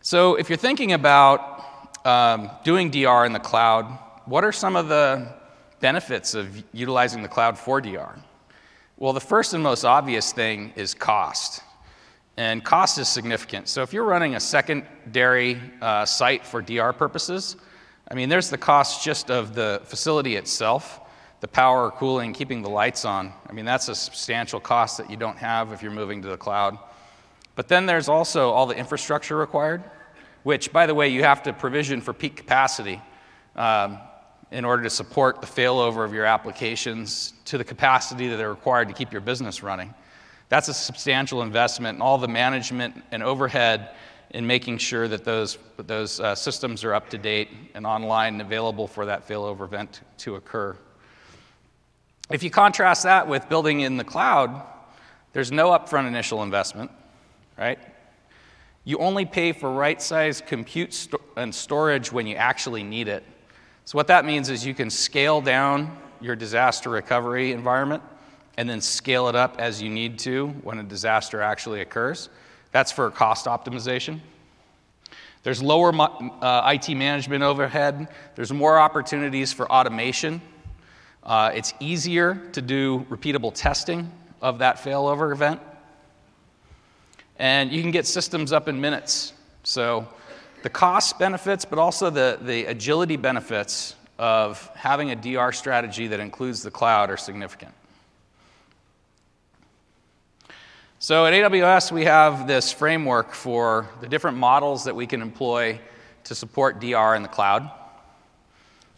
so 0.00 0.34
if 0.36 0.48
you're 0.48 0.56
thinking 0.56 0.92
about 0.92 2.06
um, 2.06 2.50
doing 2.64 2.90
DR 2.90 3.24
in 3.26 3.32
the 3.32 3.38
cloud, 3.38 3.86
what 4.24 4.44
are 4.44 4.52
some 4.52 4.76
of 4.76 4.88
the 4.88 5.32
benefits 5.82 6.34
of 6.34 6.64
utilizing 6.72 7.22
the 7.22 7.28
cloud 7.28 7.58
for 7.58 7.82
DR? 7.82 8.16
Well, 8.96 9.12
the 9.12 9.20
first 9.20 9.52
and 9.52 9.62
most 9.62 9.84
obvious 9.84 10.32
thing 10.32 10.72
is 10.76 10.94
cost. 10.94 11.60
And 12.38 12.64
cost 12.64 12.96
is 12.98 13.08
significant. 13.08 13.68
So 13.68 13.82
if 13.82 13.92
you're 13.92 14.04
running 14.04 14.36
a 14.36 14.40
secondary 14.40 15.60
uh, 15.82 16.06
site 16.06 16.46
for 16.46 16.62
DR 16.62 16.94
purposes, 16.94 17.56
I 18.10 18.14
mean, 18.14 18.30
there's 18.30 18.48
the 18.48 18.56
cost 18.56 19.04
just 19.04 19.30
of 19.30 19.54
the 19.54 19.82
facility 19.84 20.36
itself. 20.36 21.00
the 21.40 21.48
power, 21.48 21.90
cooling, 21.90 22.32
keeping 22.32 22.62
the 22.62 22.70
lights 22.70 23.04
on. 23.04 23.32
I 23.48 23.52
mean, 23.52 23.64
that's 23.64 23.88
a 23.88 23.96
substantial 23.96 24.60
cost 24.60 24.96
that 24.98 25.10
you 25.10 25.16
don't 25.16 25.36
have 25.38 25.72
if 25.72 25.82
you're 25.82 25.90
moving 25.90 26.22
to 26.22 26.28
the 26.28 26.36
cloud. 26.36 26.78
But 27.56 27.66
then 27.66 27.84
there's 27.84 28.08
also 28.08 28.50
all 28.50 28.66
the 28.66 28.76
infrastructure 28.76 29.36
required, 29.36 29.82
which, 30.44 30.72
by 30.72 30.86
the 30.86 30.94
way, 30.94 31.08
you 31.08 31.24
have 31.24 31.42
to 31.42 31.52
provision 31.52 32.00
for 32.00 32.12
peak 32.12 32.36
capacity 32.36 33.02
um, 33.56 33.98
in 34.52 34.64
order 34.64 34.82
to 34.82 34.90
support 34.90 35.40
the 35.40 35.46
failover 35.46 36.04
of 36.04 36.12
your 36.12 36.26
applications 36.26 37.32
to 37.46 37.56
the 37.56 37.64
capacity 37.64 38.28
that 38.28 38.36
they're 38.36 38.50
required 38.50 38.88
to 38.88 38.94
keep 38.94 39.10
your 39.10 39.22
business 39.22 39.62
running. 39.62 39.92
That's 40.50 40.68
a 40.68 40.74
substantial 40.74 41.40
investment, 41.42 41.96
and 41.96 42.02
all 42.02 42.18
the 42.18 42.28
management 42.28 43.02
and 43.10 43.22
overhead 43.22 43.90
in 44.30 44.46
making 44.46 44.78
sure 44.78 45.08
that 45.08 45.24
those, 45.24 45.58
those 45.78 46.20
uh, 46.20 46.34
systems 46.34 46.84
are 46.84 46.94
up 46.94 47.08
to 47.10 47.18
date 47.18 47.48
and 47.74 47.86
online 47.86 48.34
and 48.34 48.42
available 48.42 48.86
for 48.86 49.06
that 49.06 49.26
failover 49.26 49.64
event 49.64 50.02
to 50.18 50.36
occur. 50.36 50.76
If 52.30 52.42
you 52.42 52.50
contrast 52.50 53.04
that 53.04 53.26
with 53.28 53.48
building 53.48 53.80
in 53.80 53.96
the 53.96 54.04
cloud, 54.04 54.62
there's 55.32 55.50
no 55.50 55.70
upfront 55.70 56.08
initial 56.08 56.42
investment, 56.42 56.90
right? 57.58 57.78
You 58.84 58.98
only 58.98 59.24
pay 59.24 59.52
for 59.52 59.70
right 59.72 60.00
sized 60.00 60.46
compute 60.46 60.92
sto- 60.92 61.20
and 61.36 61.54
storage 61.54 62.12
when 62.12 62.26
you 62.26 62.36
actually 62.36 62.82
need 62.82 63.08
it. 63.08 63.24
So, 63.84 63.96
what 63.96 64.06
that 64.06 64.24
means 64.24 64.48
is 64.48 64.64
you 64.64 64.74
can 64.74 64.90
scale 64.90 65.40
down 65.40 65.96
your 66.20 66.36
disaster 66.36 66.90
recovery 66.90 67.52
environment 67.52 68.02
and 68.56 68.68
then 68.68 68.80
scale 68.80 69.28
it 69.28 69.34
up 69.34 69.56
as 69.58 69.82
you 69.82 69.90
need 69.90 70.18
to 70.20 70.48
when 70.62 70.78
a 70.78 70.82
disaster 70.82 71.40
actually 71.40 71.80
occurs. 71.80 72.28
That's 72.70 72.92
for 72.92 73.10
cost 73.10 73.46
optimization. 73.46 74.20
There's 75.42 75.62
lower 75.62 75.92
uh, 75.94 76.72
IT 76.72 76.94
management 76.94 77.42
overhead. 77.42 78.08
There's 78.36 78.52
more 78.52 78.78
opportunities 78.78 79.52
for 79.52 79.70
automation 79.70 80.40
uh, 81.22 81.52
it's 81.54 81.72
easier 81.78 82.34
to 82.52 82.60
do 82.60 83.06
repeatable 83.08 83.52
testing 83.54 84.10
of 84.40 84.58
that 84.58 84.76
failover 84.76 85.32
event. 85.32 85.60
And 87.38 87.70
you 87.72 87.80
can 87.80 87.92
get 87.92 88.06
systems 88.06 88.52
up 88.52 88.68
in 88.68 88.80
minutes. 88.80 89.32
So 89.62 90.08
the 90.62 90.70
cost 90.70 91.18
benefits, 91.18 91.64
but 91.64 91.78
also 91.78 92.10
the, 92.10 92.38
the 92.40 92.66
agility 92.66 93.16
benefits 93.16 93.96
of 94.18 94.68
having 94.74 95.10
a 95.10 95.16
DR 95.16 95.52
strategy 95.52 96.06
that 96.08 96.20
includes 96.20 96.62
the 96.62 96.70
cloud 96.70 97.10
are 97.10 97.16
significant. 97.16 97.72
So 100.98 101.26
at 101.26 101.32
AWS, 101.32 101.90
we 101.90 102.04
have 102.04 102.46
this 102.46 102.72
framework 102.72 103.32
for 103.32 103.88
the 104.00 104.06
different 104.06 104.36
models 104.36 104.84
that 104.84 104.94
we 104.94 105.06
can 105.08 105.20
employ 105.20 105.80
to 106.24 106.34
support 106.36 106.80
DR 106.80 107.16
in 107.16 107.22
the 107.22 107.28
cloud. 107.28 107.68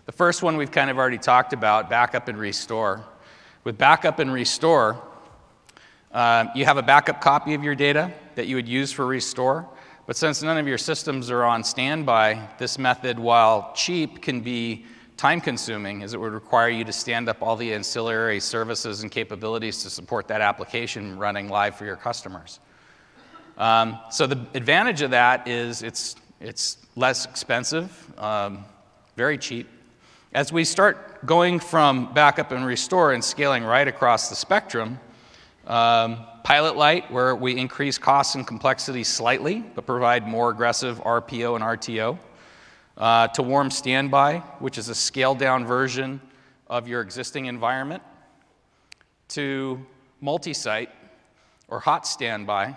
The 0.04 0.12
first 0.12 0.42
one 0.42 0.58
we've 0.58 0.70
kind 0.70 0.90
of 0.90 0.98
already 0.98 1.16
talked 1.16 1.54
about 1.54 1.88
backup 1.88 2.28
and 2.28 2.38
restore. 2.38 3.02
With 3.64 3.78
backup 3.78 4.18
and 4.18 4.30
restore, 4.30 5.00
uh, 6.12 6.48
you 6.54 6.66
have 6.66 6.76
a 6.76 6.82
backup 6.82 7.22
copy 7.22 7.54
of 7.54 7.64
your 7.64 7.74
data 7.74 8.12
that 8.34 8.46
you 8.48 8.56
would 8.56 8.68
use 8.68 8.92
for 8.92 9.06
restore. 9.06 9.66
But 10.06 10.16
since 10.16 10.42
none 10.42 10.58
of 10.58 10.68
your 10.68 10.76
systems 10.76 11.30
are 11.30 11.44
on 11.44 11.64
standby, 11.64 12.48
this 12.58 12.78
method, 12.78 13.18
while 13.18 13.72
cheap, 13.74 14.20
can 14.20 14.42
be 14.42 14.84
time 15.16 15.40
consuming 15.40 16.02
as 16.02 16.12
it 16.12 16.20
would 16.20 16.32
require 16.34 16.68
you 16.68 16.84
to 16.84 16.92
stand 16.92 17.28
up 17.28 17.40
all 17.40 17.56
the 17.56 17.72
ancillary 17.72 18.38
services 18.38 19.02
and 19.02 19.10
capabilities 19.10 19.82
to 19.82 19.88
support 19.88 20.28
that 20.28 20.42
application 20.42 21.18
running 21.18 21.48
live 21.48 21.76
for 21.76 21.86
your 21.86 21.96
customers. 21.96 22.60
Um, 23.56 23.98
so 24.10 24.26
the 24.26 24.44
advantage 24.54 25.00
of 25.00 25.12
that 25.12 25.48
is 25.48 25.82
it's, 25.82 26.16
it's 26.38 26.78
less 26.96 27.24
expensive, 27.24 28.12
um, 28.18 28.64
very 29.16 29.38
cheap, 29.38 29.68
as 30.34 30.52
we 30.52 30.64
start 30.64 31.24
going 31.24 31.60
from 31.60 32.12
backup 32.12 32.50
and 32.50 32.66
restore 32.66 33.12
and 33.12 33.24
scaling 33.24 33.64
right 33.64 33.86
across 33.86 34.28
the 34.28 34.34
spectrum, 34.34 34.98
um, 35.66 36.26
Pilot 36.44 36.76
Light, 36.76 37.10
where 37.10 37.34
we 37.34 37.56
increase 37.56 37.96
costs 37.96 38.34
and 38.34 38.46
complexity 38.46 39.02
slightly, 39.02 39.64
but 39.74 39.86
provide 39.86 40.28
more 40.28 40.50
aggressive 40.50 41.00
RPO 41.00 41.54
and 41.54 41.64
RTO, 41.64 42.18
uh, 42.98 43.28
to 43.28 43.42
Warm 43.42 43.70
Standby, 43.70 44.40
which 44.58 44.76
is 44.76 44.90
a 44.90 44.94
scaled 44.94 45.38
down 45.38 45.64
version 45.64 46.20
of 46.66 46.86
your 46.86 47.00
existing 47.00 47.46
environment, 47.46 48.02
to 49.28 49.84
Multi 50.20 50.52
Site, 50.52 50.90
or 51.68 51.80
Hot 51.80 52.06
Standby, 52.06 52.76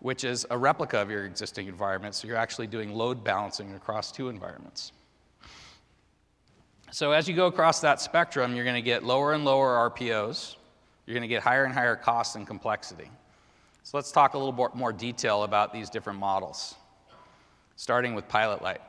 which 0.00 0.24
is 0.24 0.44
a 0.50 0.58
replica 0.58 0.98
of 0.98 1.08
your 1.08 1.24
existing 1.24 1.68
environment, 1.68 2.16
so 2.16 2.26
you're 2.26 2.36
actually 2.36 2.66
doing 2.66 2.92
load 2.92 3.22
balancing 3.22 3.72
across 3.74 4.10
two 4.10 4.28
environments. 4.28 4.90
So 6.90 7.12
as 7.12 7.28
you 7.28 7.36
go 7.36 7.46
across 7.46 7.80
that 7.82 8.00
spectrum, 8.00 8.56
you're 8.56 8.64
going 8.64 8.74
to 8.74 8.82
get 8.82 9.04
lower 9.04 9.34
and 9.34 9.44
lower 9.44 9.88
RPOs. 9.88 10.56
You're 11.06 11.14
going 11.14 11.22
to 11.22 11.28
get 11.28 11.42
higher 11.42 11.64
and 11.64 11.74
higher 11.74 11.96
costs 11.96 12.34
and 12.34 12.46
complexity. 12.46 13.10
So 13.82 13.96
let's 13.98 14.10
talk 14.10 14.34
a 14.34 14.38
little 14.38 14.70
more 14.74 14.92
detail 14.92 15.42
about 15.42 15.72
these 15.72 15.90
different 15.90 16.18
models, 16.18 16.74
starting 17.76 18.14
with 18.14 18.26
Pilot 18.28 18.62
Light. 18.62 18.80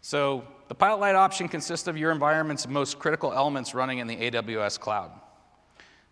So 0.00 0.44
the 0.68 0.76
Pilot 0.76 1.00
Light 1.00 1.16
option 1.16 1.48
consists 1.48 1.88
of 1.88 1.96
your 1.96 2.12
environment's 2.12 2.68
most 2.68 3.00
critical 3.00 3.32
elements 3.32 3.74
running 3.74 3.98
in 3.98 4.06
the 4.06 4.16
AWS 4.16 4.78
cloud. 4.78 5.10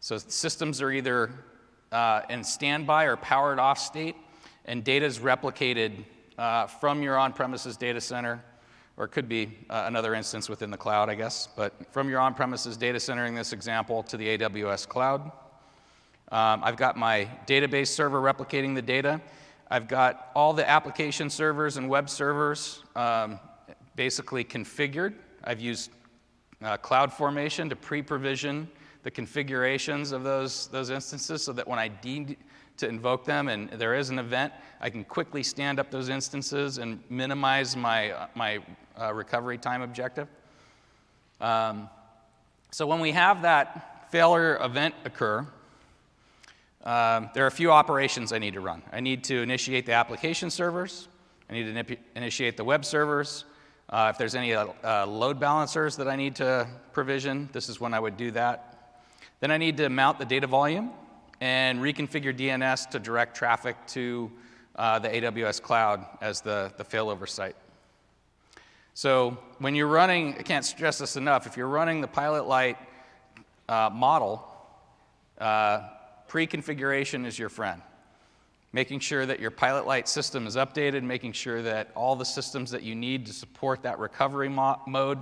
So 0.00 0.18
systems 0.18 0.82
are 0.82 0.90
either 0.90 1.30
uh, 1.92 2.22
in 2.28 2.42
standby 2.42 3.04
or 3.04 3.16
powered 3.16 3.60
off 3.60 3.78
state, 3.78 4.16
and 4.64 4.82
data 4.82 5.06
is 5.06 5.20
replicated 5.20 6.04
uh, 6.36 6.66
from 6.66 7.02
your 7.02 7.16
on 7.16 7.32
premises 7.32 7.76
data 7.76 8.00
center 8.00 8.42
or 8.96 9.04
it 9.04 9.08
could 9.08 9.28
be 9.28 9.50
uh, 9.68 9.84
another 9.86 10.14
instance 10.14 10.48
within 10.48 10.70
the 10.70 10.76
cloud, 10.76 11.08
I 11.10 11.14
guess, 11.14 11.48
but 11.54 11.72
from 11.92 12.08
your 12.08 12.20
on 12.20 12.34
premises 12.34 12.76
data 12.76 12.98
center 12.98 13.26
in 13.26 13.34
this 13.34 13.52
example 13.52 14.02
to 14.04 14.16
the 14.16 14.38
AWS 14.38 14.88
cloud. 14.88 15.30
Um, 16.32 16.60
I've 16.64 16.76
got 16.76 16.96
my 16.96 17.28
database 17.46 17.88
server 17.88 18.20
replicating 18.20 18.74
the 18.74 18.82
data. 18.82 19.20
I've 19.70 19.86
got 19.86 20.30
all 20.34 20.52
the 20.52 20.68
application 20.68 21.28
servers 21.28 21.76
and 21.76 21.88
web 21.88 22.08
servers 22.08 22.82
um, 22.96 23.38
basically 23.96 24.44
configured. 24.44 25.14
I've 25.44 25.60
used 25.60 25.90
uh, 26.62 26.76
CloudFormation 26.78 27.68
to 27.68 27.76
pre 27.76 28.02
provision 28.02 28.68
the 29.02 29.10
configurations 29.10 30.10
of 30.10 30.24
those, 30.24 30.66
those 30.68 30.90
instances 30.90 31.42
so 31.42 31.52
that 31.52 31.68
when 31.68 31.78
I 31.78 31.92
need 32.02 32.36
to 32.76 32.88
invoke 32.88 33.24
them 33.24 33.48
and 33.48 33.70
there 33.70 33.94
is 33.94 34.10
an 34.10 34.18
event, 34.18 34.52
I 34.80 34.90
can 34.90 35.04
quickly 35.04 35.42
stand 35.42 35.78
up 35.78 35.92
those 35.92 36.08
instances 36.08 36.78
and 36.78 36.98
minimize 37.08 37.76
my, 37.76 38.10
uh, 38.10 38.26
my 38.34 38.58
uh, 39.00 39.12
recovery 39.12 39.58
time 39.58 39.82
objective. 39.82 40.28
Um, 41.40 41.88
so 42.70 42.86
when 42.86 43.00
we 43.00 43.12
have 43.12 43.42
that 43.42 44.10
failure 44.10 44.58
event 44.62 44.94
occur, 45.04 45.46
um, 46.84 47.30
there 47.34 47.44
are 47.44 47.48
a 47.48 47.52
few 47.52 47.72
operations 47.72 48.32
I 48.32 48.38
need 48.38 48.54
to 48.54 48.60
run. 48.60 48.82
I 48.92 49.00
need 49.00 49.24
to 49.24 49.42
initiate 49.42 49.86
the 49.86 49.92
application 49.92 50.50
servers. 50.50 51.08
I 51.50 51.54
need 51.54 51.74
to 51.74 51.96
initiate 52.14 52.56
the 52.56 52.64
web 52.64 52.84
servers. 52.84 53.44
Uh, 53.88 54.10
if 54.12 54.18
there's 54.18 54.34
any 54.34 54.54
uh, 54.54 54.66
uh, 54.84 55.06
load 55.06 55.38
balancers 55.38 55.96
that 55.96 56.08
I 56.08 56.16
need 56.16 56.36
to 56.36 56.66
provision, 56.92 57.48
this 57.52 57.68
is 57.68 57.80
when 57.80 57.94
I 57.94 58.00
would 58.00 58.16
do 58.16 58.30
that. 58.32 58.98
Then 59.40 59.50
I 59.50 59.58
need 59.58 59.76
to 59.78 59.88
mount 59.88 60.18
the 60.18 60.24
data 60.24 60.46
volume 60.46 60.90
and 61.40 61.80
reconfigure 61.80 62.36
DNS 62.36 62.90
to 62.90 62.98
direct 62.98 63.36
traffic 63.36 63.76
to 63.88 64.30
uh, 64.76 64.98
the 64.98 65.08
AWS 65.08 65.60
cloud 65.60 66.04
as 66.20 66.40
the, 66.40 66.72
the 66.76 66.84
failover 66.84 67.28
site. 67.28 67.56
So 68.96 69.36
when 69.58 69.74
you're 69.74 69.88
running, 69.88 70.36
I 70.38 70.42
can't 70.42 70.64
stress 70.64 70.96
this 70.96 71.16
enough, 71.16 71.46
if 71.46 71.54
you're 71.54 71.68
running 71.68 72.00
the 72.00 72.08
Pilot 72.08 72.48
Light 72.48 72.78
uh, 73.68 73.90
model, 73.92 74.42
uh, 75.36 75.80
pre-configuration 76.28 77.26
is 77.26 77.38
your 77.38 77.50
friend. 77.50 77.82
Making 78.72 79.00
sure 79.00 79.26
that 79.26 79.38
your 79.38 79.50
Pilot 79.50 79.86
Light 79.86 80.08
system 80.08 80.46
is 80.46 80.56
updated, 80.56 81.02
making 81.02 81.32
sure 81.32 81.60
that 81.60 81.90
all 81.94 82.16
the 82.16 82.24
systems 82.24 82.70
that 82.70 82.84
you 82.84 82.94
need 82.94 83.26
to 83.26 83.34
support 83.34 83.82
that 83.82 83.98
recovery 83.98 84.48
mo- 84.48 84.80
mode 84.86 85.18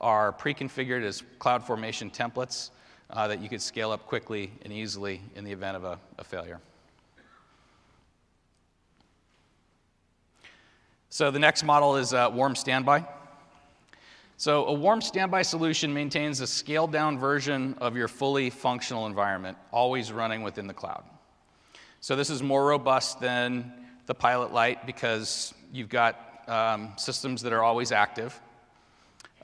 are 0.00 0.32
pre-configured 0.32 1.04
as 1.04 1.22
CloudFormation 1.38 2.10
templates 2.10 2.70
uh, 3.10 3.28
that 3.28 3.42
you 3.42 3.50
could 3.50 3.60
scale 3.60 3.90
up 3.90 4.06
quickly 4.06 4.50
and 4.62 4.72
easily 4.72 5.20
in 5.36 5.44
the 5.44 5.52
event 5.52 5.76
of 5.76 5.84
a, 5.84 5.98
a 6.16 6.24
failure. 6.24 6.60
So 11.10 11.30
the 11.30 11.38
next 11.38 11.62
model 11.62 11.96
is 11.96 12.14
uh, 12.14 12.30
warm 12.32 12.54
standby. 12.54 13.04
So, 14.40 14.66
a 14.66 14.72
warm 14.72 15.00
standby 15.00 15.42
solution 15.42 15.92
maintains 15.92 16.38
a 16.40 16.46
scaled 16.46 16.92
down 16.92 17.18
version 17.18 17.74
of 17.80 17.96
your 17.96 18.06
fully 18.06 18.50
functional 18.50 19.08
environment, 19.08 19.58
always 19.72 20.12
running 20.12 20.44
within 20.44 20.68
the 20.68 20.72
cloud. 20.72 21.02
So, 22.00 22.14
this 22.14 22.30
is 22.30 22.40
more 22.40 22.64
robust 22.64 23.20
than 23.20 23.72
the 24.06 24.14
Pilot 24.14 24.52
Light 24.52 24.86
because 24.86 25.52
you've 25.72 25.88
got 25.88 26.44
um, 26.46 26.92
systems 26.96 27.42
that 27.42 27.52
are 27.52 27.64
always 27.64 27.90
active. 27.90 28.40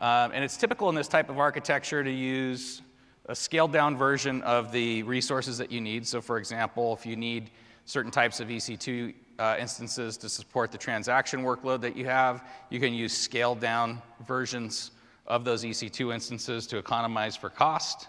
Um, 0.01 0.31
and 0.33 0.45
it's 0.45 0.57
typical 0.57 0.89
in 0.91 0.95
this 0.95 1.09
type 1.09 1.29
of 1.29 1.41
architecture 1.41 2.05
to 2.05 2.11
use 2.13 2.81
a 3.27 3.35
scaled 3.35 3.73
down 3.73 3.97
version 3.97 4.43
of 4.43 4.71
the 4.71 5.03
resources 5.03 5.59
that 5.59 5.73
you 5.73 5.81
need. 5.81 6.07
So, 6.07 6.21
for 6.21 6.39
example, 6.39 6.95
if 6.95 7.05
you 7.05 7.17
need 7.17 7.51
certain 7.87 8.11
types 8.11 8.41
of 8.41 8.49
EC2 8.49 9.15
uh, 9.39 9.57
instances 9.59 10.17
to 10.19 10.29
support 10.29 10.71
the 10.73 10.79
transaction 10.79 11.43
workload 11.43 11.81
that 11.81 11.97
you 11.97 12.07
have. 12.07 12.45
You 12.71 12.81
can 12.81 12.95
use 12.95 13.13
scaled 13.13 13.61
down 13.61 14.01
versions 14.27 14.93
of 15.27 15.45
those 15.45 15.65
EC2 15.65 16.15
instances 16.15 16.67
to 16.69 16.79
economize 16.79 17.37
for 17.37 17.51
cost. 17.51 18.09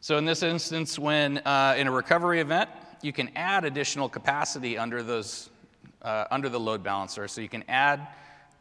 So 0.00 0.18
in 0.18 0.24
this 0.24 0.42
instance, 0.42 0.98
when 0.98 1.38
uh, 1.38 1.76
in 1.78 1.86
a 1.86 1.92
recovery 1.92 2.40
event, 2.40 2.68
you 3.02 3.12
can 3.12 3.30
add 3.36 3.64
additional 3.64 4.08
capacity 4.08 4.76
under, 4.76 5.02
those, 5.02 5.50
uh, 6.02 6.24
under 6.30 6.48
the 6.48 6.58
load 6.58 6.82
balancer. 6.82 7.28
So 7.28 7.40
you 7.40 7.48
can 7.48 7.64
add 7.68 8.08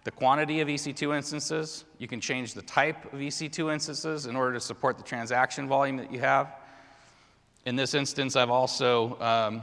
the 0.04 0.12
quantity 0.12 0.62
of 0.62 0.68
EC2 0.68 1.16
instances. 1.16 1.86
You 2.00 2.08
can 2.08 2.20
change 2.20 2.54
the 2.54 2.62
type 2.64 3.12
of 3.14 3.20
EC2 3.20 3.74
instances 3.74 4.26
in 4.26 4.36
order 4.36 4.54
to 4.54 4.60
support 4.60 4.98
the 4.98 5.04
transaction 5.04 5.68
volume 5.68 5.98
that 5.98 6.12
you 6.12 6.20
have. 6.20 6.61
In 7.64 7.76
this 7.76 7.94
instance, 7.94 8.36
I've 8.36 8.50
also 8.50 9.20
um, 9.22 9.62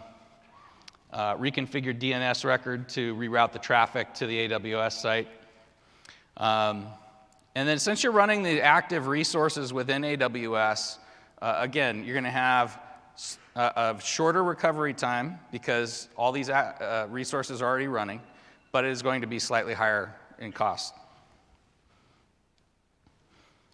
uh, 1.12 1.34
reconfigured 1.34 1.98
DNS 1.98 2.44
record 2.44 2.88
to 2.90 3.12
reroute 3.16 3.50
the 3.50 3.58
traffic 3.58 4.14
to 4.14 4.26
the 4.26 4.48
AWS 4.48 4.92
site. 4.92 5.28
Um, 6.36 6.86
and 7.56 7.68
then 7.68 7.80
since 7.80 8.04
you're 8.04 8.12
running 8.12 8.44
the 8.44 8.62
active 8.62 9.08
resources 9.08 9.72
within 9.72 10.02
AWS, 10.02 10.98
uh, 11.42 11.56
again, 11.58 12.04
you're 12.04 12.14
going 12.14 12.22
to 12.22 12.30
have 12.30 12.80
a 13.56 13.96
shorter 14.00 14.44
recovery 14.44 14.94
time 14.94 15.40
because 15.50 16.08
all 16.16 16.30
these 16.30 16.50
uh, 16.50 17.08
resources 17.10 17.60
are 17.60 17.66
already 17.66 17.88
running, 17.88 18.20
but 18.70 18.84
it 18.84 18.92
is 18.92 19.02
going 19.02 19.22
to 19.22 19.26
be 19.26 19.40
slightly 19.40 19.74
higher 19.74 20.14
in 20.38 20.52
cost. 20.52 20.94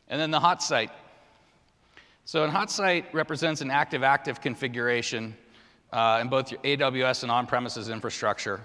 And 0.08 0.18
then 0.18 0.30
the 0.30 0.40
hot 0.40 0.62
site. 0.62 0.90
So, 2.26 2.42
a 2.42 2.50
hot 2.50 2.70
site 2.70 3.12
represents 3.12 3.60
an 3.60 3.70
active 3.70 4.02
active 4.02 4.40
configuration 4.40 5.36
uh, 5.92 6.20
in 6.22 6.28
both 6.28 6.50
your 6.50 6.58
AWS 6.60 7.22
and 7.22 7.30
on 7.30 7.46
premises 7.46 7.90
infrastructure. 7.90 8.62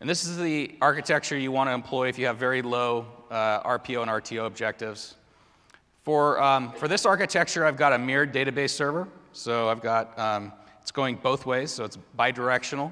And 0.00 0.08
this 0.08 0.24
is 0.24 0.38
the 0.38 0.74
architecture 0.80 1.36
you 1.36 1.52
want 1.52 1.68
to 1.68 1.74
employ 1.74 2.08
if 2.08 2.18
you 2.18 2.24
have 2.24 2.38
very 2.38 2.62
low 2.62 3.06
uh, 3.30 3.60
RPO 3.62 4.00
and 4.00 4.10
RTO 4.10 4.46
objectives. 4.46 5.16
For, 6.02 6.42
um, 6.42 6.72
for 6.72 6.88
this 6.88 7.04
architecture, 7.04 7.66
I've 7.66 7.76
got 7.76 7.92
a 7.92 7.98
mirrored 7.98 8.32
database 8.32 8.70
server. 8.70 9.06
So 9.34 9.68
I've 9.68 9.82
got, 9.82 10.18
um, 10.18 10.50
it's 10.80 10.90
going 10.90 11.16
both 11.16 11.44
ways, 11.44 11.70
so 11.70 11.84
it's 11.84 11.98
bidirectional, 12.18 12.90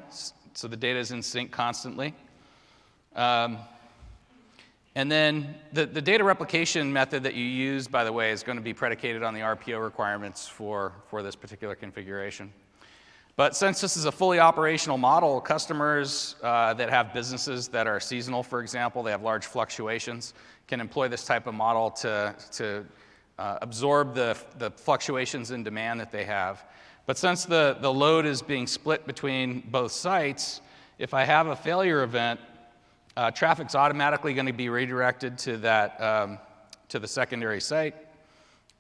so 0.53 0.69
the 0.69 0.77
data 0.77 0.99
is 0.99 1.11
in 1.11 1.23
sync 1.23 1.51
constantly. 1.53 2.15
Um, 3.17 3.57
and 4.95 5.11
then 5.11 5.55
the, 5.72 5.86
the 5.86 6.03
data 6.03 6.22
replication 6.22 6.93
method 6.93 7.22
that 7.22 7.34
you 7.34 7.45
use, 7.45 7.88
by 7.88 8.05
the 8.05 8.12
way, 8.12 8.30
is 8.30 8.43
going 8.43 8.57
to 8.59 8.62
be 8.62 8.74
predicated 8.74 9.22
on 9.22 9.32
the 9.32 9.40
RPO 9.40 9.82
requirements 9.82 10.47
for, 10.47 10.93
for 11.09 11.22
this 11.22 11.34
particular 11.34 11.74
configuration. 11.74 12.53
But 13.34 13.57
since 13.57 13.80
this 13.80 13.97
is 13.97 14.05
a 14.05 14.12
fully 14.12 14.38
operational 14.38 14.99
model, 14.99 15.40
customers 15.40 16.36
uh, 16.43 16.74
that 16.74 16.90
have 16.90 17.14
businesses 17.14 17.68
that 17.68 17.86
are 17.86 17.99
seasonal, 17.99 18.43
for 18.43 18.61
example, 18.61 19.03
they 19.03 19.11
have 19.11 19.22
large 19.22 19.47
fluctuations, 19.47 20.34
can 20.68 20.80
employ 20.80 21.09
this 21.09 21.24
type 21.24 21.47
of 21.47 21.55
model 21.55 21.90
to, 21.90 22.34
to 22.53 22.84
uh, 23.38 23.59
absorb 23.62 24.14
the, 24.14 24.36
the 24.59 24.70
fluctuations 24.72 25.51
in 25.51 25.62
demand 25.62 25.99
that 26.01 26.12
they 26.12 26.24
have. 26.24 26.64
But 27.07 27.16
since 27.16 27.47
the, 27.47 27.78
the 27.80 27.93
load 27.93 28.26
is 28.26 28.43
being 28.43 28.66
split 28.66 29.07
between 29.07 29.61
both 29.70 29.93
sites, 29.93 30.61
if 30.99 31.14
I 31.14 31.24
have 31.24 31.47
a 31.47 31.57
failure 31.57 32.03
event, 32.03 32.38
uh, 33.17 33.31
traffic's 33.31 33.75
automatically 33.75 34.35
going 34.35 34.47
to 34.47 34.53
be 34.53 34.69
redirected 34.69 35.39
to 35.39 35.57
that 35.59 36.01
um, 36.01 36.39
to 36.89 36.99
the 36.99 37.09
secondary 37.09 37.61
site, 37.61 37.95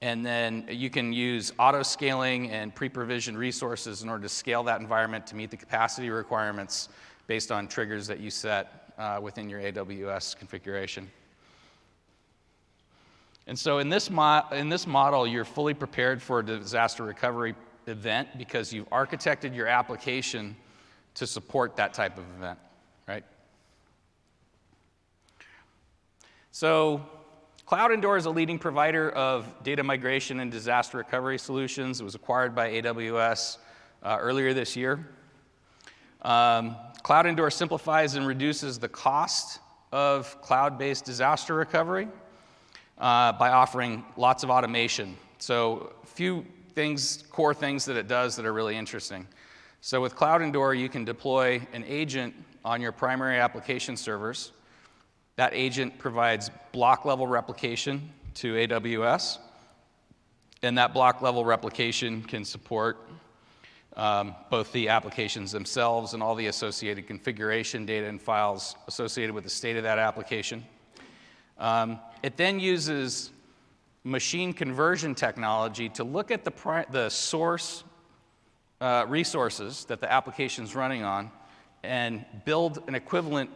and 0.02 0.24
then 0.24 0.66
you 0.70 0.90
can 0.90 1.12
use 1.12 1.52
auto 1.58 1.82
scaling 1.82 2.50
and 2.50 2.74
pre-provisioned 2.74 3.38
resources 3.38 4.02
in 4.02 4.08
order 4.08 4.22
to 4.22 4.28
scale 4.28 4.62
that 4.64 4.80
environment 4.80 5.26
to 5.28 5.36
meet 5.36 5.50
the 5.50 5.56
capacity 5.56 6.10
requirements 6.10 6.88
based 7.26 7.52
on 7.52 7.68
triggers 7.68 8.06
that 8.06 8.20
you 8.20 8.30
set 8.30 8.92
uh, 8.98 9.18
within 9.22 9.48
your 9.48 9.60
AWS 9.60 10.36
configuration. 10.36 11.10
And 13.46 13.58
so 13.58 13.78
in 13.78 13.88
this, 13.88 14.10
in 14.52 14.68
this 14.68 14.86
model, 14.86 15.26
you're 15.26 15.44
fully 15.44 15.74
prepared 15.74 16.22
for 16.22 16.40
a 16.40 16.44
disaster 16.44 17.02
recovery 17.02 17.54
event 17.86 18.28
because 18.38 18.72
you've 18.72 18.88
architected 18.90 19.54
your 19.54 19.66
application 19.66 20.54
to 21.14 21.26
support 21.26 21.76
that 21.76 21.92
type 21.92 22.18
of 22.18 22.24
event, 22.36 22.58
right? 23.08 23.24
So, 26.54 27.00
CloudEndure 27.66 28.18
is 28.18 28.26
a 28.26 28.30
leading 28.30 28.58
provider 28.58 29.08
of 29.12 29.46
data 29.62 29.82
migration 29.82 30.40
and 30.40 30.52
disaster 30.52 30.98
recovery 30.98 31.38
solutions. 31.38 31.98
It 31.98 32.04
was 32.04 32.14
acquired 32.14 32.54
by 32.54 32.72
AWS 32.72 33.56
uh, 34.02 34.18
earlier 34.20 34.52
this 34.52 34.76
year. 34.76 35.08
Um, 36.20 36.76
CloudEndure 37.02 37.50
simplifies 37.50 38.16
and 38.16 38.26
reduces 38.26 38.78
the 38.78 38.88
cost 38.90 39.60
of 39.92 40.42
cloud 40.42 40.76
based 40.76 41.06
disaster 41.06 41.54
recovery 41.54 42.06
uh, 42.98 43.32
by 43.32 43.48
offering 43.48 44.04
lots 44.18 44.44
of 44.44 44.50
automation. 44.50 45.16
So, 45.38 45.94
a 46.02 46.06
few 46.06 46.44
things, 46.74 47.24
core 47.30 47.54
things 47.54 47.86
that 47.86 47.96
it 47.96 48.08
does 48.08 48.36
that 48.36 48.44
are 48.44 48.52
really 48.52 48.76
interesting. 48.76 49.26
So, 49.80 50.02
with 50.02 50.14
CloudEndure, 50.16 50.78
you 50.78 50.90
can 50.90 51.06
deploy 51.06 51.66
an 51.72 51.82
agent 51.86 52.34
on 52.62 52.82
your 52.82 52.92
primary 52.92 53.38
application 53.38 53.96
servers 53.96 54.52
that 55.36 55.52
agent 55.54 55.98
provides 55.98 56.50
block 56.72 57.04
level 57.04 57.26
replication 57.26 58.10
to 58.34 58.54
AWS, 58.54 59.38
and 60.62 60.76
that 60.78 60.92
block 60.92 61.22
level 61.22 61.44
replication 61.44 62.22
can 62.22 62.44
support 62.44 62.98
um, 63.96 64.34
both 64.50 64.72
the 64.72 64.88
applications 64.88 65.52
themselves 65.52 66.14
and 66.14 66.22
all 66.22 66.34
the 66.34 66.46
associated 66.46 67.06
configuration 67.06 67.84
data 67.84 68.06
and 68.06 68.20
files 68.20 68.74
associated 68.88 69.34
with 69.34 69.44
the 69.44 69.50
state 69.50 69.76
of 69.76 69.82
that 69.82 69.98
application. 69.98 70.64
Um, 71.58 71.98
it 72.22 72.36
then 72.36 72.58
uses 72.58 73.30
machine 74.04 74.52
conversion 74.52 75.14
technology 75.14 75.88
to 75.90 76.04
look 76.04 76.30
at 76.30 76.44
the, 76.44 76.86
the 76.90 77.08
source 77.08 77.84
uh, 78.80 79.04
resources 79.08 79.84
that 79.84 80.00
the 80.00 80.10
application 80.10 80.64
is 80.64 80.74
running 80.74 81.04
on 81.04 81.30
and 81.84 82.24
build 82.44 82.82
an 82.88 82.94
equivalent 82.94 83.50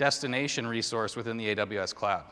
destination 0.00 0.66
resource 0.66 1.14
within 1.14 1.36
the 1.36 1.54
AWS 1.54 1.94
cloud. 1.94 2.24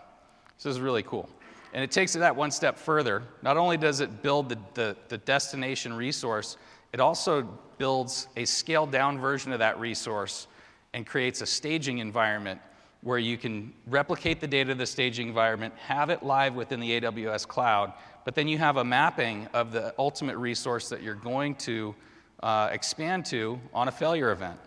This 0.57 0.65
is 0.65 0.81
really 0.81 1.03
cool. 1.03 1.29
And 1.75 1.85
it 1.85 1.91
takes 1.91 2.17
it 2.17 2.21
that 2.21 2.35
one 2.35 2.51
step 2.51 2.79
further. 2.79 3.23
Not 3.43 3.59
only 3.59 3.77
does 3.77 4.01
it 4.01 4.23
build 4.23 4.49
the, 4.49 4.59
the, 4.73 4.97
the 5.09 5.19
destination 5.19 5.93
resource, 5.93 6.57
it 6.95 6.99
also 6.99 7.47
builds 7.77 8.29
a 8.39 8.47
scaled 8.47 8.91
down 8.91 9.19
version 9.19 9.53
of 9.53 9.59
that 9.59 9.79
resource 9.79 10.47
and 10.95 11.07
creates 11.07 11.43
a 11.43 11.47
staging 11.47 11.99
environment 11.99 12.59
where 13.03 13.19
you 13.19 13.37
can 13.37 13.75
replicate 13.87 14.41
the 14.41 14.49
data 14.49 14.73
of 14.73 14.79
the 14.79 14.87
staging 14.87 15.29
environment, 15.29 15.75
have 15.77 16.09
it 16.09 16.23
live 16.23 16.55
within 16.55 16.81
the 16.81 16.99
AWS 16.99 17.47
cloud, 17.47 17.93
but 18.25 18.35
then 18.35 18.49
you 18.49 18.57
have 18.57 18.79
a 18.79 18.85
mapping 18.85 19.47
of 19.53 19.73
the 19.73 19.93
ultimate 19.99 20.39
resource 20.39 20.89
that 20.89 21.03
you're 21.03 21.15
going 21.15 21.55
to 21.57 21.95
uh, 22.43 22.71
expand 22.73 23.27
to 23.27 23.61
on 23.75 23.89
a 23.89 23.93
failure 23.93 24.33
event. 24.33 24.59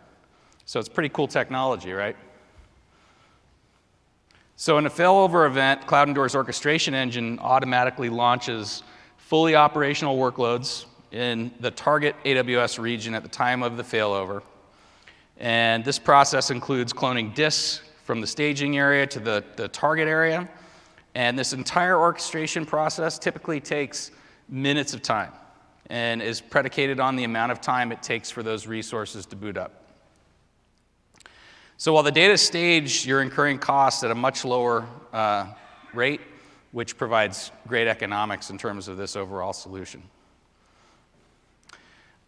So 0.65 0.79
it's 0.79 0.87
pretty 0.87 1.09
cool 1.09 1.27
technology, 1.27 1.93
right? 1.93 2.15
So 4.55 4.77
in 4.77 4.85
a 4.85 4.89
failover 4.89 5.47
event, 5.47 5.87
Cloud 5.87 6.09
CloudEndure's 6.09 6.35
orchestration 6.35 6.93
engine 6.93 7.39
automatically 7.39 8.09
launches 8.09 8.83
fully 9.17 9.55
operational 9.55 10.17
workloads 10.17 10.85
in 11.11 11.51
the 11.59 11.71
target 11.71 12.15
AWS 12.25 12.79
region 12.79 13.15
at 13.15 13.23
the 13.23 13.29
time 13.29 13.63
of 13.63 13.77
the 13.77 13.83
failover. 13.83 14.43
And 15.37 15.83
this 15.83 15.97
process 15.97 16.51
includes 16.51 16.93
cloning 16.93 17.33
disks 17.33 17.81
from 18.03 18.21
the 18.21 18.27
staging 18.27 18.77
area 18.77 19.07
to 19.07 19.19
the, 19.19 19.43
the 19.55 19.67
target 19.67 20.07
area. 20.07 20.49
And 21.15 21.37
this 21.37 21.53
entire 21.53 21.97
orchestration 21.97 22.65
process 22.65 23.17
typically 23.17 23.59
takes 23.59 24.11
minutes 24.47 24.93
of 24.93 25.01
time 25.01 25.31
and 25.89 26.21
is 26.21 26.39
predicated 26.39 26.99
on 26.99 27.15
the 27.15 27.23
amount 27.23 27.51
of 27.51 27.59
time 27.59 27.91
it 27.91 28.01
takes 28.01 28.29
for 28.29 28.43
those 28.43 28.67
resources 28.67 29.25
to 29.25 29.35
boot 29.35 29.57
up. 29.57 29.80
So 31.81 31.93
while 31.93 32.03
the 32.03 32.11
data 32.11 32.37
stage, 32.37 33.07
you're 33.07 33.23
incurring 33.23 33.57
costs 33.57 34.03
at 34.03 34.11
a 34.11 34.13
much 34.15 34.45
lower 34.45 34.85
uh, 35.11 35.47
rate, 35.95 36.21
which 36.73 36.95
provides 36.95 37.51
great 37.67 37.87
economics 37.87 38.51
in 38.51 38.59
terms 38.59 38.87
of 38.87 38.97
this 38.97 39.15
overall 39.15 39.51
solution. 39.51 40.03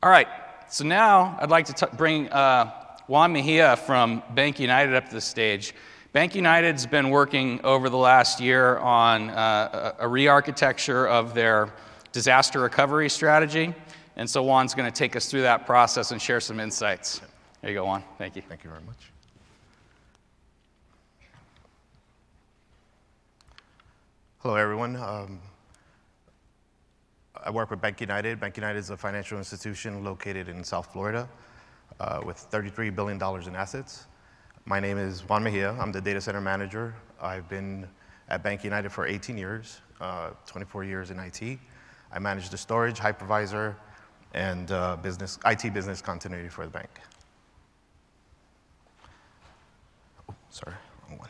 All 0.01 0.09
right, 0.09 0.27
so 0.69 0.83
now 0.83 1.37
I'd 1.39 1.51
like 1.51 1.67
to 1.67 1.87
bring 1.95 2.29
uh, 2.29 2.71
Juan 3.05 3.31
Mejia 3.31 3.75
from 3.75 4.23
BankUnited 4.33 4.95
up 4.95 5.09
to 5.09 5.13
the 5.13 5.21
stage. 5.21 5.75
BankUnited's 6.15 6.87
been 6.87 7.11
working 7.11 7.61
over 7.63 7.89
the 7.89 7.97
last 7.97 8.39
year 8.39 8.79
on 8.79 9.29
uh, 9.29 9.93
a 9.99 10.07
re 10.07 10.25
architecture 10.25 11.07
of 11.07 11.35
their 11.35 11.71
disaster 12.11 12.59
recovery 12.59 13.07
strategy. 13.07 13.71
And 14.15 14.27
so 14.27 14.41
Juan's 14.41 14.73
going 14.73 14.91
to 14.91 14.97
take 14.97 15.15
us 15.15 15.29
through 15.29 15.43
that 15.43 15.67
process 15.67 16.09
and 16.09 16.19
share 16.19 16.39
some 16.39 16.59
insights. 16.59 17.21
There 17.61 17.69
you 17.69 17.77
go, 17.77 17.85
Juan. 17.85 18.03
Thank 18.17 18.35
you. 18.35 18.41
Thank 18.41 18.63
you 18.63 18.71
very 18.71 18.81
much. 18.81 19.12
Hello, 24.43 24.55
everyone. 24.55 24.97
Um, 24.97 25.39
I 27.45 27.49
work 27.49 27.69
with 27.69 27.79
BankUnited. 27.79 28.41
Bank 28.41 28.57
United 28.57 28.77
is 28.77 28.89
a 28.89 28.97
financial 28.97 29.37
institution 29.37 30.03
located 30.03 30.49
in 30.49 30.65
South 30.65 30.91
Florida 30.91 31.29
uh, 32.01 32.19
with 32.25 32.45
$33 32.51 32.93
billion 32.93 33.15
in 33.47 33.55
assets. 33.55 34.07
My 34.65 34.81
name 34.81 34.97
is 34.97 35.21
Juan 35.29 35.45
Mejia. 35.45 35.71
I'm 35.79 35.93
the 35.93 36.01
data 36.01 36.19
center 36.19 36.41
manager. 36.41 36.93
I've 37.21 37.47
been 37.47 37.87
at 38.27 38.43
BankUnited 38.43 38.91
for 38.91 39.07
18 39.07 39.37
years, 39.37 39.79
uh, 40.01 40.31
24 40.45 40.83
years 40.83 41.09
in 41.09 41.19
IT. 41.19 41.57
I 42.11 42.19
manage 42.19 42.49
the 42.49 42.57
storage, 42.57 42.99
hypervisor, 42.99 43.75
and 44.33 44.69
uh, 44.73 44.97
business, 44.97 45.39
IT 45.45 45.73
business 45.73 46.01
continuity 46.01 46.49
for 46.49 46.65
the 46.65 46.71
bank. 46.71 46.89
Oh, 50.29 50.35
sorry, 50.49 50.75
wrong 51.07 51.17
one. 51.17 51.29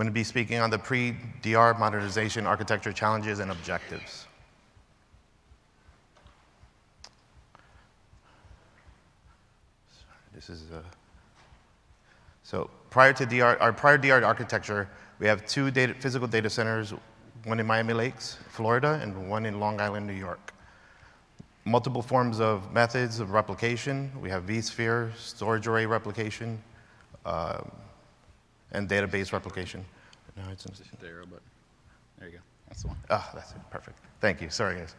I'm 0.00 0.04
going 0.04 0.14
to 0.14 0.18
be 0.18 0.24
speaking 0.24 0.60
on 0.60 0.70
the 0.70 0.78
pre-DR 0.78 1.74
modernization 1.78 2.46
architecture 2.46 2.90
challenges 2.90 3.38
and 3.38 3.50
objectives. 3.50 4.26
This 10.34 10.48
is 10.48 10.62
uh, 10.72 10.80
so 12.42 12.70
prior 12.88 13.12
to 13.12 13.26
DR, 13.26 13.60
our 13.60 13.74
prior 13.74 13.98
DR 13.98 14.24
architecture, 14.24 14.88
we 15.18 15.26
have 15.26 15.44
two 15.44 15.70
data, 15.70 15.92
physical 15.92 16.26
data 16.26 16.48
centers, 16.48 16.94
one 17.44 17.60
in 17.60 17.66
Miami 17.66 17.92
Lakes, 17.92 18.38
Florida, 18.48 18.98
and 19.02 19.28
one 19.28 19.44
in 19.44 19.60
Long 19.60 19.82
Island, 19.82 20.06
New 20.06 20.14
York. 20.14 20.54
Multiple 21.66 22.00
forms 22.00 22.40
of 22.40 22.72
methods 22.72 23.20
of 23.20 23.32
replication. 23.32 24.10
We 24.18 24.30
have 24.30 24.46
vSphere, 24.46 25.14
storage 25.18 25.66
array 25.66 25.84
replication, 25.84 26.58
uh, 27.26 27.60
and 28.72 28.88
database 28.88 29.32
replication. 29.32 29.84
No, 30.36 30.42
it's 30.52 30.64
in 30.64 30.72
the 31.00 31.06
arrow 31.06 31.24
button. 31.24 31.40
There 32.18 32.28
you 32.28 32.36
go. 32.36 32.42
That's 32.68 32.82
the 32.82 32.88
one. 32.88 32.96
Ah, 33.10 33.30
that's 33.34 33.52
it. 33.52 33.58
Perfect. 33.70 33.98
Thank 34.20 34.40
you. 34.40 34.50
Sorry, 34.50 34.76
guys. 34.76 34.94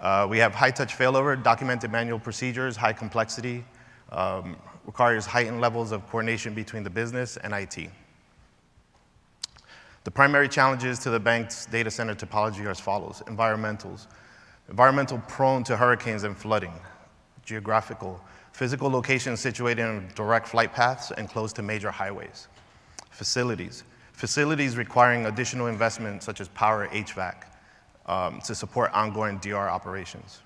Uh, 0.00 0.26
we 0.28 0.38
have 0.38 0.54
high-touch 0.54 0.96
failover, 0.96 1.40
documented 1.40 1.90
manual 1.90 2.18
procedures, 2.18 2.76
high 2.76 2.92
complexity, 2.92 3.64
um, 4.10 4.56
requires 4.84 5.26
heightened 5.26 5.60
levels 5.60 5.92
of 5.92 6.06
coordination 6.08 6.54
between 6.54 6.82
the 6.82 6.90
business 6.90 7.36
and 7.36 7.52
IT. 7.52 7.88
The 10.04 10.10
primary 10.10 10.48
challenges 10.48 10.98
to 11.00 11.10
the 11.10 11.20
bank's 11.20 11.66
data 11.66 11.90
center 11.90 12.14
topology 12.14 12.64
are 12.66 12.70
as 12.70 12.80
follows. 12.80 13.22
Environmentals. 13.26 14.08
Environmental 14.68 15.18
prone 15.28 15.62
to 15.64 15.76
hurricanes 15.76 16.24
and 16.24 16.36
flooding. 16.36 16.74
Geographical. 17.44 18.20
Physical 18.52 18.90
locations 18.90 19.40
situated 19.40 19.82
in 19.82 20.08
direct 20.14 20.46
flight 20.46 20.72
paths 20.72 21.10
and 21.10 21.28
close 21.28 21.52
to 21.54 21.62
major 21.62 21.90
highways. 21.90 22.48
Facilities. 23.10 23.84
Facilities 24.12 24.76
requiring 24.76 25.26
additional 25.26 25.66
investment 25.66 26.22
such 26.22 26.40
as 26.40 26.48
power 26.48 26.86
HVAC 26.88 27.44
um, 28.06 28.40
to 28.42 28.54
support 28.54 28.92
ongoing 28.92 29.38
DR 29.38 29.68
operations. 29.68 30.40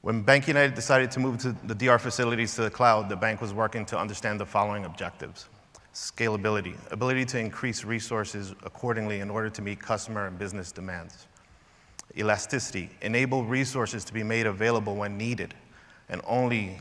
When 0.00 0.24
BankUnited 0.24 0.74
decided 0.74 1.10
to 1.12 1.20
move 1.20 1.38
to 1.38 1.54
the 1.64 1.74
DR 1.74 1.98
facilities 1.98 2.54
to 2.54 2.62
the 2.62 2.70
cloud, 2.70 3.08
the 3.08 3.16
bank 3.16 3.40
was 3.40 3.52
working 3.52 3.84
to 3.86 3.98
understand 3.98 4.40
the 4.40 4.46
following 4.46 4.84
objectives. 4.84 5.48
Scalability, 5.92 6.76
ability 6.92 7.24
to 7.26 7.38
increase 7.38 7.84
resources 7.84 8.54
accordingly 8.62 9.20
in 9.20 9.28
order 9.28 9.50
to 9.50 9.60
meet 9.60 9.80
customer 9.80 10.26
and 10.26 10.38
business 10.38 10.70
demands. 10.70 11.26
Elasticity, 12.18 12.90
enable 13.02 13.44
resources 13.44 14.04
to 14.04 14.12
be 14.12 14.22
made 14.22 14.46
available 14.46 14.96
when 14.96 15.16
needed 15.16 15.54
and 16.08 16.20
only 16.26 16.78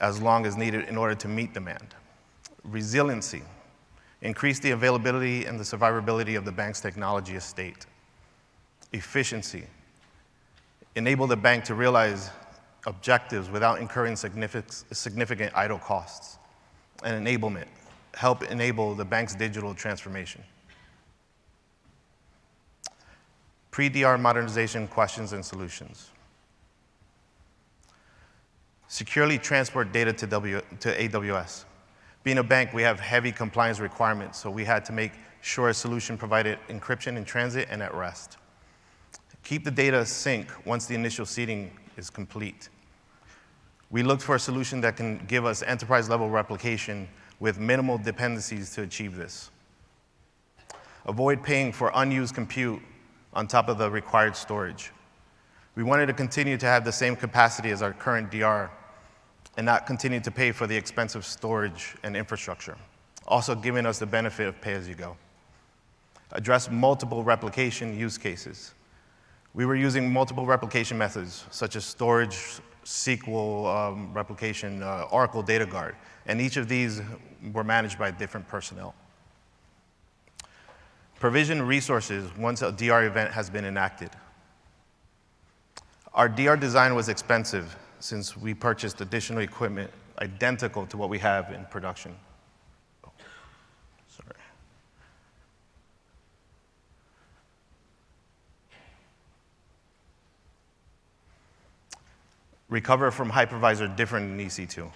as 0.00 0.20
long 0.20 0.46
as 0.46 0.56
needed 0.56 0.88
in 0.88 0.96
order 0.96 1.14
to 1.14 1.28
meet 1.28 1.54
demand. 1.54 1.94
Resiliency, 2.64 3.42
increase 4.22 4.58
the 4.58 4.72
availability 4.72 5.44
and 5.44 5.60
the 5.60 5.64
survivability 5.64 6.36
of 6.36 6.44
the 6.44 6.52
bank's 6.52 6.80
technology 6.80 7.36
estate. 7.36 7.86
Efficiency, 8.92 9.64
enable 10.96 11.26
the 11.26 11.36
bank 11.36 11.62
to 11.64 11.74
realize 11.74 12.30
objectives 12.86 13.50
without 13.50 13.80
incurring 13.80 14.16
significant, 14.16 15.52
idle 15.54 15.78
costs. 15.78 16.38
And 17.04 17.24
enablement, 17.24 17.66
help 18.14 18.42
enable 18.42 18.94
the 18.94 19.04
bank's 19.04 19.34
digital 19.34 19.74
transformation. 19.74 20.42
Pre-DR 23.78 24.18
modernization 24.18 24.88
questions 24.88 25.32
and 25.32 25.44
solutions. 25.44 26.10
Securely 28.88 29.38
transport 29.38 29.92
data 29.92 30.12
to, 30.14 30.26
w, 30.26 30.60
to 30.80 30.98
AWS. 30.98 31.64
Being 32.24 32.38
a 32.38 32.42
bank, 32.42 32.74
we 32.74 32.82
have 32.82 32.98
heavy 32.98 33.30
compliance 33.30 33.78
requirements, 33.78 34.36
so 34.36 34.50
we 34.50 34.64
had 34.64 34.84
to 34.86 34.92
make 34.92 35.12
sure 35.42 35.68
a 35.68 35.74
solution 35.74 36.18
provided 36.18 36.58
encryption 36.68 37.16
in 37.16 37.24
transit 37.24 37.68
and 37.70 37.80
at 37.80 37.94
rest. 37.94 38.38
Keep 39.44 39.62
the 39.62 39.70
data 39.70 40.04
sync 40.04 40.50
once 40.66 40.86
the 40.86 40.96
initial 40.96 41.24
seeding 41.24 41.70
is 41.96 42.10
complete. 42.10 42.70
We 43.90 44.02
looked 44.02 44.24
for 44.24 44.34
a 44.34 44.40
solution 44.40 44.80
that 44.80 44.96
can 44.96 45.18
give 45.28 45.44
us 45.44 45.62
enterprise 45.62 46.08
level 46.08 46.28
replication 46.28 47.06
with 47.38 47.60
minimal 47.60 47.96
dependencies 47.96 48.74
to 48.74 48.82
achieve 48.82 49.14
this. 49.14 49.52
Avoid 51.06 51.44
paying 51.44 51.72
for 51.72 51.92
unused 51.94 52.34
compute 52.34 52.82
on 53.32 53.46
top 53.46 53.68
of 53.68 53.78
the 53.78 53.90
required 53.90 54.36
storage. 54.36 54.92
We 55.74 55.82
wanted 55.82 56.06
to 56.06 56.12
continue 56.12 56.56
to 56.56 56.66
have 56.66 56.84
the 56.84 56.92
same 56.92 57.14
capacity 57.14 57.70
as 57.70 57.82
our 57.82 57.92
current 57.92 58.30
DR 58.30 58.70
and 59.56 59.64
not 59.66 59.86
continue 59.86 60.20
to 60.20 60.30
pay 60.30 60.52
for 60.52 60.66
the 60.66 60.76
expensive 60.76 61.24
storage 61.24 61.96
and 62.02 62.16
infrastructure, 62.16 62.76
also 63.26 63.54
giving 63.54 63.86
us 63.86 63.98
the 63.98 64.06
benefit 64.06 64.46
of 64.46 64.60
pay 64.60 64.72
as 64.72 64.88
you 64.88 64.94
go. 64.94 65.16
Address 66.32 66.70
multiple 66.70 67.24
replication 67.24 67.98
use 67.98 68.18
cases. 68.18 68.74
We 69.54 69.66
were 69.66 69.76
using 69.76 70.12
multiple 70.12 70.46
replication 70.46 70.98
methods, 70.98 71.44
such 71.50 71.74
as 71.74 71.84
storage, 71.84 72.60
SQL 72.84 73.66
um, 73.66 74.12
replication, 74.12 74.82
uh, 74.82 75.06
Oracle 75.10 75.42
Data 75.42 75.66
Guard, 75.66 75.96
and 76.26 76.40
each 76.40 76.56
of 76.56 76.68
these 76.68 77.02
were 77.52 77.64
managed 77.64 77.98
by 77.98 78.10
different 78.10 78.46
personnel. 78.48 78.94
Provision 81.18 81.62
resources 81.62 82.30
once 82.36 82.62
a 82.62 82.70
DR 82.70 83.04
event 83.04 83.32
has 83.32 83.50
been 83.50 83.64
enacted. 83.64 84.10
Our 86.14 86.28
DR 86.28 86.56
design 86.56 86.94
was 86.94 87.08
expensive 87.08 87.76
since 88.00 88.36
we 88.36 88.54
purchased 88.54 89.00
additional 89.00 89.40
equipment 89.40 89.90
identical 90.20 90.86
to 90.86 90.96
what 90.96 91.08
we 91.08 91.18
have 91.18 91.52
in 91.52 91.64
production. 91.66 92.14
recover 102.68 103.10
from 103.10 103.30
hypervisor 103.30 103.94
different 103.96 104.36
than 104.36 104.46
EC2. 104.46 104.90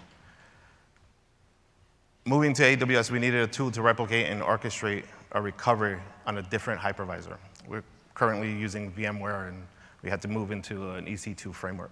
Moving 2.24 2.54
to 2.54 2.62
AWS, 2.62 3.10
we 3.10 3.18
needed 3.18 3.40
a 3.42 3.46
tool 3.46 3.70
to 3.72 3.82
replicate 3.82 4.28
and 4.28 4.42
orchestrate 4.42 5.04
a 5.32 5.42
recovery 5.42 5.98
on 6.26 6.38
a 6.38 6.42
different 6.42 6.80
hypervisor. 6.80 7.36
We're 7.68 7.84
currently 8.14 8.52
using 8.52 8.92
VMware, 8.92 9.48
and 9.48 9.66
we 10.02 10.10
had 10.10 10.22
to 10.22 10.28
move 10.28 10.50
into 10.50 10.90
an 10.92 11.06
EC2 11.06 11.54
framework. 11.54 11.90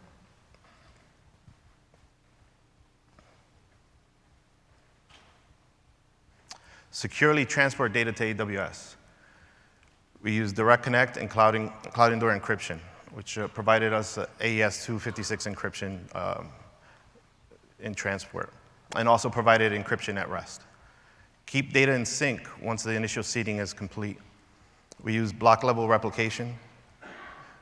Securely 6.90 7.44
transport 7.44 7.92
data 7.92 8.12
to 8.12 8.34
AWS. 8.34 8.96
We 10.22 10.32
use 10.32 10.52
Direct 10.52 10.82
Connect 10.82 11.16
and 11.16 11.30
Cloud, 11.30 11.54
in, 11.54 11.70
CloudEndure 11.70 12.38
encryption 12.38 12.78
which 13.12 13.38
uh, 13.38 13.48
provided 13.48 13.92
us 13.92 14.18
uh, 14.18 14.26
AES 14.40 14.84
256 14.84 15.46
encryption 15.46 15.98
um, 16.14 16.48
in 17.80 17.94
transport, 17.94 18.52
and 18.96 19.08
also 19.08 19.28
provided 19.28 19.72
encryption 19.72 20.16
at 20.18 20.28
rest. 20.28 20.62
Keep 21.50 21.72
data 21.72 21.92
in 21.92 22.06
sync 22.06 22.48
once 22.62 22.84
the 22.84 22.92
initial 22.92 23.24
seeding 23.24 23.56
is 23.56 23.72
complete. 23.72 24.18
We 25.02 25.12
use 25.12 25.32
block 25.32 25.64
level 25.64 25.88
replication 25.88 26.56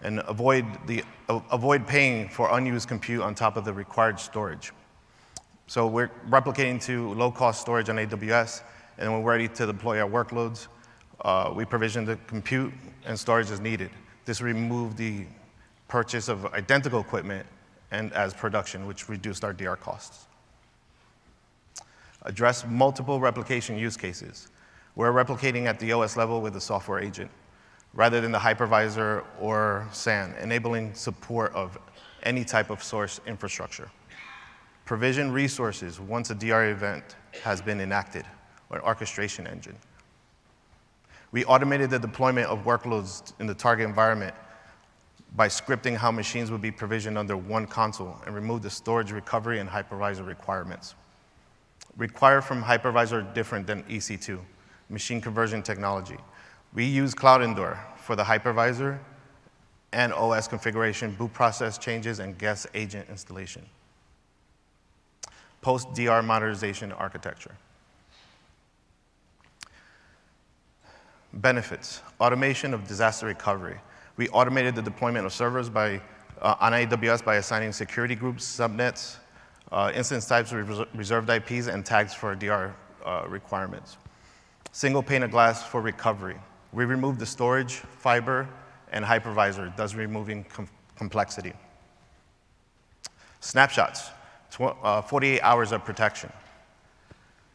and 0.02 0.20
avoid, 0.26 0.66
the, 0.86 1.02
avoid 1.28 1.86
paying 1.86 2.28
for 2.28 2.50
unused 2.54 2.86
compute 2.86 3.22
on 3.22 3.34
top 3.34 3.56
of 3.56 3.64
the 3.64 3.72
required 3.72 4.20
storage. 4.20 4.72
So 5.68 5.86
we're 5.86 6.10
replicating 6.28 6.82
to 6.82 7.14
low 7.14 7.30
cost 7.30 7.62
storage 7.62 7.88
on 7.88 7.96
AWS, 7.96 8.60
and 8.98 9.10
when 9.10 9.22
we're 9.22 9.32
ready 9.32 9.48
to 9.48 9.64
deploy 9.64 10.02
our 10.02 10.10
workloads, 10.10 10.66
uh, 11.22 11.50
we 11.56 11.64
provision 11.64 12.04
the 12.04 12.16
compute 12.26 12.74
and 13.06 13.18
storage 13.18 13.50
as 13.50 13.58
needed. 13.58 13.90
This 14.26 14.42
removed 14.42 14.98
the 14.98 15.24
purchase 15.88 16.28
of 16.28 16.44
identical 16.52 17.00
equipment 17.00 17.46
and 17.90 18.12
as 18.12 18.34
production, 18.34 18.86
which 18.86 19.08
reduced 19.08 19.44
our 19.44 19.54
DR 19.54 19.76
costs. 19.76 20.27
Address 22.22 22.66
multiple 22.66 23.20
replication 23.20 23.78
use 23.78 23.96
cases. 23.96 24.48
We're 24.96 25.12
replicating 25.12 25.66
at 25.66 25.78
the 25.78 25.92
OS 25.92 26.16
level 26.16 26.40
with 26.40 26.56
a 26.56 26.60
software 26.60 26.98
agent 26.98 27.30
rather 27.94 28.20
than 28.20 28.32
the 28.32 28.38
hypervisor 28.38 29.24
or 29.40 29.88
SAN, 29.92 30.34
enabling 30.40 30.94
support 30.94 31.52
of 31.54 31.78
any 32.22 32.44
type 32.44 32.70
of 32.70 32.82
source 32.82 33.20
infrastructure. 33.26 33.90
Provision 34.84 35.32
resources 35.32 36.00
once 36.00 36.30
a 36.30 36.34
DR 36.34 36.70
event 36.70 37.16
has 37.42 37.60
been 37.60 37.80
enacted, 37.80 38.24
or 38.70 38.78
an 38.78 38.82
orchestration 38.84 39.46
engine. 39.46 39.76
We 41.30 41.44
automated 41.44 41.90
the 41.90 41.98
deployment 41.98 42.46
of 42.46 42.64
workloads 42.64 43.32
in 43.38 43.46
the 43.46 43.54
target 43.54 43.86
environment 43.86 44.34
by 45.36 45.48
scripting 45.48 45.96
how 45.96 46.10
machines 46.10 46.50
would 46.50 46.62
be 46.62 46.70
provisioned 46.70 47.18
under 47.18 47.36
one 47.36 47.66
console 47.66 48.16
and 48.24 48.34
remove 48.34 48.62
the 48.62 48.70
storage 48.70 49.12
recovery 49.12 49.60
and 49.60 49.68
hypervisor 49.68 50.26
requirements. 50.26 50.94
Require 51.98 52.40
from 52.40 52.62
hypervisor 52.62 53.34
different 53.34 53.66
than 53.66 53.82
EC2, 53.82 54.38
machine 54.88 55.20
conversion 55.20 55.62
technology. 55.62 56.16
We 56.72 56.84
use 56.84 57.14
CloudEndure 57.14 57.76
for 57.96 58.14
the 58.14 58.22
hypervisor 58.22 58.98
and 59.92 60.12
OS 60.12 60.46
configuration, 60.46 61.12
boot 61.12 61.32
process 61.32 61.76
changes, 61.76 62.20
and 62.20 62.38
guest 62.38 62.68
agent 62.74 63.08
installation. 63.10 63.64
Post-DR 65.60 66.22
modernization 66.22 66.92
architecture. 66.92 67.56
Benefits, 71.32 72.00
automation 72.20 72.72
of 72.74 72.86
disaster 72.86 73.26
recovery. 73.26 73.78
We 74.16 74.28
automated 74.28 74.76
the 74.76 74.82
deployment 74.82 75.26
of 75.26 75.32
servers 75.32 75.68
by, 75.68 76.00
uh, 76.40 76.54
on 76.60 76.72
AWS 76.72 77.24
by 77.24 77.36
assigning 77.36 77.72
security 77.72 78.14
groups, 78.14 78.44
subnets, 78.44 79.16
uh, 79.72 79.92
instance 79.94 80.26
types, 80.26 80.52
reserved 80.52 81.30
IPs, 81.30 81.66
and 81.66 81.84
tags 81.84 82.14
for 82.14 82.34
DR 82.34 82.74
uh, 83.04 83.24
requirements. 83.28 83.96
Single 84.72 85.02
pane 85.02 85.22
of 85.22 85.30
glass 85.30 85.62
for 85.62 85.80
recovery. 85.80 86.36
We 86.72 86.84
removed 86.84 87.18
the 87.18 87.26
storage, 87.26 87.74
fiber, 87.74 88.48
and 88.92 89.04
hypervisor, 89.04 89.74
thus 89.76 89.94
removing 89.94 90.44
com 90.44 90.68
complexity. 90.96 91.52
Snapshots, 93.40 94.10
uh, 94.60 95.00
48 95.00 95.40
hours 95.42 95.72
of 95.72 95.84
protection. 95.84 96.32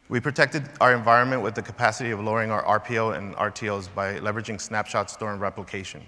We 0.08 0.20
protected 0.20 0.68
our 0.80 0.94
environment 0.94 1.42
with 1.42 1.54
the 1.54 1.62
capacity 1.62 2.10
of 2.10 2.20
lowering 2.20 2.50
our 2.50 2.80
RPO 2.80 3.16
and 3.16 3.34
RTOs 3.36 3.94
by 3.94 4.14
leveraging 4.18 4.60
snapshot 4.60 5.10
store 5.10 5.32
and 5.32 5.40
replication. 5.40 6.02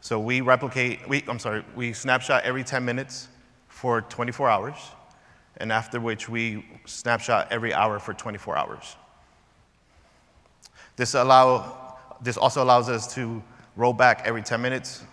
So 0.00 0.18
we 0.18 0.40
replicate, 0.40 1.06
we, 1.08 1.24
I'm 1.28 1.38
sorry, 1.38 1.64
we 1.76 1.92
snapshot 1.92 2.44
every 2.44 2.64
10 2.64 2.84
minutes 2.84 3.28
for 3.68 4.02
24 4.02 4.50
hours, 4.50 4.76
and 5.62 5.70
after 5.70 6.00
which 6.00 6.28
we 6.28 6.66
snapshot 6.86 7.46
every 7.52 7.72
hour 7.72 8.00
for 8.00 8.12
24 8.12 8.58
hours. 8.58 8.96
This, 10.96 11.14
allow, 11.14 11.96
this 12.20 12.36
also 12.36 12.64
allows 12.64 12.88
us 12.88 13.14
to 13.14 13.40
roll 13.76 13.92
back 13.92 14.22
every 14.24 14.42
10 14.42 14.60
minutes, 14.60 15.04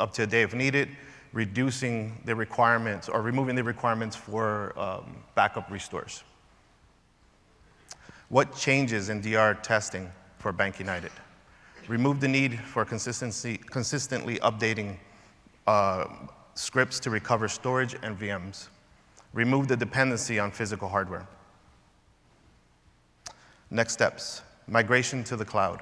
up 0.00 0.12
to 0.14 0.24
a 0.24 0.26
day 0.26 0.42
if 0.42 0.54
needed, 0.54 0.88
reducing 1.32 2.20
the 2.24 2.34
requirements 2.34 3.08
or 3.08 3.22
removing 3.22 3.54
the 3.54 3.62
requirements 3.62 4.16
for 4.16 4.76
um, 4.76 5.16
backup 5.36 5.70
restores. 5.70 6.24
What 8.28 8.56
changes 8.56 9.08
in 9.08 9.20
DR 9.20 9.54
testing 9.62 10.10
for 10.38 10.52
BankUnited? 10.52 11.12
Remove 11.86 12.18
the 12.18 12.28
need 12.28 12.58
for 12.58 12.84
consistency, 12.84 13.56
consistently 13.56 14.36
updating 14.40 14.96
uh, 15.68 16.06
scripts 16.54 16.98
to 17.00 17.10
recover 17.10 17.46
storage 17.46 17.94
and 18.02 18.18
VMs. 18.18 18.66
Remove 19.32 19.68
the 19.68 19.76
dependency 19.76 20.38
on 20.38 20.50
physical 20.50 20.88
hardware. 20.88 21.26
Next 23.70 23.92
steps, 23.92 24.42
migration 24.66 25.22
to 25.24 25.36
the 25.36 25.44
cloud. 25.44 25.80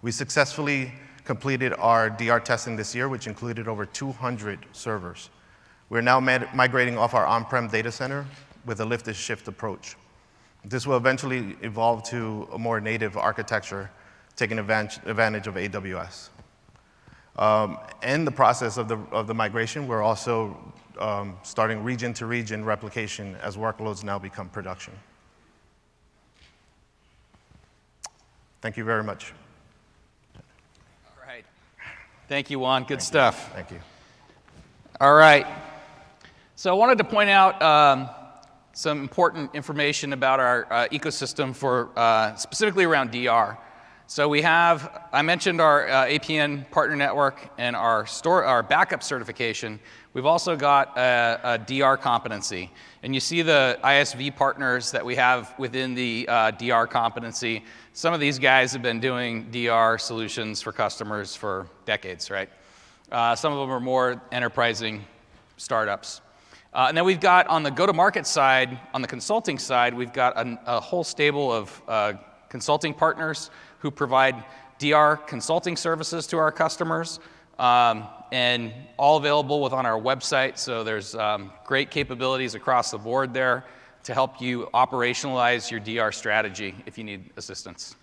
We 0.00 0.10
successfully 0.10 0.92
completed 1.24 1.74
our 1.78 2.08
DR 2.08 2.40
testing 2.40 2.76
this 2.76 2.94
year, 2.94 3.08
which 3.08 3.26
included 3.26 3.68
over 3.68 3.84
200 3.84 4.64
servers. 4.72 5.28
We're 5.90 6.00
now 6.00 6.20
migrating 6.20 6.96
off 6.96 7.12
our 7.12 7.26
on-prem 7.26 7.68
data 7.68 7.92
center 7.92 8.24
with 8.64 8.80
a 8.80 8.84
lift 8.84 9.06
and 9.08 9.16
shift 9.16 9.48
approach. 9.48 9.96
This 10.64 10.86
will 10.86 10.96
eventually 10.96 11.56
evolve 11.62 12.02
to 12.04 12.48
a 12.52 12.58
more 12.58 12.80
native 12.80 13.16
architecture, 13.16 13.90
taking 14.36 14.58
advantage, 14.58 14.98
advantage 15.06 15.46
of 15.46 15.54
AWS. 15.54 16.28
Um, 17.36 17.78
in 18.02 18.24
the 18.24 18.30
process 18.30 18.76
of 18.76 18.88
the, 18.88 18.98
of 19.12 19.26
the 19.26 19.34
migration, 19.34 19.86
we're 19.86 20.02
also 20.02 20.56
um, 20.98 21.36
starting 21.42 21.82
region 21.82 22.12
to 22.14 22.26
region 22.26 22.64
replication 22.64 23.36
as 23.36 23.56
workloads 23.56 24.04
now 24.04 24.18
become 24.18 24.48
production. 24.48 24.92
Thank 28.60 28.76
you 28.76 28.84
very 28.84 29.04
much. 29.04 29.32
All 30.36 31.26
right. 31.26 31.44
Thank 32.28 32.50
you, 32.50 32.58
Juan. 32.58 32.82
Good 32.82 32.98
Thank 32.98 33.00
stuff. 33.02 33.46
You. 33.48 33.54
Thank 33.54 33.70
you. 33.70 33.80
All 35.00 35.14
right. 35.14 35.46
So 36.56 36.70
I 36.70 36.74
wanted 36.74 36.98
to 36.98 37.04
point 37.04 37.30
out 37.30 37.62
um, 37.62 38.10
some 38.72 39.00
important 39.00 39.54
information 39.54 40.12
about 40.12 40.40
our 40.40 40.66
uh, 40.72 40.88
ecosystem 40.88 41.54
for 41.54 41.90
uh, 41.96 42.34
specifically 42.34 42.84
around 42.84 43.12
DR. 43.12 43.56
So 44.10 44.26
we 44.26 44.40
have, 44.40 45.02
I 45.12 45.20
mentioned 45.20 45.60
our 45.60 45.86
uh, 45.86 46.06
APN 46.06 46.70
partner 46.70 46.96
network 46.96 47.50
and 47.58 47.76
our 47.76 48.06
store, 48.06 48.42
our 48.42 48.62
backup 48.62 49.02
certification. 49.02 49.78
We've 50.14 50.24
also 50.24 50.56
got 50.56 50.96
a, 50.96 51.38
a, 51.44 51.58
DR 51.58 51.98
competency. 51.98 52.70
And 53.02 53.12
you 53.12 53.20
see 53.20 53.42
the 53.42 53.78
ISV 53.84 54.34
partners 54.34 54.90
that 54.92 55.04
we 55.04 55.14
have 55.16 55.52
within 55.58 55.94
the 55.94 56.24
uh, 56.26 56.52
DR 56.52 56.86
competency. 56.86 57.62
Some 57.92 58.14
of 58.14 58.18
these 58.18 58.38
guys 58.38 58.72
have 58.72 58.80
been 58.80 58.98
doing 58.98 59.50
DR 59.50 59.98
solutions 59.98 60.62
for 60.62 60.72
customers 60.72 61.36
for 61.36 61.66
decades, 61.84 62.30
right? 62.30 62.48
Uh, 63.12 63.36
some 63.36 63.52
of 63.52 63.58
them 63.58 63.70
are 63.70 63.78
more 63.78 64.22
enterprising 64.32 65.04
startups. 65.58 66.22
Uh, 66.72 66.86
and 66.88 66.96
then 66.96 67.04
we've 67.04 67.20
got 67.20 67.46
on 67.48 67.62
the 67.62 67.70
go 67.70 67.84
to 67.84 67.92
market 67.92 68.26
side, 68.26 68.80
on 68.94 69.02
the 69.02 69.08
consulting 69.08 69.58
side, 69.58 69.92
we've 69.92 70.14
got 70.14 70.34
a, 70.38 70.58
a 70.64 70.80
whole 70.80 71.04
stable 71.04 71.52
of 71.52 71.82
uh, 71.86 72.14
consulting 72.48 72.94
partners 72.94 73.50
who 73.80 73.90
provide 73.90 74.44
DR 74.78 75.16
consulting 75.26 75.76
services 75.76 76.26
to 76.28 76.38
our 76.38 76.52
customers. 76.52 77.20
Um, 77.58 78.06
and 78.32 78.72
all 78.96 79.16
available 79.16 79.62
with 79.62 79.72
on 79.72 79.86
our 79.86 80.00
website. 80.00 80.58
So 80.58 80.84
there's 80.84 81.14
um, 81.14 81.52
great 81.64 81.90
capabilities 81.90 82.54
across 82.54 82.90
the 82.90 82.98
board 82.98 83.32
there 83.32 83.64
to 84.04 84.14
help 84.14 84.40
you 84.40 84.68
operationalize 84.74 85.70
your 85.70 85.80
DR 85.80 86.12
strategy 86.12 86.74
if 86.86 86.98
you 86.98 87.04
need 87.04 87.30
assistance. 87.36 87.96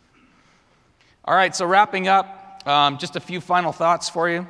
All 1.26 1.36
right, 1.36 1.56
so 1.56 1.66
wrapping 1.66 2.08
up, 2.08 2.62
um, 2.68 2.98
just 2.98 3.16
a 3.16 3.20
few 3.20 3.42
final 3.42 3.72
thoughts 3.72 4.10
for 4.10 4.30
you. 4.30 4.48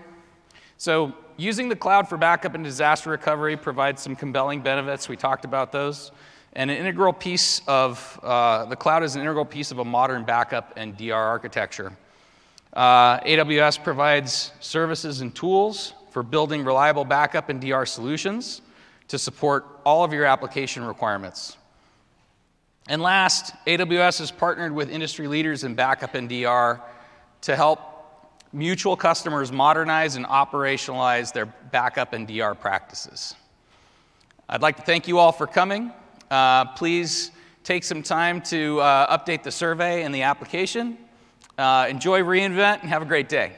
So 0.78 1.14
using 1.38 1.70
the 1.70 1.76
cloud 1.76 2.08
for 2.08 2.18
backup 2.18 2.54
and 2.56 2.64
disaster 2.64 3.10
recovery 3.10 3.56
provides 3.56 4.02
some 4.02 4.16
compelling 4.16 4.62
benefits. 4.62 5.08
We 5.08 5.16
talked 5.16 5.46
about 5.46 5.72
those. 5.72 6.12
And 6.56 6.72
an 6.72 6.78
integral 6.78 7.12
piece 7.12 7.62
of 7.68 8.20
uh, 8.24 8.66
the 8.66 8.78
cloud 8.78 9.04
is 9.04 9.16
an 9.16 9.22
integral 9.22 9.44
piece 9.44 9.72
of 9.72 9.80
a 9.80 9.86
modern 9.86 10.24
backup 10.24 10.74
and 10.78 10.96
DR 10.96 11.14
architecture. 11.14 11.92
Uh, 12.72 13.20
AWS 13.20 13.84
provides 13.84 14.52
services 14.62 15.22
and 15.22 15.36
tools 15.36 15.94
for 16.12 16.24
building 16.24 16.64
reliable 16.64 17.04
backup 17.04 17.50
and 17.50 17.60
DR 17.60 17.86
solutions 17.86 18.62
to 19.10 19.20
support 19.20 19.66
all 19.86 20.06
of 20.06 20.14
your 20.14 20.26
application 20.26 20.84
requirements. 20.86 21.58
And 22.88 23.02
last, 23.02 23.54
AWS 23.68 24.20
has 24.20 24.32
partnered 24.32 24.72
with 24.72 24.90
industry 24.90 25.28
leaders 25.28 25.64
in 25.64 25.76
backup 25.76 26.16
and 26.16 26.30
DR 26.30 26.82
to 27.42 27.56
help 27.56 27.82
mutual 28.54 28.96
customers 28.96 29.52
modernize 29.52 30.16
and 30.16 30.26
operationalize 30.26 31.34
their 31.34 31.46
backup 31.46 32.14
and 32.14 32.28
DR 32.28 32.56
practices. 32.56 33.36
I'd 34.48 34.62
like 34.62 34.78
to 34.78 34.84
thank 34.84 35.08
you 35.08 35.20
all 35.20 35.34
for 35.34 35.48
coming. 35.48 35.92
Uh, 36.32 36.66
please 36.66 37.32
take 37.64 37.84
some 37.84 38.04
time 38.04 38.42
to 38.42 38.80
uh, 38.80 39.18
update 39.18 39.44
the 39.44 39.52
survey 39.52 40.04
and 40.04 40.14
the 40.14 40.22
application. 40.24 40.98
Uh, 41.58 41.88
enjoy 41.90 42.22
reInvent 42.22 42.82
and 42.82 42.90
have 42.90 43.02
a 43.02 43.06
great 43.06 43.30
day. 43.30 43.54